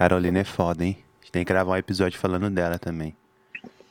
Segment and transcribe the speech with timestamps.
[0.00, 0.96] Carolina é foda, hein?
[0.98, 3.14] A gente tem que gravar um episódio falando dela também.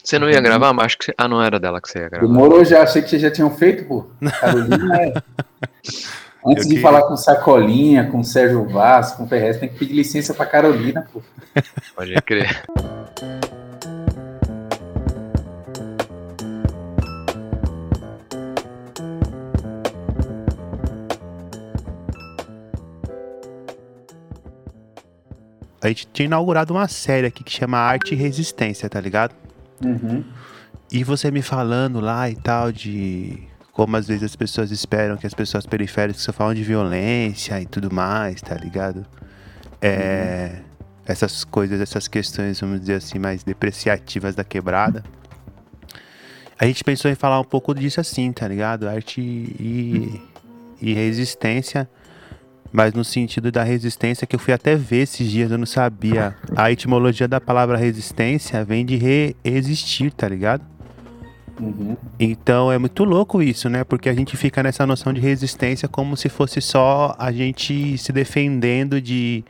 [0.04, 1.14] Você não ia gravar, mas acho que você...
[1.16, 2.26] Ah, não era dela que você ia gravar.
[2.26, 4.08] Demorou já, achei que vocês já tinham feito, pô.
[4.42, 5.14] Carolina é.
[6.44, 9.94] Antes Eu de que- falar com Sacolinha, com Sérgio Vaz, com Ferrez, tem que pedir
[9.94, 11.22] licença pra Carolina, pô.
[11.96, 12.60] Pode crer.
[25.82, 29.34] A gente tinha inaugurado uma série aqui que chama Arte e Resistência, tá ligado?
[29.84, 30.24] Uhum.
[30.92, 35.26] E você me falando lá e tal de como às vezes as pessoas esperam que
[35.26, 39.06] as pessoas periféricas só falam de violência e tudo mais, tá ligado?
[39.82, 40.60] É,
[41.06, 45.04] Essas coisas, essas questões, vamos dizer assim, mais depreciativas da quebrada.
[46.60, 48.90] A gente pensou em falar um pouco disso assim, tá ligado?
[48.90, 50.22] Arte e,
[50.82, 51.90] e resistência,
[52.72, 56.36] mas no sentido da resistência que eu fui até ver esses dias, eu não sabia.
[56.56, 60.64] A etimologia da palavra resistência vem de re-existir, tá ligado?
[61.60, 61.98] Uhum.
[62.20, 63.84] Então é muito louco isso, né?
[63.84, 68.14] Porque a gente fica nessa noção de resistência como se fosse só a gente se
[68.14, 69.44] defendendo de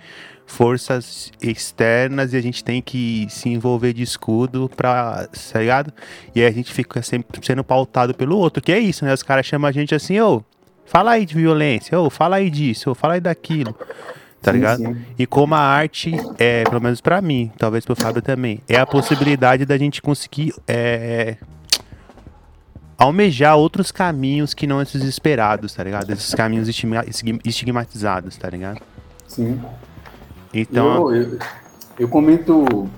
[0.50, 5.94] forças externas e a gente tem que se envolver de escudo pra, tá ligado?
[6.34, 9.14] E aí a gente fica sempre sendo pautado pelo outro, que é isso, né?
[9.14, 10.44] Os caras chamam a gente assim, ô,
[10.90, 13.74] fala aí de violência, ô, fala aí disso, ô, fala aí daquilo.
[14.42, 14.78] Tá Sim, ligado?
[14.78, 14.96] sim.
[15.18, 18.86] E como a arte, é, pelo menos pra mim, talvez pro Fábio também, é a
[18.86, 21.36] possibilidade da gente conseguir é,
[22.98, 26.10] almejar outros caminhos que não esses esperados, tá ligado?
[26.12, 28.80] Esses caminhos estigma- estigma- estigmatizados, tá ligado?
[29.28, 29.60] Sim.
[30.54, 31.40] Então, Eu, eu,
[32.00, 32.90] eu comento.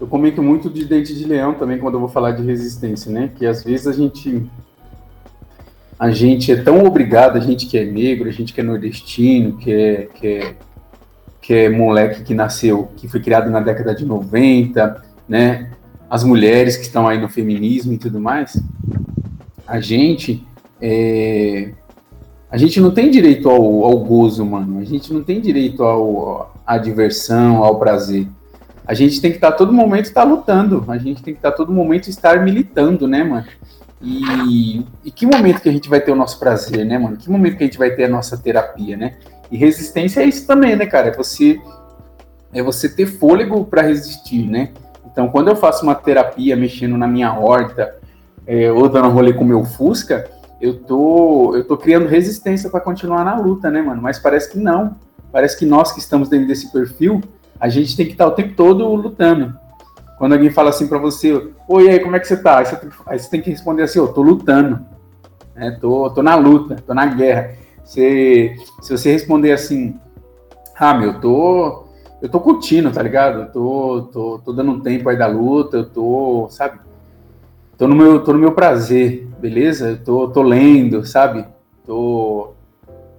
[0.00, 3.30] Eu comento muito de dente de leão também quando eu vou falar de resistência, né?
[3.34, 4.44] Que às vezes a gente.
[5.98, 9.56] A gente é tão obrigado, a gente que é negro, a gente que é nordestino,
[9.56, 10.54] que é, que é,
[11.40, 15.70] que é moleque que nasceu, que foi criado na década de 90, né?
[16.10, 18.60] As mulheres que estão aí no feminismo e tudo mais.
[19.66, 20.46] A gente.
[20.80, 21.72] É,
[22.50, 24.78] a gente não tem direito ao, ao gozo, mano.
[24.78, 28.28] A gente não tem direito ao, à diversão, ao prazer.
[28.86, 30.84] A gente tem que estar todo momento estar lutando.
[30.88, 33.46] A gente tem que estar todo momento estar militando, né, mano?
[34.02, 37.16] E, e que momento que a gente vai ter o nosso prazer, né, mano?
[37.16, 39.16] Que momento que a gente vai ter a nossa terapia, né?
[39.50, 41.08] E resistência é isso também, né, cara?
[41.08, 41.60] É você
[42.52, 44.70] é você ter fôlego para resistir, né?
[45.10, 47.96] Então, quando eu faço uma terapia mexendo na minha horta,
[48.46, 50.28] é, ou dando rolê com meu Fusca,
[50.60, 54.00] eu tô, eu tô criando resistência para continuar na luta, né, mano?
[54.00, 54.96] Mas parece que não.
[55.32, 57.20] Parece que nós que estamos dentro desse perfil,
[57.58, 59.58] a gente tem que estar o tempo todo lutando.
[60.24, 62.56] Quando alguém fala assim para você, oi, aí, como é que você tá?
[62.56, 64.82] Aí você tem, aí você tem que responder assim, eu tô lutando.
[65.54, 65.76] Né?
[65.78, 67.54] Tô, tô na luta, tô na guerra.
[67.84, 70.00] Você, se você responder assim,
[70.78, 71.84] ah, meu, tô,
[72.22, 73.40] eu tô curtindo, tá ligado?
[73.40, 76.80] Eu tô, tô, tô dando um tempo aí da luta, eu tô, sabe?
[77.76, 79.90] Tô no meu, tô no meu prazer, beleza?
[79.90, 81.44] Eu tô, tô lendo, sabe?
[81.84, 82.54] Tô,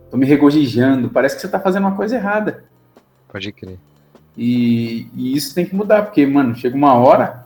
[0.09, 1.07] tô me regozijando.
[1.11, 2.63] Parece que você tá fazendo uma coisa errada.
[3.31, 3.77] Pode crer.
[4.37, 7.45] E, e isso tem que mudar, porque, mano, chega uma hora,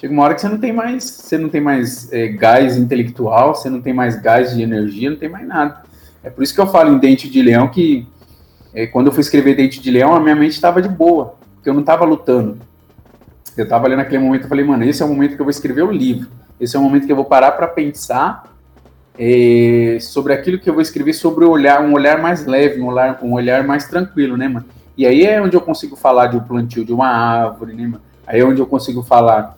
[0.00, 3.54] chega uma hora que você não tem mais, você não tem mais é, gás intelectual,
[3.54, 5.82] você não tem mais gás de energia, não tem mais nada.
[6.22, 8.06] É por isso que eu falo em Dente de Leão que
[8.74, 11.68] é, quando eu fui escrever Dente de Leão, a minha mente estava de boa, porque
[11.68, 12.58] eu não estava lutando.
[13.56, 15.50] Eu estava ali naquele momento, eu falei, mano, esse é o momento que eu vou
[15.50, 16.28] escrever o livro.
[16.60, 18.44] Esse é o momento que eu vou parar para pensar
[19.18, 22.86] é, sobre aquilo que eu vou escrever, sobre o olhar, um olhar mais leve, um
[22.86, 24.66] olhar, um olhar mais tranquilo, né, mano?
[24.98, 27.92] E aí é onde eu consigo falar de um plantio de uma árvore, né?
[28.26, 29.56] Aí é onde eu consigo falar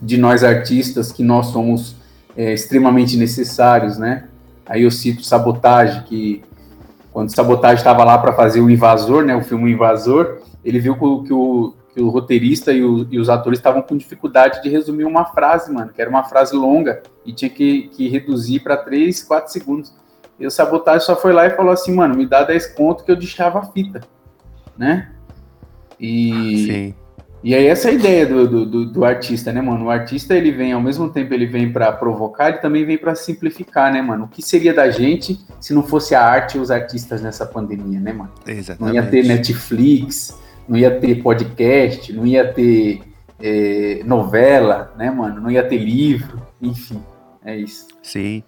[0.00, 1.96] de nós artistas, que nós somos
[2.36, 4.28] é, extremamente necessários, né?
[4.64, 6.44] Aí eu cito Sabotagem, que
[7.12, 11.04] quando Sabotagem estava lá para fazer o Invasor, né, o filme Invasor, ele viu que
[11.04, 14.68] o, que o, que o roteirista e, o- e os atores estavam com dificuldade de
[14.68, 18.76] resumir uma frase, mano, que era uma frase longa e tinha que, que reduzir para
[18.76, 19.92] 3, 4 segundos.
[20.38, 23.10] E o Sabotagem só foi lá e falou assim, mano, me dá 10 conto que
[23.10, 24.00] eu deixava a fita,
[24.76, 25.08] né?
[26.00, 26.94] E, sim.
[27.44, 29.84] e aí essa é a ideia do, do, do- do artista, né, mano?
[29.86, 33.14] O artista, ele vem, ao mesmo tempo, ele vem para provocar, ele também vem para
[33.14, 34.24] simplificar, né, mano?
[34.24, 38.00] O que seria da gente se não fosse a arte e os artistas nessa pandemia,
[38.00, 38.32] né, mano?
[38.46, 38.94] Não Exatamente.
[38.96, 40.36] ia ter Netflix,
[40.68, 43.02] não ia ter podcast, não ia ter
[43.40, 45.40] é, novela, né, mano?
[45.40, 47.00] Não ia ter livro, enfim,
[47.44, 47.86] é isso.
[48.02, 48.42] Sim.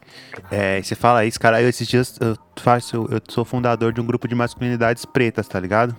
[0.51, 1.63] É, você fala isso, cara.
[1.63, 5.61] Eu, esses dias eu faço, eu sou fundador de um grupo de masculinidades pretas, tá
[5.61, 5.95] ligado?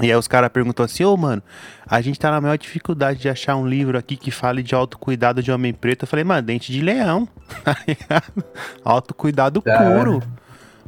[0.00, 1.42] E aí os caras perguntam assim, ô mano,
[1.86, 5.42] a gente tá na maior dificuldade de achar um livro aqui que fale de autocuidado
[5.42, 6.04] de homem preto.
[6.04, 7.28] Eu falei, mano, dente de leão,
[7.62, 8.22] tá?
[8.82, 9.98] Autocuidado Da hora.
[9.98, 10.22] puro.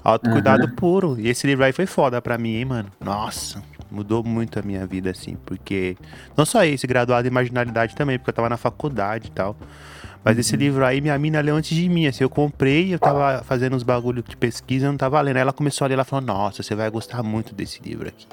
[0.03, 1.17] Autocuidado puro.
[1.19, 2.91] E esse livro aí foi foda pra mim, hein, mano.
[3.01, 5.37] Nossa, mudou muito a minha vida, assim.
[5.45, 5.97] Porque.
[6.37, 9.57] Não só esse, graduado em marginalidade também, porque eu tava na faculdade e tal.
[10.23, 13.43] Mas esse livro aí, minha mina leu antes de mim, assim, eu comprei, eu tava
[13.45, 15.37] fazendo uns bagulho de pesquisa, eu não tava lendo.
[15.37, 18.27] Aí ela começou a ler, ela falou, nossa, você vai gostar muito desse livro aqui.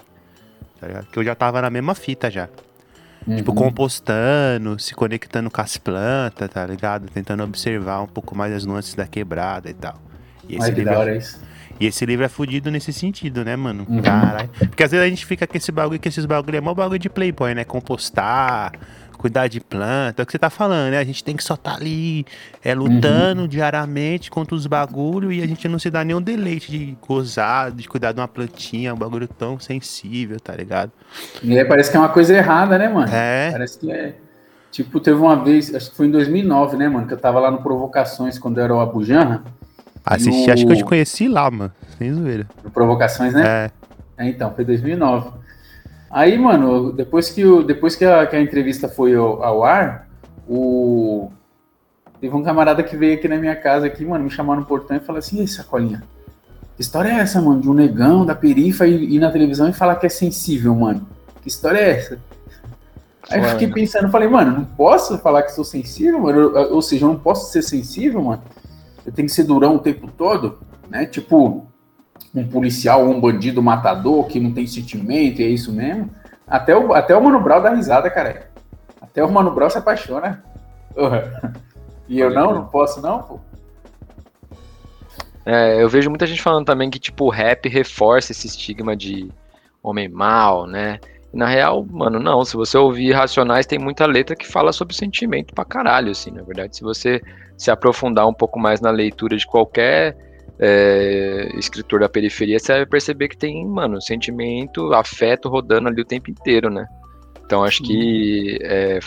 [0.81, 1.05] Tá ligado?
[1.05, 2.49] Que eu já tava na mesma fita já.
[3.35, 3.57] Tipo, Uhum.
[3.57, 7.07] compostando, se conectando com as plantas, tá ligado?
[7.11, 10.01] Tentando observar um pouco mais as nuances da quebrada e tal.
[10.49, 11.39] E esse, Ai, livro, é- isso.
[11.79, 13.85] e esse livro é fudido nesse sentido, né, mano?
[13.87, 14.01] Uhum.
[14.01, 14.49] Caralho.
[14.57, 16.97] Porque às vezes a gente fica com esse bagulho, que esses bagulho é mó bagulho
[16.97, 17.63] de playboy, né?
[17.63, 18.71] Compostar,
[19.21, 20.97] cuidar de planta, é o que você tá falando, né?
[20.97, 22.25] A gente tem que só tá ali
[22.63, 26.97] é, lutando diariamente contra os bagulho e a gente não se dá nenhum deleite de
[27.07, 30.91] gozar, de cuidar de uma plantinha, um bagulho tão sensível, tá ligado?
[31.43, 33.11] E aí parece que é uma coisa errada, né, mano?
[33.13, 33.51] É.
[33.51, 34.15] Parece que é.
[34.71, 37.05] Tipo, teve uma vez, acho que foi em 2009, né, mano?
[37.05, 39.43] Que eu tava lá no Provocações, quando era o Abujanra.
[40.03, 41.71] Assisti, o- acho que eu te conheci lá, mano.
[41.97, 42.47] Sem zoeira.
[42.63, 43.69] No Provocações, né?
[44.17, 44.23] É.
[44.25, 45.29] É, então, foi 2009.
[46.11, 50.09] Aí, mano, depois que, o, depois que, a, que a entrevista foi ao, ao ar,
[50.47, 51.31] o...
[52.19, 54.97] teve um camarada que veio aqui na minha casa, aqui, mano, me chamar no portão
[54.97, 56.03] e falou assim, e aí, Sacolinha,
[56.75, 59.73] que história é essa, mano, de um negão da perifa ir, ir na televisão e
[59.73, 61.07] falar que é sensível, mano?
[61.41, 62.19] Que história é essa?
[63.29, 67.05] Aí eu fiquei pensando, falei, mano, não posso falar que sou sensível, mano, ou seja,
[67.05, 68.43] eu não posso ser sensível, mano,
[69.05, 70.59] eu tenho que ser durão o tempo todo,
[70.89, 71.65] né, tipo
[72.33, 76.09] um policial ou um bandido matador que não tem sentimento, e é isso mesmo.
[76.47, 78.49] Até o, até o Mano Brown dá risada, cara.
[79.01, 80.43] Até o Mano Brown se apaixona.
[82.07, 83.39] E eu não, não posso não, pô.
[85.45, 89.31] É, eu vejo muita gente falando também que, tipo, o rap reforça esse estigma de
[89.81, 90.99] homem mau, né?
[91.33, 92.43] Na real, mano, não.
[92.43, 96.43] Se você ouvir Racionais, tem muita letra que fala sobre sentimento pra caralho, assim, na
[96.43, 96.75] verdade.
[96.75, 97.21] Se você
[97.57, 100.15] se aprofundar um pouco mais na leitura de qualquer
[100.61, 106.05] é, escritor da periferia, você vai perceber que tem, mano, sentimento, afeto rodando ali o
[106.05, 106.85] tempo inteiro, né?
[107.43, 108.99] Então acho que é,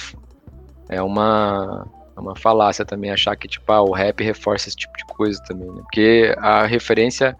[0.89, 1.87] é uma,
[2.17, 5.41] é uma falácia também achar que, tipo, ah, o rap reforça esse tipo de coisa
[5.47, 5.81] também, né?
[5.83, 7.37] Porque a referência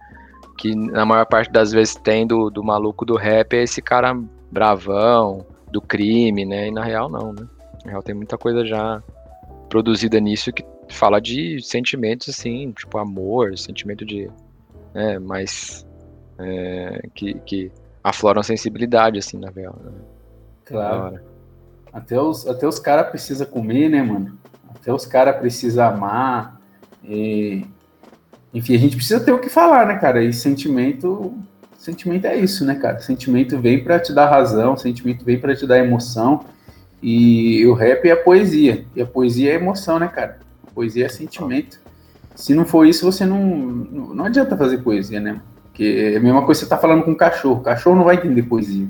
[0.57, 4.17] que na maior parte das vezes tem do, do maluco do rap é esse cara
[4.49, 6.69] bravão, do crime, né?
[6.69, 7.45] E na real não, né?
[7.83, 9.03] Na real tem muita coisa já
[9.67, 14.29] produzida nisso que fala de sentimentos assim, tipo amor, sentimento de,
[14.93, 15.85] né, mais
[16.39, 17.71] é, que, que
[18.03, 19.79] afloram a sensibilidade assim na real.
[19.83, 19.91] Né?
[20.65, 21.19] Claro.
[21.91, 24.37] Até os, até os caras precisam comer, né, mano?
[24.75, 26.59] Até os caras precisam amar.
[27.03, 27.65] e-
[28.53, 30.23] Enfim, a gente precisa ter o que falar, né, cara?
[30.23, 31.33] E sentimento.
[31.77, 32.99] Sentimento é isso, né, cara?
[32.99, 36.43] Sentimento vem pra te dar razão, sentimento vem pra te dar emoção.
[37.01, 38.85] E o rap é a poesia.
[38.95, 40.39] E a poesia é emoção, né, cara?
[40.75, 41.79] Poesia é sentimento.
[42.35, 43.39] Se não for isso, você não.
[43.39, 45.41] Não adianta fazer poesia, né?
[45.63, 47.61] Porque é a mesma coisa que você tá falando com um cachorro.
[47.61, 48.87] O cachorro não vai entender poesia.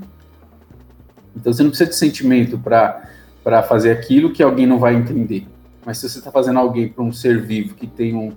[1.34, 5.46] Então você não precisa de sentimento para fazer aquilo que alguém não vai entender.
[5.84, 8.32] Mas se você está fazendo alguém para um ser vivo que tem um,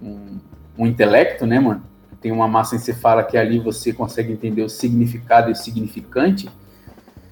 [0.00, 0.38] um,
[0.78, 1.82] um intelecto, né, mano?
[2.20, 6.48] Tem uma massa encefálica que ali você consegue entender o significado e o significante,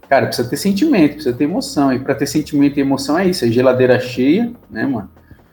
[0.08, 1.92] cara, precisa ter sentimento, precisa ter emoção.
[1.92, 5.08] E para ter sentimento e emoção é isso: é geladeira cheia, né, mano?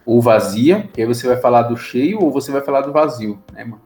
[0.10, 3.38] Ou vazia, que aí você vai falar do cheio ou você vai falar do vazio,
[3.54, 3.80] né, mano?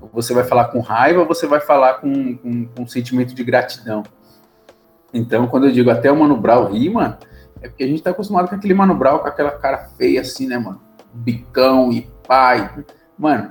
[0.00, 3.34] Ou você vai falar com raiva ou você vai falar com, com, com um sentimento
[3.34, 4.04] de gratidão.
[5.12, 7.18] Então, quando eu digo até o Mano Brown rima,
[7.60, 10.46] é porque a gente tá acostumado com aquele Mano Brown com aquela cara feia assim,
[10.46, 10.80] né, mano?
[11.12, 12.70] Bicão e pai.
[13.18, 13.50] Mano,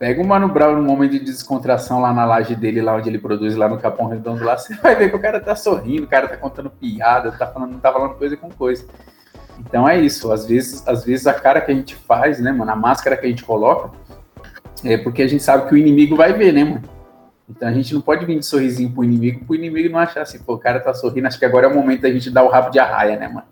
[0.00, 3.20] pega o Mano Brown num momento de descontração lá na laje dele, lá onde ele
[3.20, 6.08] produz, lá no Capão Redondo, lá, você vai ver que o cara tá sorrindo, o
[6.08, 8.84] cara tá contando piada, tá falando, tá falando coisa com coisa.
[9.58, 12.70] Então é isso, às vezes, às vezes a cara que a gente faz, né, mano,
[12.70, 13.90] a máscara que a gente coloca,
[14.84, 16.82] é porque a gente sabe que o inimigo vai ver, né, mano?
[17.48, 20.38] Então a gente não pode vir de sorrisinho pro inimigo, pro inimigo não achar assim,
[20.38, 22.48] pô, o cara tá sorrindo, acho que agora é o momento da gente dar o
[22.48, 23.46] rabo de arraia, né, mano?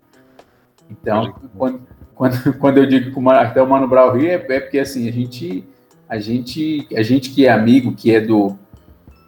[0.91, 1.81] Então, quando,
[2.15, 5.09] quando, quando eu digo que o até o Mano Brown ri, é, é porque assim,
[5.09, 5.65] a gente,
[6.09, 8.59] a gente, a gente que é amigo, que é do,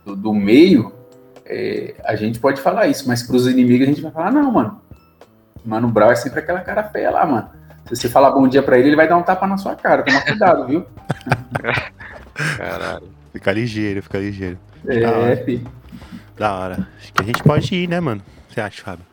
[0.05, 0.93] do, do meio,
[1.45, 4.81] é, a gente pode falar isso, mas pros inimigos a gente vai falar, não, mano.
[5.67, 7.49] Mano Brown é sempre aquela cara feia lá, mano.
[7.87, 10.03] Se você falar bom dia pra ele, ele vai dar um tapa na sua cara.
[10.05, 10.87] Toma cuidado, viu?
[12.57, 13.09] Caralho.
[13.33, 14.59] Fica ligeiro, fica ligeiro.
[14.87, 15.67] É, fi.
[16.39, 16.89] Da hora.
[16.99, 18.21] Acho que a gente pode ir, né, mano?
[18.21, 19.05] O que você acha, Fábio?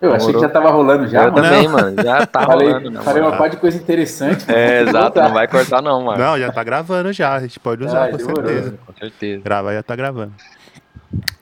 [0.00, 0.48] Eu achei que Demorou.
[0.48, 1.42] já tava rolando já, eu mano.
[1.42, 2.02] também, mano.
[2.02, 3.32] Já tá falei rolando, né, falei mano?
[3.34, 4.46] uma parte de coisa interessante.
[4.46, 4.58] mano.
[4.58, 6.18] É, que exato, não vai cortar não, mano.
[6.22, 7.34] Não, já tá gravando já.
[7.34, 8.44] A gente pode usar, Ah, com demorou.
[8.46, 8.78] certeza.
[8.86, 9.42] Com certeza.
[9.42, 10.32] Gravar já tá gravando.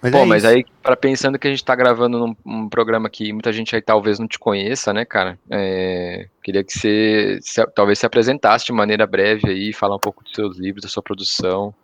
[0.00, 3.10] Mas Pô, é mas aí, para pensando que a gente tá gravando num, um programa
[3.10, 5.38] que muita gente aí talvez não te conheça, né, cara?
[5.50, 10.22] É, queria que você se, talvez se apresentasse de maneira breve aí, falar um pouco
[10.22, 11.74] dos seus livros, da sua produção,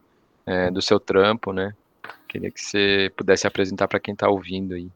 [0.47, 1.75] é, do seu trampo, né?
[2.29, 4.89] Queria que você pudesse apresentar para quem tá ouvindo aí.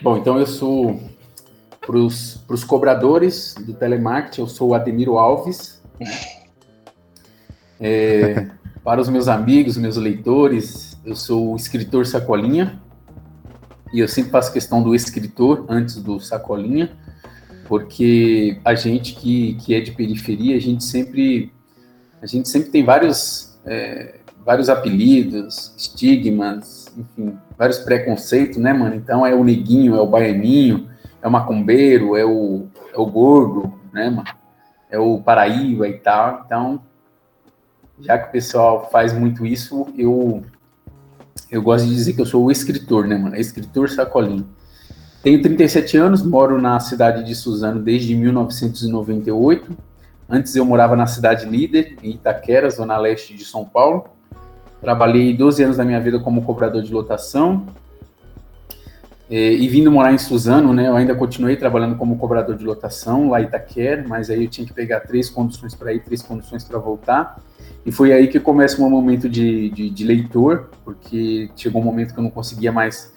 [0.00, 1.00] Bom, então eu sou
[1.80, 5.82] para os cobradores do telemarketing, eu sou o Ademiro Alves.
[7.80, 8.48] É,
[8.82, 12.80] para os meus amigos, meus leitores, eu sou o escritor Sacolinha.
[13.92, 16.90] E eu sempre faço questão do escritor antes do Sacolinha,
[17.68, 21.52] porque a gente que, que é de periferia, a gente sempre,
[22.20, 28.96] a gente sempre tem vários, é, vários apelidos, estigmas, enfim, vários preconceitos, né, mano?
[28.96, 30.88] Então é o neguinho, é o baianinho,
[31.22, 34.28] é o macumbeiro, é o, é o gordo, né, mano?
[34.90, 36.42] É o paraíba e tal.
[36.44, 36.82] Então,
[38.00, 40.42] já que o pessoal faz muito isso, eu
[41.50, 43.36] eu gosto de dizer que eu sou o escritor, né, mano?
[43.36, 44.46] Escritor sacolinho.
[45.22, 49.76] Tenho 37 anos, moro na cidade de Suzano desde 1998.
[50.28, 54.04] Antes eu morava na cidade líder, em Itaquera, zona leste de São Paulo.
[54.80, 57.66] Trabalhei 12 anos da minha vida como cobrador de lotação,
[59.30, 63.30] é, e vindo morar em Suzano, né, eu ainda continuei trabalhando como cobrador de lotação
[63.30, 66.62] lá em Itaquera, mas aí eu tinha que pegar três condições para ir, três condições
[66.62, 67.40] para voltar.
[67.86, 72.12] E foi aí que começa meu momento de, de, de, leitor, porque chegou um momento
[72.12, 73.12] que eu não conseguia mais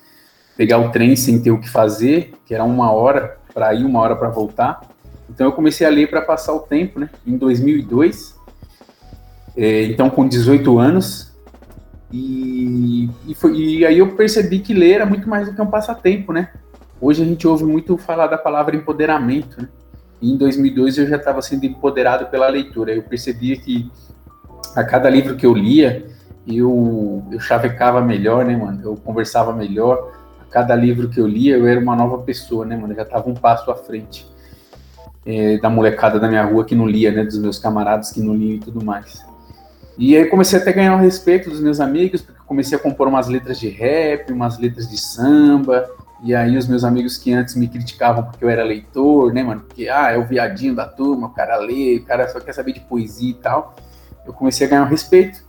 [0.56, 4.00] pegar o trem sem ter o que fazer, que era uma hora para ir, uma
[4.00, 4.82] hora para voltar.
[5.30, 7.10] Então eu comecei a ler para passar o tempo, né?
[7.26, 8.36] Em 2002,
[9.56, 11.34] é, então com 18 anos,
[12.12, 15.68] e, e, foi, e aí eu percebi que ler era muito mais do que um
[15.68, 16.50] passatempo, né?
[17.02, 19.68] Hoje a gente ouve muito falar da palavra empoderamento, né?
[20.22, 22.94] E em 2002 eu já estava sendo empoderado pela leitura.
[22.94, 23.92] Eu percebia que
[24.76, 26.06] a cada livro que eu lia,
[26.48, 28.82] eu, eu chavecava melhor, né, mano?
[28.84, 30.14] Eu conversava melhor.
[30.42, 32.94] A cada livro que eu lia, eu era uma nova pessoa, né, mano?
[32.94, 34.26] Eu já estava um passo à frente
[35.26, 37.24] é, da molecada da minha rua que não lia, né?
[37.24, 39.24] Dos meus camaradas que não liam e tudo mais.
[39.98, 43.08] E aí comecei até a ganhar o respeito dos meus amigos, porque comecei a compor
[43.08, 45.90] umas letras de rap, umas letras de samba,
[46.24, 49.62] e aí os meus amigos que antes me criticavam porque eu era leitor, né, mano?
[49.62, 52.74] Porque, ah, é o viadinho da turma, o cara lê, o cara só quer saber
[52.74, 53.76] de poesia e tal.
[54.26, 55.44] Eu comecei a ganhar o respeito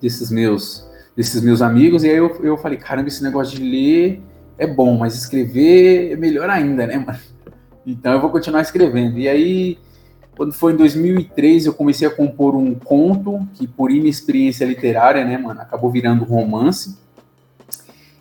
[0.00, 4.22] desses meus, desses meus amigos, e aí eu, eu falei, caramba, esse negócio de ler
[4.58, 7.18] é bom, mas escrever é melhor ainda, né, mano?
[7.86, 9.18] Então eu vou continuar escrevendo.
[9.18, 9.78] E aí
[10.36, 15.36] quando foi em 2003, eu comecei a compor um conto que, por inexperiência literária, né,
[15.36, 16.98] mano, acabou virando romance,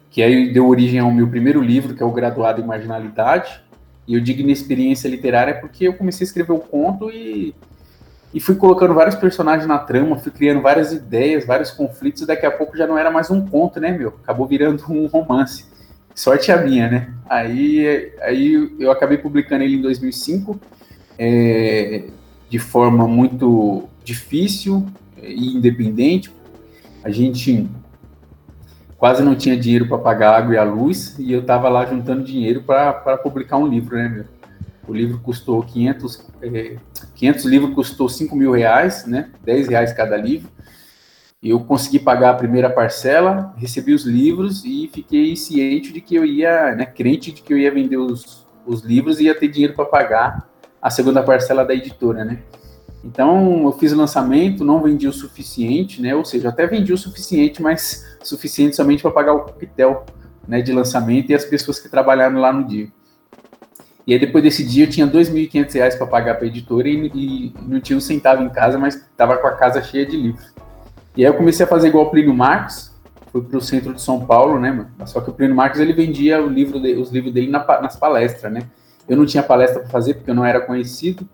[0.09, 3.61] que aí deu origem ao meu primeiro livro, que é o Graduado em Marginalidade.
[4.07, 7.53] E eu digo inexperiência literária porque eu comecei a escrever o conto e,
[8.33, 12.45] e fui colocando vários personagens na trama, fui criando várias ideias, vários conflitos, e daqui
[12.45, 14.15] a pouco já não era mais um conto, né, meu?
[14.23, 15.65] Acabou virando um romance.
[16.15, 17.13] Sorte a minha, né?
[17.29, 20.59] Aí, aí eu acabei publicando ele em 2005
[21.19, 22.05] é,
[22.49, 24.87] de forma muito difícil
[25.21, 26.33] e independente.
[27.03, 27.69] A gente
[28.97, 31.85] quase não tinha dinheiro para pagar a água e a luz e eu estava lá
[31.85, 34.25] juntando dinheiro para publicar um livro, né, meu?
[34.87, 36.77] O livro custou 500, é,
[37.13, 39.29] 500 livros custou 5 mil reais, né?
[39.45, 40.49] 10 reais cada livro.
[41.43, 46.25] Eu consegui pagar a primeira parcela, recebi os livros e fiquei ciente de que eu
[46.25, 49.73] ia, né, crente de que eu ia vender os, os livros e ia ter dinheiro
[49.73, 50.48] para pagar
[50.81, 52.39] a segunda parcela da editora, né?
[53.03, 56.13] Então, eu fiz o lançamento, não vendi o suficiente, né?
[56.15, 60.05] Ou seja, até vendi o suficiente, mas suficiente somente para pagar o coquetel
[60.47, 62.89] né, de lançamento e as pessoas que trabalharam lá no dia.
[64.05, 67.11] E aí, depois desse dia, eu tinha R$ 2.500 para pagar para a editora e,
[67.13, 70.53] e, não tinha um centavo em casa, mas estava com a casa cheia de livros.
[71.15, 72.91] E aí, eu comecei a fazer igual o Plínio Marcos,
[73.31, 74.89] fui para o centro de São Paulo, né, mano?
[75.05, 78.51] Só que o Plínio Marcos ele vendia livro de, os livros dele na, nas palestras,
[78.51, 78.63] né?
[79.09, 81.27] Eu não tinha palestra para fazer porque eu não era conhecido,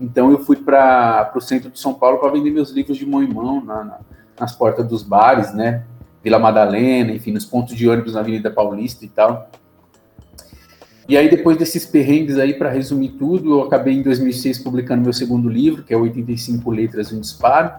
[0.00, 3.22] então eu fui para o centro de São Paulo para vender meus livros de mão
[3.22, 3.98] em mão na, na,
[4.38, 5.82] nas portas dos bares, né?
[6.22, 9.50] Vila Madalena, enfim, nos pontos de ônibus na Avenida Paulista e tal.
[11.08, 15.12] E aí, depois desses perrengues aí, para resumir tudo, eu acabei em 2006 publicando meu
[15.12, 17.72] segundo livro, que é 85 Letras e um Disparo.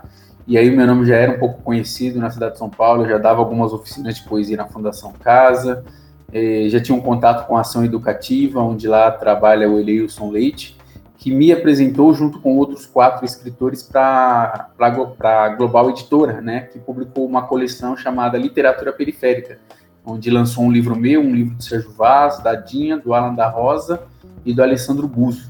[0.47, 3.09] E aí, meu nome já era um pouco conhecido na cidade de São Paulo, eu
[3.09, 5.85] já dava algumas oficinas de poesia na Fundação Casa,
[6.31, 10.77] eh, já tinha um contato com a ação educativa, onde lá trabalha o Eleilson Leite,
[11.17, 17.25] que me apresentou junto com outros quatro escritores para a Global Editora, né, que publicou
[17.25, 19.59] uma coleção chamada Literatura Periférica,
[20.05, 23.49] onde lançou um livro meu, um livro do Sérgio Vaz, da Dinha, do Alan da
[23.49, 24.03] Rosa
[24.45, 25.49] e do Alessandro Buzo.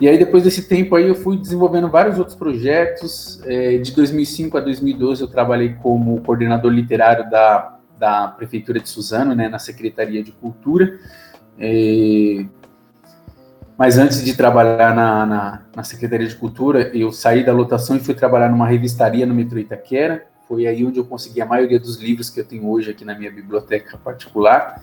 [0.00, 3.40] E aí, depois desse tempo aí, eu fui desenvolvendo vários outros projetos.
[3.44, 9.32] É, de 2005 a 2012, eu trabalhei como coordenador literário da, da Prefeitura de Suzano,
[9.32, 10.98] né, na Secretaria de Cultura.
[11.56, 12.44] É,
[13.78, 18.00] mas antes de trabalhar na, na, na, Secretaria de Cultura, eu saí da lotação e
[18.00, 20.26] fui trabalhar numa revistaria no metrô Itaquera.
[20.48, 23.16] Foi aí onde eu consegui a maioria dos livros que eu tenho hoje aqui na
[23.16, 24.82] minha biblioteca particular.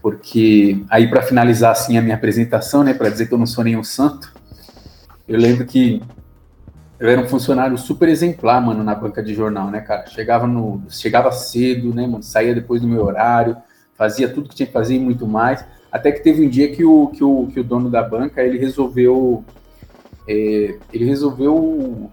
[0.00, 3.64] Porque aí, para finalizar assim a minha apresentação, né, para dizer que eu não sou
[3.64, 4.32] nenhum santo,
[5.26, 6.00] eu lembro que
[7.00, 10.06] eu era um funcionário super exemplar, mano, na banca de jornal, né, cara?
[10.06, 12.22] Chegava no, chegava cedo, né, mano?
[12.22, 13.56] Saía depois do meu horário,
[13.94, 15.64] fazia tudo que tinha que fazer e muito mais.
[15.90, 18.58] Até que teve um dia que o, que o, que o dono da banca, ele
[18.58, 19.42] resolveu,
[20.28, 22.10] é, ele resolveu,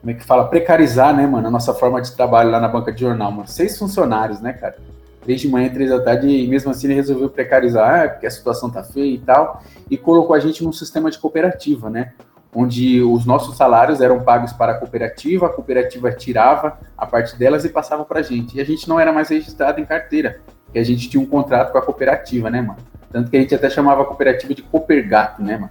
[0.00, 2.92] como é que fala, precarizar, né, mano, a nossa forma de trabalho lá na banca
[2.92, 3.48] de jornal, mano.
[3.48, 4.76] Seis funcionários, né, cara?
[5.24, 8.30] três de manhã, três da tarde, e mesmo assim ele resolveu precarizar, ah, porque a
[8.30, 12.12] situação tá feia e tal, e colocou a gente num sistema de cooperativa, né?
[12.54, 17.64] Onde os nossos salários eram pagos para a cooperativa, a cooperativa tirava a parte delas
[17.64, 18.56] e passava para a gente.
[18.56, 21.72] E a gente não era mais registrado em carteira, porque a gente tinha um contrato
[21.72, 22.78] com a cooperativa, né, mano?
[23.14, 25.70] Tanto que a gente até chamava a cooperativa de Coopergato, né, mano?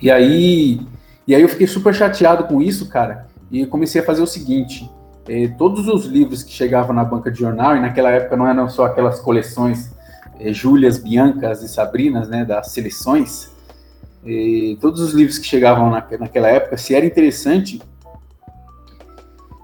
[0.00, 0.80] E aí,
[1.26, 4.90] e aí eu fiquei super chateado com isso, cara, e comecei a fazer o seguinte:
[5.28, 8.68] eh, todos os livros que chegavam na banca de jornal, e naquela época não eram
[8.68, 9.92] só aquelas coleções
[10.40, 13.50] eh, Júlias, Biancas e Sabrinas, né, das seleções,
[14.24, 17.80] eh, todos os livros que chegavam na, naquela época, se era interessante,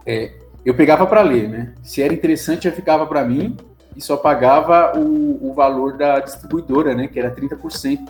[0.07, 0.33] eh,
[0.65, 1.75] eu pegava para ler, né?
[1.83, 3.57] Se era interessante, eu ficava para mim
[3.97, 8.09] e só pagava o, o valor da distribuidora, né, que era 30%.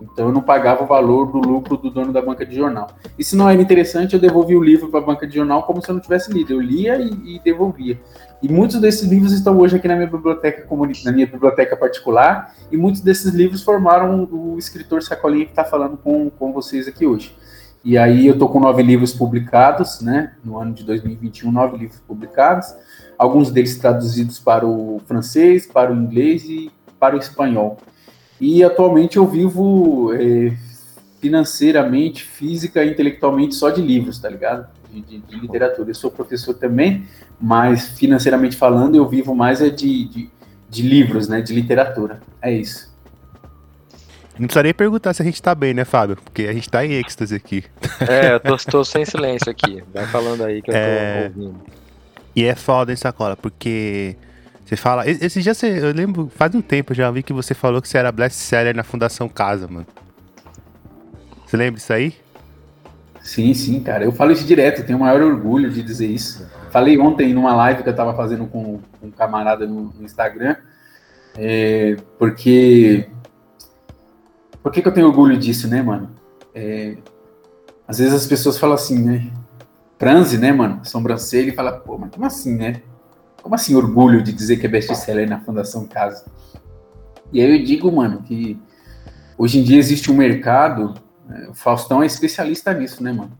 [0.00, 2.88] Então eu não pagava o valor do lucro do dono da banca de jornal.
[3.18, 5.82] E se não era interessante, eu devolvia o livro para a banca de jornal como
[5.82, 6.52] se eu não tivesse lido.
[6.52, 8.00] Eu lia e, e, devolvia.
[8.42, 10.66] E muitos desses livros estão hoje aqui na minha biblioteca
[11.04, 15.98] na minha biblioteca particular, e muitos desses livros formaram o escritor Sacolinha que está falando
[15.98, 17.36] com, com vocês aqui hoje.
[17.84, 20.34] E aí eu estou com nove livros publicados, né?
[20.44, 22.74] No ano de 2021, nove livros publicados,
[23.18, 27.78] alguns deles traduzidos para o francês, para o inglês e para o espanhol.
[28.40, 30.52] E atualmente eu vivo é,
[31.20, 34.66] financeiramente, física e intelectualmente só de livros, tá ligado?
[34.90, 35.90] De, de, de, literatura.
[35.90, 37.06] Eu sou professor também,
[37.40, 40.30] mas financeiramente falando, eu vivo mais é de, de,
[40.68, 41.40] de livros, né?
[41.40, 42.20] De literatura.
[42.40, 42.90] É isso.
[44.38, 46.16] Não precisaria perguntar se a gente tá bem, né, Fábio?
[46.16, 47.62] Porque a gente tá em êxtase aqui.
[48.08, 49.84] É, eu tô, tô sem silêncio aqui.
[49.92, 51.32] Vai falando aí que eu tô é...
[51.36, 51.60] ouvindo.
[52.34, 53.36] E é foda, hein, Sacola?
[53.36, 54.16] Porque
[54.70, 55.08] você fala.
[55.08, 55.80] Esse dia você.
[55.80, 58.74] Eu lembro, faz um tempo já vi que você falou que você era best seller
[58.74, 59.86] na Fundação Casa, mano.
[61.44, 62.14] Você lembra disso aí?
[63.20, 64.04] Sim, sim, cara.
[64.04, 66.48] Eu falo isso direto, tenho o maior orgulho de dizer isso.
[66.70, 70.54] Falei ontem numa live que eu tava fazendo com, com um camarada no, no Instagram,
[71.36, 73.08] é, porque.
[74.62, 76.10] Por que, que eu tenho orgulho disso, né, mano?
[76.54, 76.96] É,
[77.88, 79.32] às vezes as pessoas falam assim, né?
[79.98, 80.84] Transe, né, mano?
[80.84, 82.82] Sobrancelha e fala, pô, mas como assim, né?
[83.42, 86.24] Como assim orgulho de dizer que é best-seller na Fundação Casa?
[87.32, 88.58] E aí eu digo, mano, que
[89.38, 90.94] hoje em dia existe um mercado,
[91.26, 93.32] né, o Faustão é especialista nisso, né, mano?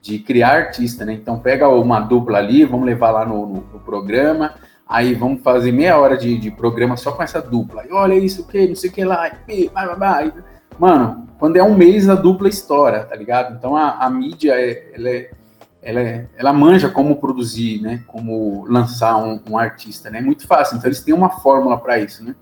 [0.00, 1.12] De criar artista, né?
[1.12, 4.54] Então pega uma dupla ali, vamos levar lá no, no, no programa,
[4.86, 7.84] aí vamos fazer meia hora de, de, programa só com essa dupla.
[7.88, 10.32] E olha isso, o que, não sei o que lá, e, blá.
[10.78, 13.56] Mano, quando é um mês a dupla estoura, tá ligado?
[13.56, 15.30] Então a, a mídia, é, ela é
[15.82, 18.02] ela, é, ela manja como produzir, né?
[18.06, 20.18] Como lançar um, um artista, né?
[20.18, 20.76] É muito fácil.
[20.76, 22.36] Então eles têm uma fórmula para isso, né?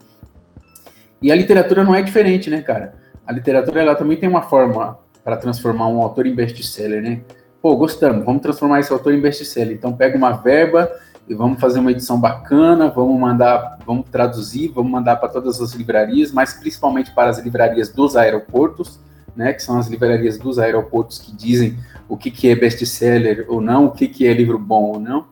[1.22, 2.94] E a literatura não é diferente, né, cara?
[3.26, 7.22] A literatura ela também tem uma fórmula para transformar um autor em best-seller, né?
[7.62, 9.74] Pô, gostamos, vamos transformar esse autor em best-seller.
[9.74, 10.90] Então pega uma verba
[11.28, 15.72] e vamos fazer uma edição bacana, vamos mandar, vamos traduzir, vamos mandar para todas as
[15.72, 19.00] livrarias, mas principalmente para as livrarias dos aeroportos,
[19.34, 19.52] né?
[19.54, 21.78] Que são as livrarias dos aeroportos que dizem
[22.10, 25.26] o que, que é best-seller ou não, o que, que é livro bom ou não.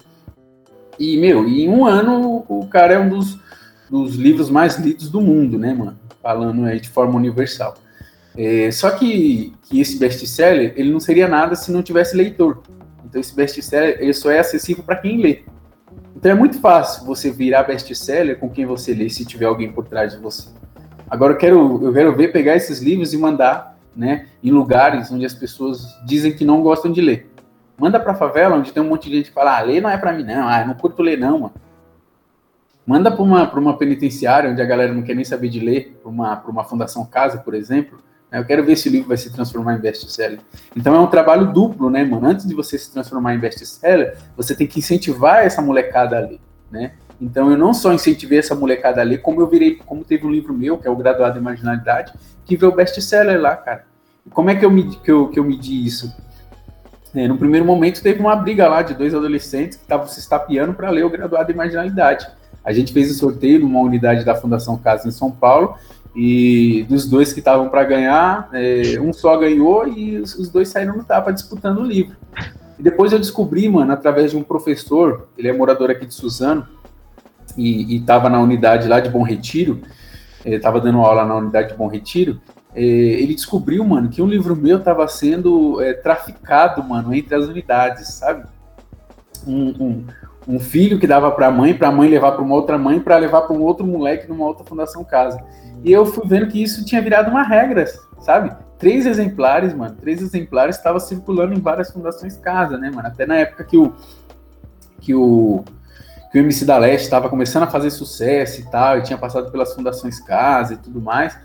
[0.96, 3.38] E, meu, em um ano o cara é um dos,
[3.90, 5.98] dos livros mais lidos do mundo, né, mano?
[6.22, 7.74] Falando aí de forma universal.
[8.36, 12.62] É, só que, que esse best-seller, ele não seria nada se não tivesse leitor.
[13.04, 15.42] Então esse best-seller, ele só é acessível para quem lê.
[16.14, 19.84] Então é muito fácil você virar best-seller com quem você lê, se tiver alguém por
[19.84, 20.48] trás de você.
[21.10, 25.26] Agora eu quero, eu quero ver pegar esses livros e mandar né, em lugares onde
[25.26, 27.28] as pessoas dizem que não gostam de ler.
[27.76, 29.98] Manda para favela, onde tem um monte de gente que fala, ah, ler não é
[29.98, 31.54] para mim não, ah, eu não curto ler não, mano.
[32.86, 36.08] Manda para uma, uma penitenciária, onde a galera não quer nem saber de ler, para
[36.08, 37.98] uma, uma fundação casa, por exemplo,
[38.30, 40.38] né, eu quero ver se o livro vai se transformar em best-seller.
[40.76, 42.26] Então é um trabalho duplo, né, mano?
[42.26, 46.40] Antes de você se transformar em best-seller, você tem que incentivar essa molecada a ler,
[46.70, 46.92] né?
[47.20, 50.30] Então eu não só incentivei essa molecada a ler, como eu virei, como teve um
[50.30, 52.12] livro meu, que é o Graduado em Marginalidade,
[52.44, 53.87] que veio best-seller lá, cara.
[54.32, 56.14] Como é que eu, medi, que eu, que eu medi isso?
[57.14, 60.74] É, no primeiro momento teve uma briga lá de dois adolescentes que estavam se estapeando
[60.74, 62.26] para ler o graduado em marginalidade.
[62.64, 65.76] A gente fez o sorteio numa unidade da Fundação Casa em São Paulo
[66.14, 70.68] e dos dois que estavam para ganhar, é, um só ganhou e os, os dois
[70.68, 72.16] saíram no tapa disputando o livro.
[72.78, 76.66] E depois eu descobri, mano, através de um professor, ele é morador aqui de Suzano
[77.56, 79.80] e estava na unidade lá de Bom Retiro,
[80.44, 82.40] estava dando aula na unidade de Bom Retiro,
[82.74, 87.46] é, ele descobriu, mano, que um livro meu estava sendo é, traficado, mano, entre as
[87.46, 88.44] unidades, sabe?
[89.46, 90.06] Um, um,
[90.46, 93.00] um filho que dava para a mãe, para a mãe levar para uma outra mãe,
[93.00, 95.38] para levar para um outro moleque numa outra fundação casa.
[95.84, 97.86] E eu fui vendo que isso tinha virado uma regra,
[98.20, 98.54] sabe?
[98.78, 103.08] Três exemplares, mano, três exemplares estavam circulando em várias fundações casa, né, mano?
[103.08, 103.94] Até na época que o
[105.00, 105.64] que o
[106.30, 109.50] que o MC da Leste estava começando a fazer sucesso e tal, e tinha passado
[109.50, 111.38] pelas fundações casa e tudo mais.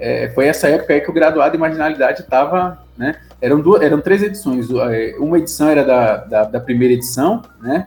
[0.00, 3.16] É, foi essa época aí que o graduado em marginalidade estava, né?
[3.38, 4.66] Eram, duas, eram três edições.
[4.70, 7.86] É, uma edição era da, da, da, primeira edição, né?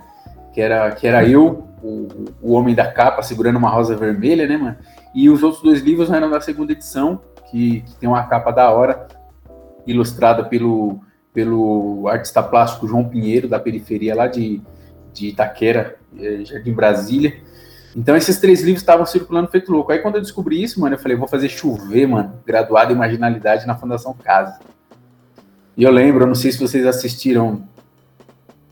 [0.53, 2.07] Que era, que era eu, o,
[2.39, 4.77] o homem da capa, segurando uma rosa vermelha, né, mano?
[5.15, 8.69] E os outros dois livros eram da segunda edição, que, que tem uma capa da
[8.69, 9.07] hora,
[9.87, 10.99] ilustrada pelo,
[11.33, 14.61] pelo artista plástico João Pinheiro, da periferia lá de,
[15.11, 17.33] de Itaquera, é, Jardim Brasília.
[17.95, 19.91] Então esses três livros estavam circulando feito louco.
[19.91, 23.67] Aí quando eu descobri isso, mano, eu falei, vou fazer chover, mano, graduado em marginalidade
[23.67, 24.59] na Fundação Casa.
[25.77, 27.63] E eu lembro, eu não sei se vocês assistiram.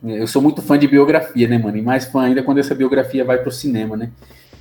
[0.04, 1.78] Eu sou muito fã de biografia, né, mano?
[1.78, 4.12] E mais fã ainda quando essa biografia vai pro cinema, né?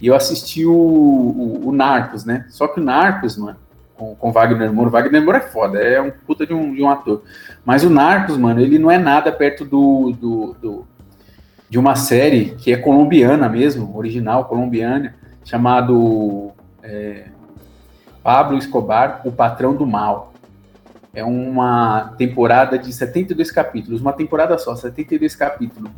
[0.00, 2.46] E eu assisti o, o, o Narcos, né?
[2.50, 3.56] Só que o Narcos, mano,
[3.96, 6.88] com, com Wagner Moura, Wagner Moura é foda, é um puta de um, de um
[6.88, 7.22] ator.
[7.64, 10.86] Mas o Narcos, mano, ele não é nada perto do, do, do
[11.70, 16.50] de uma série que é colombiana mesmo, original colombiana, chamado
[16.82, 17.26] é,
[18.24, 20.32] Pablo Escobar, o Patrão do Mal.
[21.14, 25.92] É uma temporada de 72 capítulos, uma temporada só, 72 capítulos,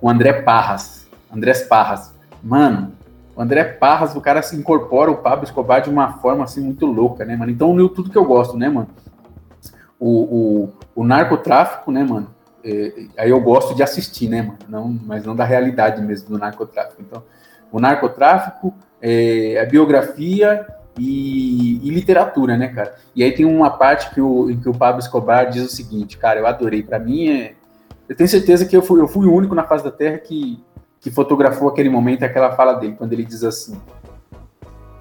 [0.00, 2.14] com André Parras, Andrés Parras.
[2.42, 2.92] Mano,
[3.36, 6.86] o André Parras, o cara se incorpora o Pablo Escobar de uma forma assim muito
[6.86, 7.52] louca, né, mano?
[7.52, 8.88] Então uniu tudo que eu gosto, né, mano?
[10.00, 12.37] O, o, o narcotráfico, né, mano?
[12.68, 14.58] É, aí eu gosto de assistir, né, mano?
[14.68, 17.00] Não, mas não da realidade mesmo do narcotráfico.
[17.00, 17.22] Então,
[17.72, 20.66] o narcotráfico, é, a biografia
[20.98, 22.94] e, e, literatura, né, cara?
[23.16, 26.40] E aí tem uma parte que o, que o Pablo Escobar diz o seguinte, cara,
[26.40, 26.82] eu adorei.
[26.82, 27.54] Para mim, é,
[28.06, 30.62] eu tenho certeza que eu fui, eu fui o único na face da Terra que,
[31.00, 33.80] que fotografou aquele momento, aquela fala dele, quando ele diz assim: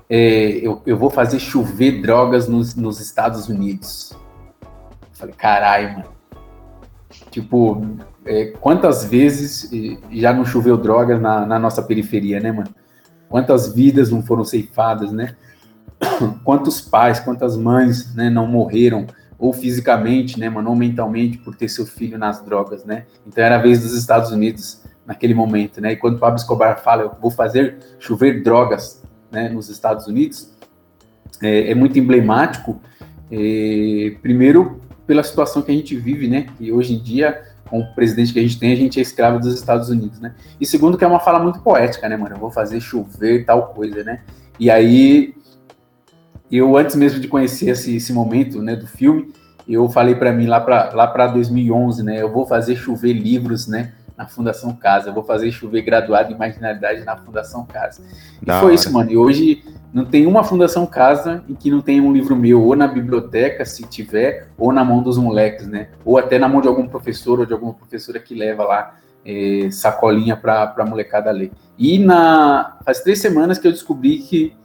[0.10, 4.14] é, eu, eu vou fazer chover drogas nos, nos Estados Unidos.
[4.62, 4.68] Eu
[5.12, 6.17] falei, caralho, mano
[7.30, 7.86] Tipo,
[8.26, 9.70] é, quantas vezes
[10.12, 12.70] já não choveu drogas na, na, nossa periferia, né, mano?
[13.30, 15.36] Quantas vidas não foram ceifadas, né?
[16.44, 19.08] Quantos pais, quantas mães, né, não morreram,
[19.40, 23.06] ou fisicamente, né, mano, ou mentalmente, por ter seu filho nas drogas, né?
[23.26, 25.94] Então era a vez dos Estados Unidos naquele momento, né?
[25.94, 30.54] E quando o Pablo Escobar fala, eu vou fazer chover drogas, né, nos Estados Unidos,
[31.42, 32.82] é, é muito emblemático.
[33.32, 36.48] É, primeiro, pela situação que a gente vive, né?
[36.60, 39.40] E hoje em dia, com o presidente que a gente tem, a gente é escravo
[39.40, 40.36] dos Estados Unidos, né?
[40.60, 42.36] E segundo, que é uma fala muito poética, né, mano?
[42.36, 44.22] Eu vou fazer chover tal coisa, né?
[44.60, 45.34] E aí,
[46.52, 49.34] eu antes mesmo de conhecer esse, esse momento, né, do filme,
[49.68, 52.22] eu falei para mim lá para lá para 2011, né?
[52.22, 53.94] Eu vou fazer chover livros, né?
[54.18, 58.02] Na Fundação Casa, eu vou fazer chover graduado em marginalidade na Fundação Casa.
[58.42, 58.76] E da foi hora.
[58.76, 59.12] isso, mano.
[59.12, 62.76] E hoje não tem uma Fundação Casa em que não tenha um livro meu, ou
[62.76, 65.90] na biblioteca, se tiver, ou na mão dos moleques, né?
[66.04, 68.96] Ou até na mão de algum professor ou de alguma professora que leva lá
[69.28, 71.52] é, sacolinha para a molecada ler.
[71.78, 74.56] E na, faz três semanas que eu descobri que,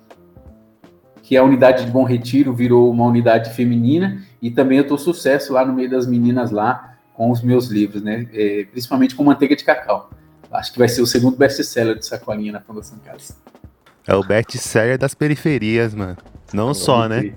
[1.22, 5.52] que a unidade de Bom Retiro virou uma unidade feminina e também eu estou sucesso
[5.52, 8.28] lá no meio das meninas lá com os meus livros, né?
[8.32, 10.10] É, principalmente com manteiga de cacau.
[10.50, 13.34] Acho que vai ser o segundo best-seller de sacolinha na Fundação Casa.
[14.06, 16.16] É o best-seller das periferias, mano.
[16.52, 17.32] Não só, né?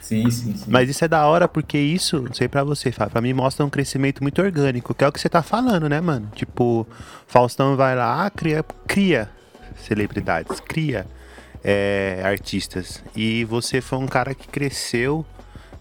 [0.00, 0.64] Sim, sim, sim.
[0.68, 3.64] Mas isso é da hora porque isso, não sei pra você, Fábio, pra mim mostra
[3.64, 6.30] um crescimento muito orgânico, que é o que você tá falando, né, mano?
[6.34, 6.86] Tipo,
[7.26, 9.28] Faustão vai lá, cria, cria
[9.76, 11.06] celebridades, cria
[11.64, 13.02] é, artistas.
[13.16, 15.24] E você foi um cara que cresceu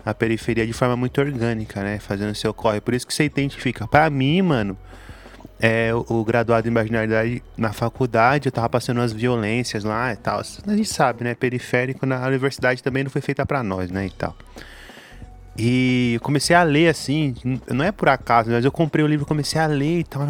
[0.05, 1.99] a periferia de forma muito orgânica, né?
[1.99, 2.81] Fazendo seu corre.
[2.81, 3.87] Por isso que você identifica.
[3.87, 4.77] Pra mim, mano,
[5.59, 10.41] é, o, graduado em marginalidade na faculdade, eu tava passando umas violências lá e tal.
[10.65, 11.35] A gente sabe, né?
[11.35, 14.07] Periférico na universidade também não foi feita para nós, né?
[14.07, 14.35] E tal.
[15.57, 17.35] E comecei a ler assim,
[17.69, 20.23] não é por acaso, mas eu comprei o livro, comecei a ler e tal,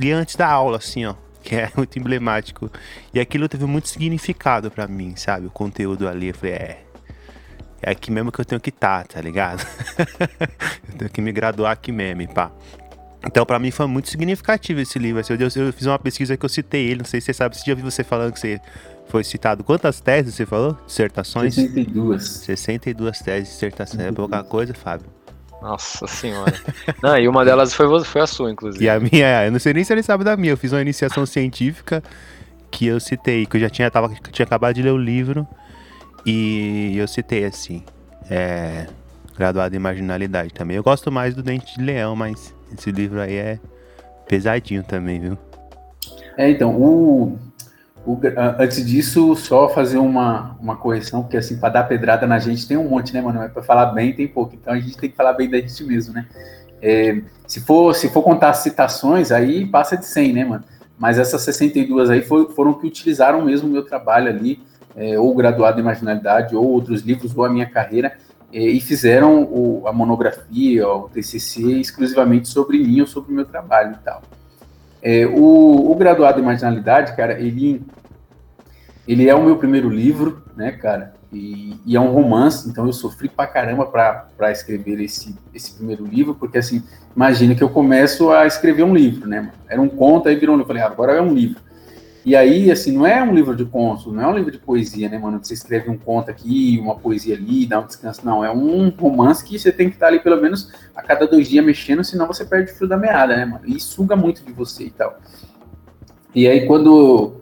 [0.00, 2.70] li antes da aula, assim, ó, que é muito emblemático.
[3.14, 5.46] E aquilo teve muito significado para mim, sabe?
[5.46, 6.85] O conteúdo ali, eu falei, é.
[7.82, 9.66] É aqui mesmo que eu tenho que estar, tá, tá ligado?
[10.88, 12.50] eu tenho que me graduar aqui mesmo, pá.
[13.26, 15.20] Então, para mim foi muito significativo esse livro.
[15.20, 17.56] Assim, eu, eu, fiz uma pesquisa que eu citei ele, não sei se você sabe,
[17.56, 18.60] se já vi você falando que você
[19.08, 19.64] foi citado.
[19.64, 20.78] Quantas teses você falou?
[20.86, 21.54] Dissertações?
[21.54, 22.24] 62.
[22.24, 24.00] 62 teses, dissertações.
[24.00, 25.06] É pouca coisa, Fábio.
[25.60, 26.54] Nossa senhora.
[27.02, 28.84] não, e uma delas foi, foi a sua, inclusive.
[28.84, 30.52] E a minha, eu não sei nem se ele sabe da minha.
[30.52, 32.02] Eu fiz uma iniciação científica
[32.70, 35.46] que eu citei, que eu já tinha, tava, tinha acabado de ler o livro
[36.26, 37.82] e eu citei assim.
[38.28, 38.86] É,
[39.36, 40.76] graduado em marginalidade também.
[40.76, 43.58] Eu gosto mais do Dente de Leão, mas esse livro aí é
[44.26, 45.38] pesadinho também, viu?
[46.36, 47.38] É, então, o,
[48.04, 48.20] o,
[48.58, 52.76] antes disso, só fazer uma, uma correção, porque assim, para dar pedrada na gente tem
[52.76, 53.38] um monte, né, mano?
[53.38, 55.84] Mas para falar bem tem pouco, então a gente tem que falar bem da gente
[55.84, 56.26] mesmo, né?
[56.82, 60.64] É, se, for, se for contar citações, aí passa de 100, né, mano?
[60.98, 64.60] Mas essas 62 aí foi, foram que utilizaram mesmo o meu trabalho ali,
[64.96, 68.16] é, ou graduado em marginalidade, ou outros livros, ou a minha carreira,
[68.52, 73.44] é, e fizeram o, a monografia, o TCC, exclusivamente sobre mim ou sobre o meu
[73.44, 74.22] trabalho e tal.
[75.02, 77.82] É, o, o, graduado em marginalidade, cara, ele,
[79.06, 82.92] ele é o meu primeiro livro, né, cara, e, e é um romance, então eu
[82.92, 86.82] sofri pra caramba para escrever esse, esse primeiro livro, porque assim,
[87.14, 90.58] imagina que eu começo a escrever um livro, né, era um conto, aí virou um
[90.58, 91.65] livro, falei, ah, agora é um livro.
[92.26, 95.08] E aí, assim, não é um livro de contos, não é um livro de poesia,
[95.08, 95.38] né, mano?
[95.40, 98.26] Você escreve um conto aqui, uma poesia ali, dá um descanso.
[98.26, 101.48] Não, é um romance que você tem que estar ali pelo menos a cada dois
[101.48, 103.64] dias mexendo, senão você perde o fio da meada, né, mano?
[103.64, 105.20] E suga muito de você e tal.
[106.34, 107.36] E aí, quando.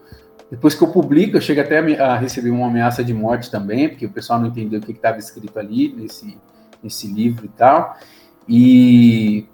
[0.51, 4.05] Depois que eu publico, eu chego até a receber uma ameaça de morte também, porque
[4.05, 6.37] o pessoal não entendeu o que estava escrito ali nesse,
[6.83, 7.97] nesse livro e tal.
[8.47, 9.47] E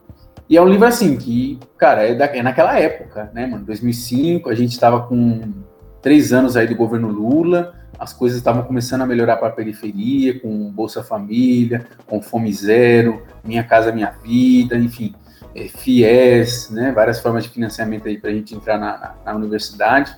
[0.51, 3.65] e é um livro assim que, cara, é, da, é naquela época, né, mano?
[3.65, 5.53] 2005, a gente estava com
[6.03, 10.41] três anos aí do governo Lula, as coisas estavam começando a melhorar para a periferia,
[10.41, 15.15] com Bolsa Família, com Fome Zero, Minha Casa Minha Vida, enfim,
[15.55, 16.91] é, FIES, né?
[16.91, 20.17] Várias formas de financiamento aí para a gente entrar na, na, na universidade.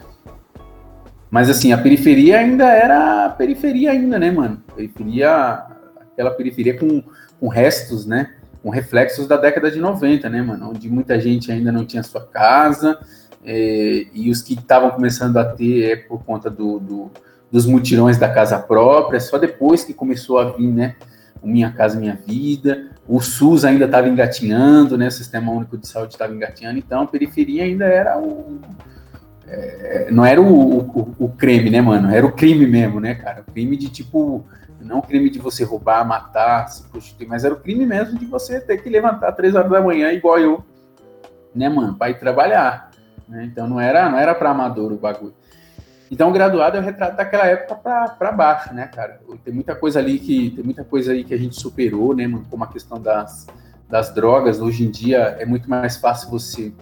[1.30, 4.62] Mas assim, a periferia ainda era periferia ainda, né, mano?
[4.74, 5.62] Periferia,
[6.10, 7.02] aquela periferia com,
[7.38, 8.34] com restos, né?
[8.62, 10.70] Com reflexos da década de 90, né, mano?
[10.70, 12.98] Onde muita gente ainda não tinha sua casa,
[13.44, 17.10] é, e os que estavam começando a ter é por conta do, do,
[17.50, 20.94] dos mutirões da casa própria, só depois que começou a vir, né?
[21.42, 25.08] O Minha Casa Minha Vida, o SUS ainda estava engatinhando, né?
[25.08, 28.60] O Sistema Único de Saúde estava engatinhando, então a periferia ainda era o.
[29.48, 32.14] É, não era o, o, o creme, né, mano?
[32.14, 33.42] Era o crime mesmo, né, cara?
[33.46, 34.46] O crime de tipo
[34.84, 38.26] não o crime de você roubar, matar, se prostituir, mas era o crime mesmo de
[38.26, 40.64] você ter que levantar três horas da manhã, igual eu,
[41.54, 42.90] né, mano, para ir trabalhar.
[43.28, 43.44] Né?
[43.44, 45.34] Então não era, não era para amador o bagulho.
[46.10, 47.74] Então o graduado é o retrato daquela época
[48.18, 49.18] para baixo, né, cara?
[49.42, 52.44] Tem muita coisa ali que tem muita coisa aí que a gente superou, né, mano,
[52.50, 53.46] como a questão das,
[53.88, 54.60] das drogas.
[54.60, 56.72] Hoje em dia é muito mais fácil você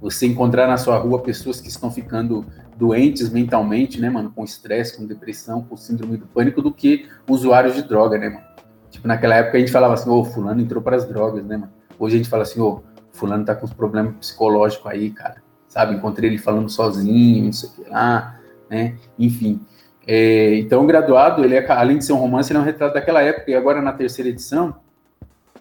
[0.00, 2.46] você encontrar na sua rua pessoas que estão ficando
[2.80, 7.74] doentes mentalmente, né, mano, com estresse, com depressão, com síndrome do pânico, do que usuários
[7.74, 8.44] de droga, né, mano?
[8.90, 11.70] Tipo, naquela época a gente falava assim, ô, fulano entrou para as drogas, né, mano?
[11.98, 15.94] Hoje a gente fala assim, ô, fulano tá com uns problemas psicológicos aí, cara, sabe?
[15.94, 18.96] Encontrei ele falando sozinho, não sei o que lá, né?
[19.18, 19.60] Enfim.
[20.06, 22.94] É, então, o graduado, ele é, além de ser um romance, ele é um retrato
[22.94, 24.74] daquela época, e agora na terceira edição,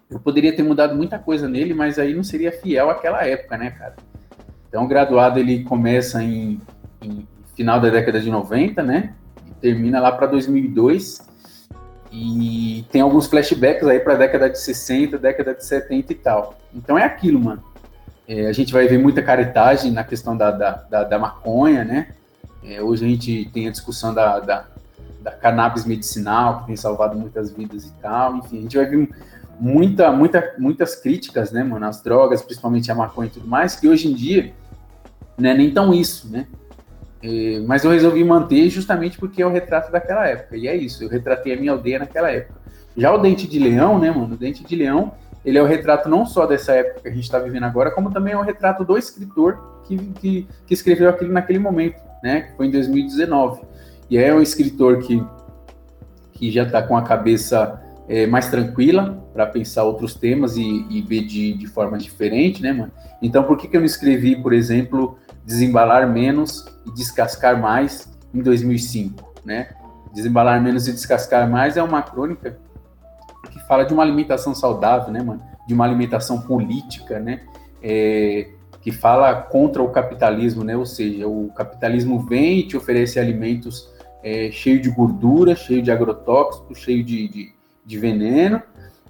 [0.09, 3.71] eu poderia ter mudado muita coisa nele, mas aí não seria fiel àquela época, né,
[3.71, 3.95] cara?
[4.69, 6.61] Então, o graduado, ele começa em
[7.01, 9.13] em final da década de 90, né?
[9.47, 11.27] E termina lá para 2002.
[12.11, 16.57] E tem alguns flashbacks aí para a década de 60, década de 70 e tal.
[16.73, 17.63] Então é aquilo, mano.
[18.27, 22.09] É, a gente vai ver muita caretagem na questão da, da, da, da maconha, né?
[22.63, 24.65] É, hoje a gente tem a discussão da, da,
[25.21, 28.37] da, cannabis medicinal, que tem salvado muitas vidas e tal.
[28.37, 29.09] Enfim, a gente vai ver
[29.59, 31.85] muita, muita, muitas críticas, né, mano?
[31.85, 34.53] As drogas, principalmente a maconha e tudo mais, que hoje em dia
[35.37, 36.47] não é nem tão isso, né?
[37.21, 40.55] É, mas eu resolvi manter justamente porque é o retrato daquela época.
[40.57, 42.59] E é isso, eu retratei a minha aldeia naquela época.
[42.95, 44.33] Já o Dente de Leão, né, mano?
[44.33, 45.13] O Dente de Leão,
[45.45, 48.11] ele é o retrato não só dessa época que a gente está vivendo agora, como
[48.11, 52.41] também é o retrato do escritor que, que, que escreveu aquilo naquele momento, né?
[52.41, 53.61] Que foi em 2019.
[54.09, 55.23] E é um escritor que,
[56.33, 61.01] que já está com a cabeça é, mais tranquila para pensar outros temas e, e
[61.01, 62.91] ver de, de forma diferente, né, mano?
[63.21, 65.17] Então, por que, que eu não escrevi, por exemplo,
[65.49, 69.69] desembalar menos e descascar mais em 2005, né?
[70.13, 72.59] Desembalar menos e descascar mais é uma crônica
[73.49, 75.41] que fala de uma alimentação saudável, né, mano?
[75.67, 77.41] De uma alimentação política, né?
[77.81, 78.47] É,
[78.79, 80.77] que fala contra o capitalismo, né?
[80.77, 83.89] Ou seja, o capitalismo vem e te oferece alimentos
[84.23, 88.61] é, cheio de gordura, cheio de agrotóxico, cheio de, de, de, veneno.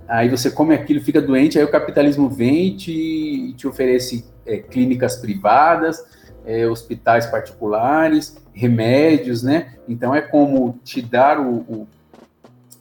[0.08, 4.58] Aí você come aquilo, fica doente, aí o capitalismo vem e te, te oferece é,
[4.58, 6.02] clínicas privadas,
[6.50, 9.76] é, hospitais particulares, remédios, né?
[9.88, 11.88] Então é como te dar o, o,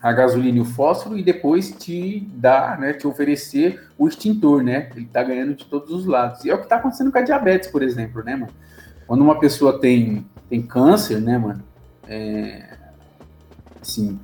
[0.01, 4.89] a gasolina e o fósforo e depois te dar, né, te oferecer o extintor, né?
[4.97, 6.47] Ele tá ganhando de todos os lados.
[6.47, 8.53] E é o que está acontecendo com a diabetes, por exemplo, né, mano?
[9.07, 11.63] Quando uma pessoa tem, tem câncer, né, mano?
[12.09, 12.75] É,
[13.83, 14.19] assim,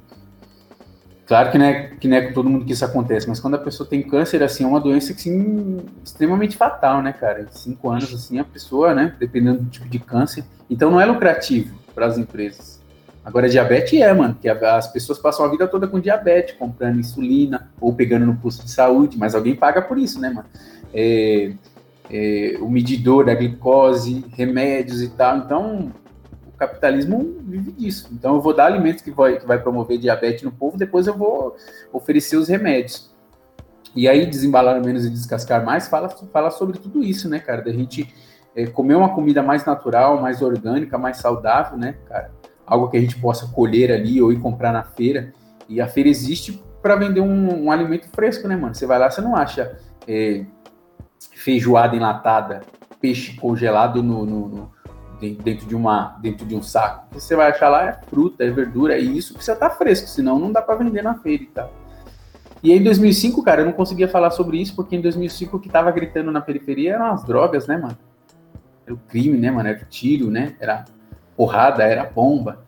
[1.26, 3.54] claro que não, é, que não é com todo mundo que isso acontece, mas quando
[3.54, 7.42] a pessoa tem câncer, assim, é uma doença assim, extremamente fatal, né, cara?
[7.42, 10.44] Em cinco anos, assim, a pessoa, né, dependendo do tipo de câncer.
[10.68, 12.82] Então não é lucrativo para as empresas.
[13.24, 17.70] Agora, diabetes é, mano, que as pessoas passam a vida toda com diabetes, comprando insulina
[17.80, 20.46] ou pegando no posto de saúde, mas alguém paga por isso, né, mano?
[20.92, 21.52] É,
[22.10, 25.38] é, o medidor da glicose, remédios e tal.
[25.38, 25.92] Então,
[26.54, 28.08] o capitalismo vive disso.
[28.12, 31.14] Então eu vou dar alimentos que vai, que vai promover diabetes no povo, depois eu
[31.14, 31.56] vou
[31.92, 33.12] oferecer os remédios.
[33.94, 37.62] E aí, desembalar menos e descascar mais, fala, fala sobre tudo isso, né, cara?
[37.62, 38.12] Da gente
[38.54, 42.32] é, comer uma comida mais natural, mais orgânica, mais saudável, né, cara?
[42.66, 45.32] Algo que a gente possa colher ali ou ir comprar na feira.
[45.68, 48.74] E a feira existe para vender um, um, alimento fresco, né, mano?
[48.74, 50.44] Você vai lá, você não acha é,
[51.32, 52.62] feijoada enlatada,
[53.00, 54.72] peixe congelado no, no, no
[55.20, 57.06] dentro de uma dentro de um saco.
[57.06, 59.76] O que você vai achar lá é fruta, é verdura, é isso precisa estar tá
[59.76, 61.72] fresco, senão não dá para vender na feira e tal.
[62.64, 65.60] E aí, em 2005, cara, eu não conseguia falar sobre isso, porque em 2005 o
[65.60, 67.98] que tava gritando na periferia eram as drogas, né, mano?
[68.86, 69.68] Era o crime, né, mano?
[69.68, 70.56] Era o tiro, né?
[70.58, 70.86] Era
[71.36, 72.64] porrada, era bomba.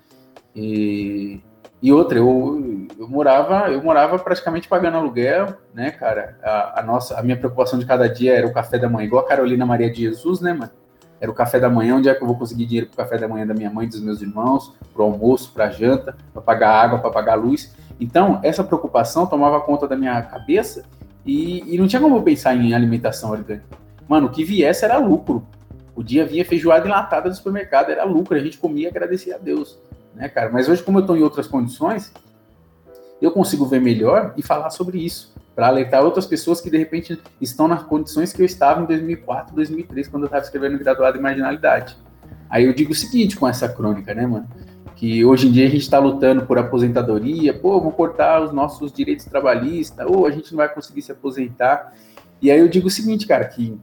[0.54, 1.40] E,
[1.80, 6.36] e outra, eu, eu morava eu morava praticamente pagando aluguel, né, cara?
[6.42, 9.24] A, a, nossa, a minha preocupação de cada dia era o café da manhã, igual
[9.24, 10.72] a Carolina Maria de Jesus, né, mano?
[11.20, 13.18] Era o café da manhã, onde é que eu vou conseguir dinheiro para o café
[13.18, 16.42] da manhã da minha mãe, dos meus irmãos, para o almoço, para a janta, para
[16.42, 17.74] pagar água, para pagar luz.
[17.98, 20.84] Então, essa preocupação tomava conta da minha cabeça
[21.24, 23.76] e, e não tinha como eu pensar em alimentação orgânica.
[24.06, 25.46] Mano, o que viesse era lucro.
[25.94, 29.38] O dia vinha feijoada enlatada do supermercado, era lucro, a gente comia e agradecia a
[29.38, 29.78] Deus,
[30.14, 30.50] né, cara?
[30.52, 32.12] Mas hoje, como eu estou em outras condições,
[33.20, 37.18] eu consigo ver melhor e falar sobre isso para alertar outras pessoas que de repente
[37.40, 41.20] estão nas condições que eu estava em 2004, 2003, quando eu estava escrevendo graduado em
[41.22, 41.96] marginalidade.
[42.50, 44.46] Aí eu digo o seguinte com essa crônica, né, mano?
[44.94, 48.92] Que hoje em dia a gente está lutando por aposentadoria, pô, vou cortar os nossos
[48.92, 51.94] direitos trabalhistas, ou a gente não vai conseguir se aposentar.
[52.40, 53.78] E aí eu digo o seguinte, cara, que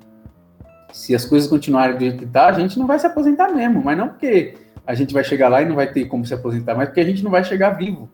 [0.91, 3.83] se as coisas continuarem do jeito que tá, a gente não vai se aposentar mesmo,
[3.83, 4.53] mas não porque
[4.85, 7.05] a gente vai chegar lá e não vai ter como se aposentar, mas porque a
[7.05, 8.07] gente não vai chegar vivo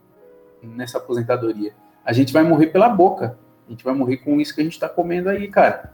[0.62, 1.72] nessa aposentadoria.
[2.02, 3.38] A gente vai morrer pela boca.
[3.70, 5.92] A gente vai morrer com isso que a gente está comendo aí, cara.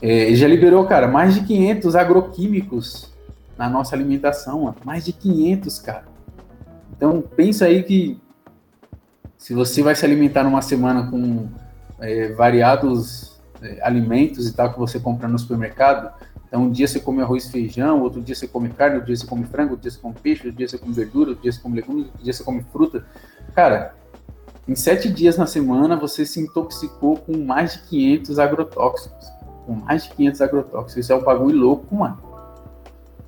[0.00, 3.12] É, já liberou, cara, mais de 500 agroquímicos
[3.56, 4.76] na nossa alimentação, mano.
[4.84, 6.04] mais de 500, cara.
[6.96, 8.20] Então, pensa aí que
[9.36, 11.48] se você vai se alimentar numa semana com
[12.00, 16.12] é, variados é, alimentos e tal que você compra no supermercado,
[16.46, 19.16] então um dia você come arroz e feijão, outro dia você come carne, outro dia
[19.16, 21.52] você come frango, outro dia você come peixe, outro dia você come verdura, outro dia
[21.52, 23.04] você come legumes, outro dia você come fruta.
[23.54, 23.94] Cara,
[24.66, 29.37] em sete dias na semana você se intoxicou com mais de 500 agrotóxicos
[29.68, 30.96] com mais de 500 agrotóxicos.
[30.96, 32.18] Isso é um bagulho louco, mano.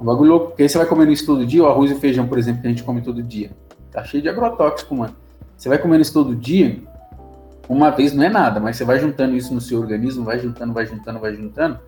[0.01, 2.27] Um bagulho louco, porque aí você vai comendo isso todo dia, o arroz e feijão,
[2.27, 3.51] por exemplo, que a gente come todo dia.
[3.93, 5.15] Tá cheio de agrotóxico, mano.
[5.55, 6.83] Você vai comendo isso todo dia,
[7.69, 10.73] uma vez não é nada, mas você vai juntando isso no seu organismo, vai juntando,
[10.73, 11.79] vai juntando, vai juntando.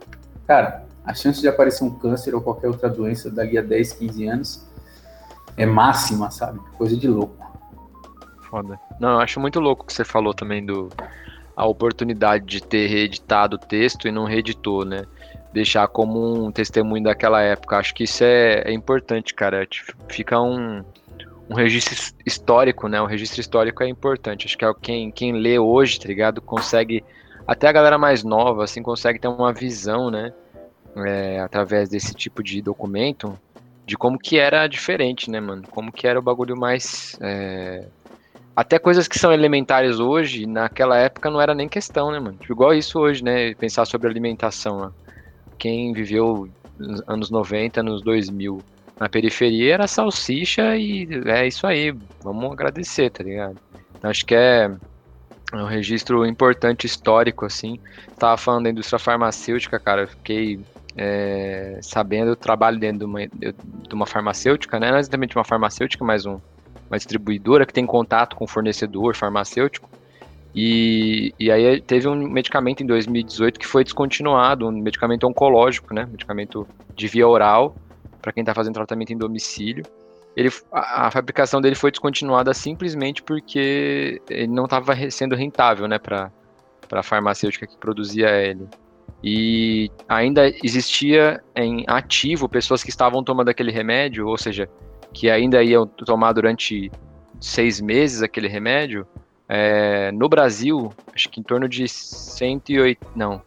[0.46, 4.26] Cara, a chance de aparecer um câncer ou qualquer outra doença dali a 10, 15
[4.26, 4.68] anos
[5.56, 6.60] é máxima, sabe?
[6.76, 7.50] Coisa de louco.
[8.50, 8.78] Foda.
[9.00, 10.90] Não, eu acho muito louco o que você falou também do
[11.56, 15.04] a oportunidade de ter reeditado o texto e não reeditou, né?
[15.52, 17.76] Deixar como um testemunho daquela época.
[17.76, 19.66] Acho que isso é, é importante, cara.
[20.08, 20.82] Fica um,
[21.48, 23.00] um registro histórico, né?
[23.00, 24.46] O registro histórico é importante.
[24.46, 26.40] Acho que é quem, quem lê hoje, tá ligado?
[26.40, 27.04] Consegue.
[27.46, 30.32] Até a galera mais nova, assim, consegue ter uma visão, né?
[30.96, 33.38] É, através desse tipo de documento,
[33.84, 35.64] de como que era diferente, né, mano?
[35.70, 37.18] Como que era o bagulho mais.
[37.20, 37.84] É
[38.54, 42.36] até coisas que são elementares hoje, naquela época não era nem questão, né, mano?
[42.38, 43.54] Tipo, igual isso hoje, né?
[43.54, 44.80] Pensar sobre alimentação.
[44.86, 44.90] Né?
[45.58, 46.48] Quem viveu
[46.78, 48.62] nos anos 90, anos 2000
[49.00, 51.94] na periferia era salsicha e é isso aí.
[52.22, 53.56] Vamos agradecer, tá ligado?
[53.98, 54.70] Então, acho que é,
[55.52, 57.78] É um registro importante histórico, assim.
[58.18, 60.02] Tava falando da indústria farmacêutica, cara.
[60.02, 60.60] Eu fiquei
[60.96, 64.90] é, sabendo, eu trabalho dentro de uma, de uma farmacêutica, né?
[64.90, 66.38] Não exatamente uma farmacêutica, mas um,
[66.92, 69.88] uma distribuidora que tem contato com fornecedor farmacêutico.
[70.54, 76.04] E, e aí teve um medicamento em 2018 que foi descontinuado, um medicamento oncológico, né?
[76.04, 77.74] Medicamento de via oral,
[78.20, 79.84] para quem está fazendo tratamento em domicílio.
[80.36, 85.98] Ele, a, a, fabricação dele foi descontinuada simplesmente porque ele não estava sendo rentável, né,
[85.98, 86.30] para
[86.90, 88.66] a farmacêutica que produzia ele.
[89.22, 94.68] E ainda existia em ativo pessoas que estavam tomando aquele remédio, ou seja,
[95.12, 96.90] que ainda iam tomar durante
[97.40, 99.06] seis meses aquele remédio,
[99.48, 103.42] é, no Brasil, acho que em torno de 108, não,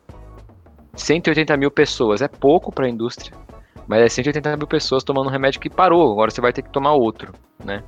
[0.95, 2.21] 180 mil pessoas.
[2.21, 3.35] É pouco para a indústria,
[3.87, 6.11] mas é 180 mil pessoas tomando um remédio que parou.
[6.11, 7.83] Agora você vai ter que tomar outro, né?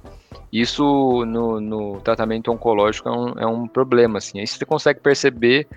[0.52, 4.40] Isso no, no tratamento oncológico é um, é um problema, assim.
[4.40, 5.68] Aí você consegue perceber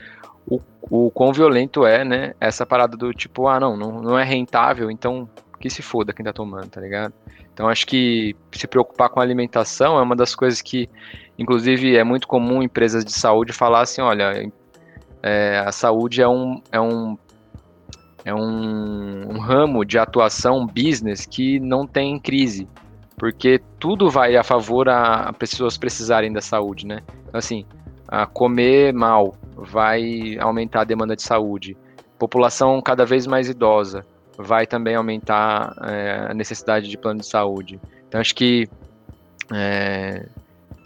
[0.48, 2.34] o, o quão violento é, né?
[2.40, 5.28] Essa parada do tipo, ah, não, não, não é rentável, então
[5.61, 7.12] que se foda quem tá tomando, tá ligado?
[7.52, 10.88] Então acho que se preocupar com a alimentação é uma das coisas que,
[11.38, 14.50] inclusive, é muito comum empresas de saúde falar assim, olha,
[15.22, 17.18] é, a saúde é um, é um
[18.22, 22.68] é um, um, ramo de atuação, um business que não tem crise,
[23.16, 27.00] porque tudo vai a favor a, pessoas precisarem da saúde, né?
[27.26, 27.64] Então, assim,
[28.06, 31.78] a comer mal vai aumentar a demanda de saúde,
[32.18, 34.04] população cada vez mais idosa
[34.43, 37.80] vai também aumentar é, a necessidade de plano de saúde.
[38.09, 38.68] Então acho que
[39.53, 40.26] é,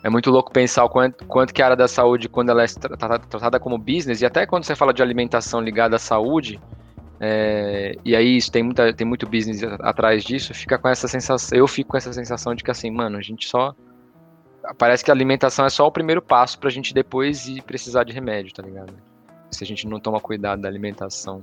[0.02, 2.66] é muito louco pensar o quanto, quanto que a área da saúde, quando ela é
[2.66, 6.60] tratada, tratada como business, e até quando você fala de alimentação ligada à saúde,
[7.20, 11.56] é, e aí isso tem, muita, tem muito business atrás disso, fica com essa sensação,
[11.56, 13.74] eu fico com essa sensação de que assim, mano, a gente só.
[14.78, 18.14] Parece que a alimentação é só o primeiro passo pra gente depois ir precisar de
[18.14, 18.94] remédio, tá ligado?
[19.50, 21.42] Se a gente não toma cuidado da alimentação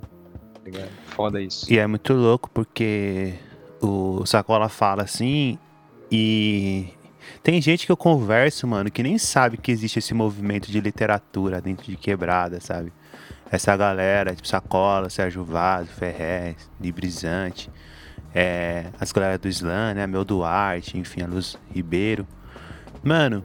[1.08, 1.72] Foda isso.
[1.72, 3.34] E é muito louco porque
[3.82, 5.58] o Sacola fala assim
[6.12, 6.88] e
[7.44, 11.62] tem gente que eu converso, mano, que nem sabe que existe esse movimento de literatura
[11.62, 12.92] dentro de quebrada, sabe?
[13.50, 17.70] Essa galera, tipo Sacola, Sérgio Vaz, Ferrez, Librizante,
[18.34, 20.08] é, as galera do Slam, né?
[20.08, 22.28] Meu Duarte, enfim, a Luz Ribeiro.
[23.04, 23.44] Mano,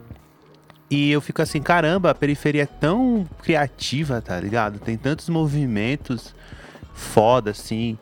[0.89, 4.79] e eu fico assim, caramba, a periferia é tão criativa, tá ligado?
[4.79, 6.33] Tem tantos movimentos
[6.97, 7.97] foda, assim.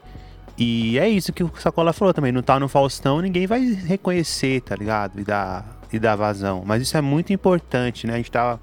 [0.57, 2.31] E é isso que o Sacola falou também.
[2.31, 5.19] Não tá no Faustão, ninguém vai reconhecer, tá ligado?
[5.19, 6.63] E dar, e dar vazão.
[6.65, 8.13] Mas isso é muito importante, né?
[8.13, 8.59] A gente tava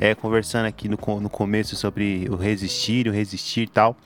[0.00, 3.96] é, conversando aqui no, no começo sobre o resistir, o resistir e tal.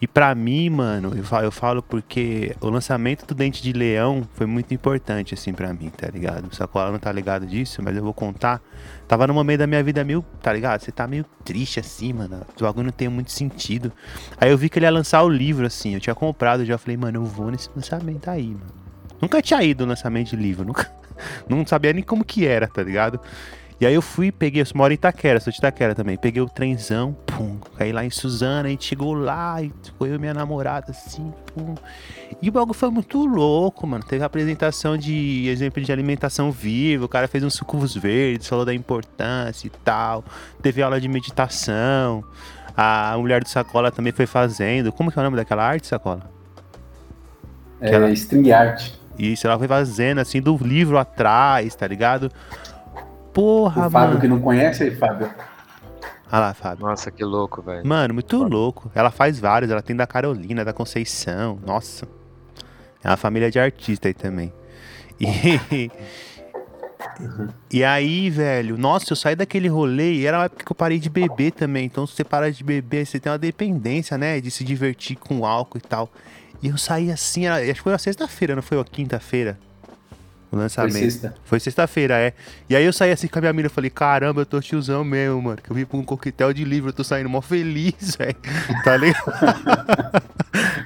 [0.00, 4.28] E para mim, mano, eu falo, eu falo, porque o lançamento do Dente de Leão
[4.34, 6.48] foi muito importante, assim, para mim, tá ligado?
[6.48, 8.60] O Sacola não tá ligado disso, mas eu vou contar.
[9.08, 10.82] Tava no momento da minha vida meio, tá ligado?
[10.82, 12.42] Você tá meio triste, assim, mano.
[12.60, 13.90] O bagulho não tem muito sentido.
[14.38, 15.94] Aí eu vi que ele ia lançar o livro, assim.
[15.94, 18.86] Eu tinha comprado, já falei, mano, eu vou nesse lançamento aí, mano.
[19.20, 20.90] Nunca tinha ido no lançamento de livro, nunca.
[21.48, 23.18] Não sabia nem como que era, tá ligado?
[23.78, 26.16] E aí eu fui, peguei, eu moro em Itaquera, sou de Itaquera também.
[26.16, 30.14] Peguei o trenzão, pum, caí lá em Suzana, a gente chegou lá, e foi eu
[30.14, 31.74] e minha namorada, assim, pum.
[32.40, 34.02] E o bagulho foi muito louco, mano.
[34.02, 38.72] Teve apresentação de exemplo de alimentação viva, o cara fez uns sucos verdes, falou da
[38.72, 40.24] importância e tal.
[40.62, 42.24] Teve aula de meditação.
[42.74, 44.90] A mulher do Sacola também foi fazendo.
[44.90, 46.30] Como que é o nome daquela arte, Sacola?
[47.80, 48.10] É, ela...
[48.10, 48.90] string art.
[49.18, 52.30] Isso, ela foi fazendo, assim, do livro atrás, tá ligado?
[53.36, 54.20] Porra, o Fábio mano.
[54.22, 55.30] que não conhece aí, Fábio.
[56.32, 56.86] Olha lá, Fábio.
[56.86, 57.86] Nossa, que louco, velho.
[57.86, 58.90] Mano, muito louco.
[58.94, 59.70] Ela faz vários.
[59.70, 61.58] Ela tem da Carolina, da Conceição.
[61.66, 62.08] Nossa.
[63.04, 64.52] É uma família de artistas aí também.
[65.20, 65.90] E.
[67.70, 70.98] E aí, velho, nossa, eu saí daquele rolê e era uma época que eu parei
[70.98, 71.86] de beber também.
[71.86, 74.40] Então, se você para de beber, você tem uma dependência, né?
[74.40, 76.10] De se divertir com álcool e tal.
[76.62, 79.58] E eu saí assim, era, acho que foi na sexta-feira, não foi a quinta-feira?
[80.50, 80.92] O lançamento.
[80.92, 81.34] Foi sexta.
[81.44, 82.32] Foi sexta-feira, é.
[82.70, 85.42] E aí eu saí assim com a minha amiga, falei, caramba, eu tô tiozão mesmo,
[85.42, 85.58] mano.
[85.60, 88.36] Que eu vim pra um coquetel de livro, eu tô saindo mó feliz, velho.
[88.84, 90.22] Tá ligado?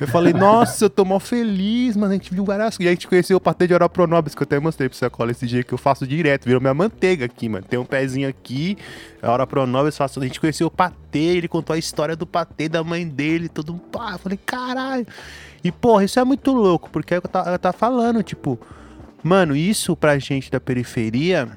[0.01, 2.13] eu falei, nossa, eu tô mó feliz, mano.
[2.13, 4.43] A gente viu várias E aí a gente conheceu o patê de Oral Pronobis, que
[4.43, 6.47] eu até mostrei pra você cola esse dia que eu faço direto.
[6.47, 7.67] Virou minha manteiga aqui, mano.
[7.69, 8.79] Tem um pezinho aqui,
[9.23, 10.21] a Oral Pronobis faço.
[10.21, 13.75] A gente conheceu o patê, ele contou a história do patê da mãe dele, todo
[13.75, 14.13] um pá.
[14.13, 15.07] Eu falei, caralho.
[15.63, 18.59] E, porra, isso é muito louco, porque é eu tava, eu tava falando, tipo
[19.23, 21.49] Mano, isso pra gente da periferia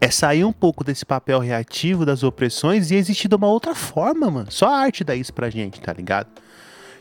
[0.00, 4.30] é sair um pouco desse papel reativo das opressões e existir de uma outra forma,
[4.30, 4.50] mano.
[4.50, 6.28] Só a arte dá isso pra gente, tá ligado?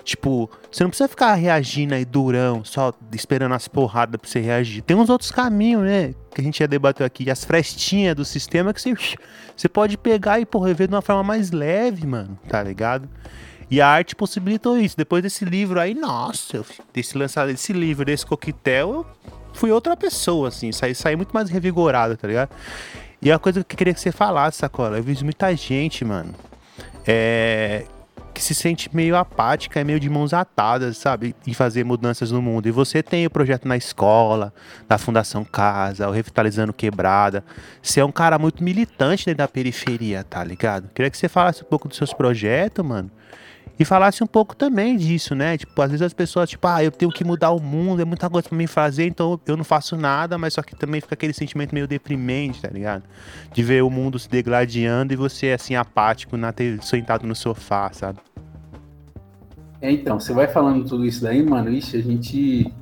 [0.03, 4.83] Tipo, você não precisa ficar reagindo aí durão, só esperando as porradas pra você reagir.
[4.83, 6.13] Tem uns outros caminhos, né?
[6.33, 8.93] Que a gente já debateu aqui, as frestinhas do sistema que você,
[9.57, 13.09] você pode pegar e, porra, ver de uma forma mais leve, mano, tá ligado?
[13.69, 14.95] E a arte possibilitou isso.
[14.95, 19.05] Depois desse livro aí, nossa, desse lançado desse livro, desse coquetel, eu
[19.55, 22.49] fui outra pessoa, assim, saí, saí muito mais revigorado, tá ligado?
[23.21, 26.33] E a coisa que eu queria que você falasse, Sacola, eu vi muita gente, mano,
[27.07, 27.85] é,
[28.35, 31.33] que se sente meio apática, é meio de mãos atadas, sabe?
[31.47, 32.67] Em fazer mudanças no mundo.
[32.67, 34.53] E você tem o projeto na escola,
[34.87, 37.43] da Fundação Casa, o Revitalizando Quebrada.
[37.81, 40.89] Você é um cara muito militante dentro da periferia, tá ligado?
[40.93, 43.09] Queria que você falasse um pouco dos seus projetos, mano.
[43.78, 45.57] E falasse um pouco também disso, né?
[45.57, 48.30] Tipo, às vezes as pessoas, tipo, ah, eu tenho que mudar o mundo, é muita
[48.30, 51.34] coisa pra mim fazer, então eu não faço nada, mas só que também fica aquele
[51.34, 53.03] sentimento meio deprimente, tá ligado?
[53.53, 58.19] De ver o mundo se degladiando e você, assim, apático, na sentado no sofá, sabe?
[59.82, 62.73] É, então, você vai falando tudo isso daí, mano, ixi, a gente.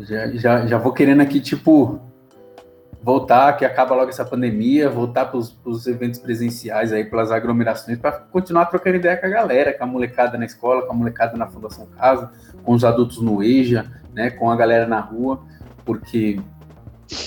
[0.00, 2.00] Já, já, já vou querendo aqui, tipo,
[3.02, 8.12] voltar, que acaba logo essa pandemia, voltar para os eventos presenciais aí, pelas aglomerações, para
[8.12, 11.46] continuar trocando ideia com a galera, com a molecada na escola, com a molecada na
[11.46, 12.30] Fundação Casa,
[12.62, 15.40] com os adultos no EJA, né, com a galera na rua,
[15.84, 16.38] porque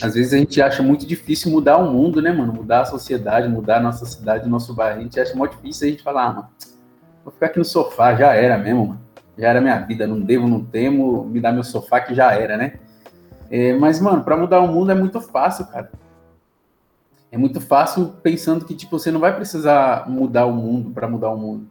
[0.02, 2.54] às vezes a gente acha muito difícil mudar o mundo, né, mano?
[2.54, 5.00] Mudar a sociedade, mudar a nossa cidade, nosso bairro.
[5.00, 6.48] A gente acha muito difícil a gente falar, ah, mano,
[7.24, 9.02] vou ficar aqui no sofá, já era mesmo, mano.
[9.38, 12.56] Já era minha vida, não devo, não temo, me dá meu sofá que já era,
[12.56, 12.80] né?
[13.56, 15.92] É, mas, mano, para mudar o mundo é muito fácil, cara.
[17.32, 21.30] É muito fácil pensando que, tipo, você não vai precisar mudar o mundo para mudar
[21.30, 21.68] o mundo.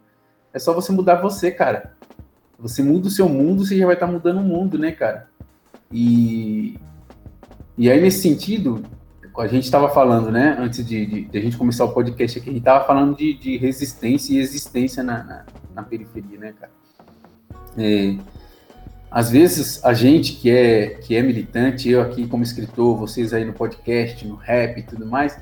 [0.53, 1.93] É só você mudar você, cara.
[2.57, 5.27] Você muda o seu mundo, você já vai estar tá mudando o mundo, né, cara?
[5.91, 6.79] E,
[7.77, 8.81] e aí, nesse sentido,
[9.37, 12.49] a gente estava falando, né, antes de, de, de, a gente começar o podcast aqui,
[12.49, 16.71] a gente estava falando de, de, resistência e existência na, na, na periferia, né, cara?
[17.77, 18.15] É,
[19.13, 23.45] às vezes a gente que é que é militante, eu aqui como escritor, vocês aí
[23.45, 25.37] no podcast, no rap e tudo mais,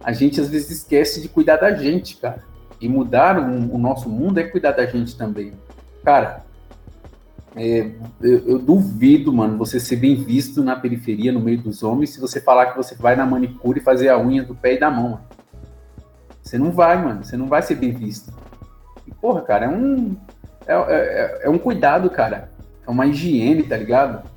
[0.00, 2.44] a gente às vezes esquece de cuidar da gente, cara.
[2.80, 5.52] E mudar o, o nosso mundo é cuidar da gente também.
[6.04, 6.44] Cara,
[7.56, 12.10] é, eu, eu, duvido, mano, você ser bem visto na periferia, no meio dos homens,
[12.10, 14.88] se você falar que você vai na manicure fazer a unha do pé e da
[14.88, 15.10] mão.
[15.10, 15.24] Mano.
[16.40, 17.24] Você não vai, mano.
[17.24, 18.32] Você não vai ser bem visto.
[19.04, 20.16] E, porra, cara, é um.
[20.64, 22.54] É, é, é um cuidado, cara
[22.86, 24.28] é uma higiene, tá ligado?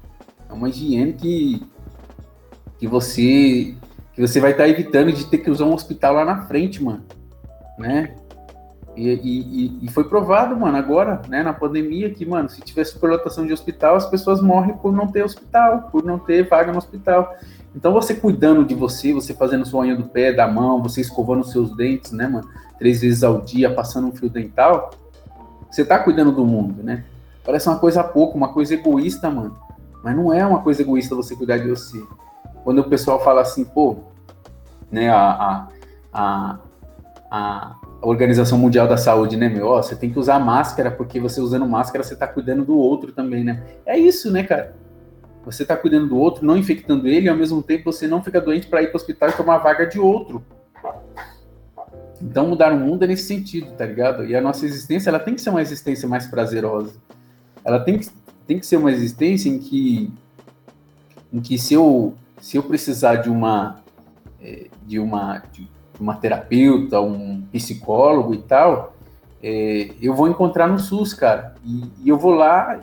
[0.49, 1.61] É uma higiene que,
[2.77, 3.75] que você
[4.13, 6.83] que você vai estar tá evitando de ter que usar um hospital lá na frente,
[6.83, 7.03] mano,
[7.77, 8.15] né?
[8.97, 13.47] E, e, e, foi provado, mano, agora, né, na pandemia, que, mano, se tiver superlotação
[13.47, 17.33] de hospital, as pessoas morrem por não ter hospital, por não ter vaga no hospital.
[17.73, 21.41] Então, você cuidando de você, você fazendo sua unha do pé, da mão, você escovando
[21.41, 24.89] os seus dentes, né, mano, três vezes ao dia, passando um fio dental,
[25.71, 27.05] você tá cuidando do mundo, né?
[27.43, 29.57] Parece uma coisa pouco, uma coisa egoísta, mano.
[30.03, 32.01] Mas não é uma coisa egoísta você cuidar de você.
[32.63, 33.97] Quando o pessoal fala assim, pô,
[34.91, 35.67] né, a, a,
[36.13, 36.59] a,
[37.31, 41.41] a Organização Mundial da Saúde, né, meu, ó, você tem que usar máscara, porque você
[41.41, 43.63] usando máscara, você tá cuidando do outro também, né?
[43.85, 44.75] É isso, né, cara?
[45.45, 48.39] Você tá cuidando do outro, não infectando ele, e ao mesmo tempo você não fica
[48.39, 50.43] doente para ir para o hospital e tomar vaga de outro.
[52.21, 54.25] Então mudar o mundo é nesse sentido, tá ligado?
[54.25, 56.93] E a nossa existência, ela tem que ser uma existência mais prazerosa
[57.69, 58.09] ela tem que,
[58.47, 60.11] tem que ser uma existência em que,
[61.31, 63.81] em que se, eu, se eu precisar de uma,
[64.41, 65.67] é, de uma, de
[65.99, 68.95] uma terapeuta, um psicólogo e tal,
[69.41, 71.55] é, eu vou encontrar no SUS, cara.
[71.63, 72.79] E, e, eu vou lá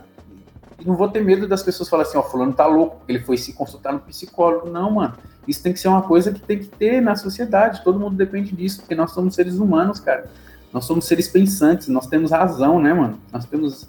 [0.78, 3.37] e não vou ter medo das pessoas falarem assim, ó, fulano tá louco, ele foi
[3.37, 4.70] se consultar no psicólogo.
[4.70, 5.14] Não, mano.
[5.49, 7.82] Isso tem que ser uma coisa que tem que ter na sociedade.
[7.82, 10.28] Todo mundo depende disso, porque nós somos seres humanos, cara.
[10.72, 13.18] Nós somos seres pensantes, nós temos razão, né, mano?
[13.32, 13.87] Nós temos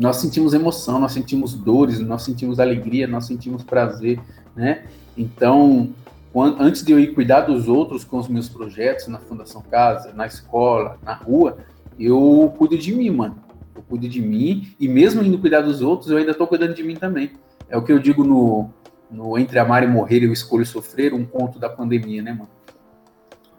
[0.00, 4.18] nós sentimos emoção, nós sentimos dores, nós sentimos alegria, nós sentimos prazer,
[4.56, 4.86] né?
[5.14, 5.90] Então,
[6.32, 10.14] quando, antes de eu ir cuidar dos outros com os meus projetos na Fundação Casa,
[10.14, 11.58] na escola, na rua,
[11.98, 13.36] eu cuido de mim, mano.
[13.76, 16.82] Eu cuido de mim e mesmo indo cuidar dos outros, eu ainda estou cuidando de
[16.82, 17.32] mim também.
[17.68, 18.70] É o que eu digo no,
[19.10, 22.48] no Entre Amar e Morrer, eu escolho sofrer, um conto da pandemia, né, mano?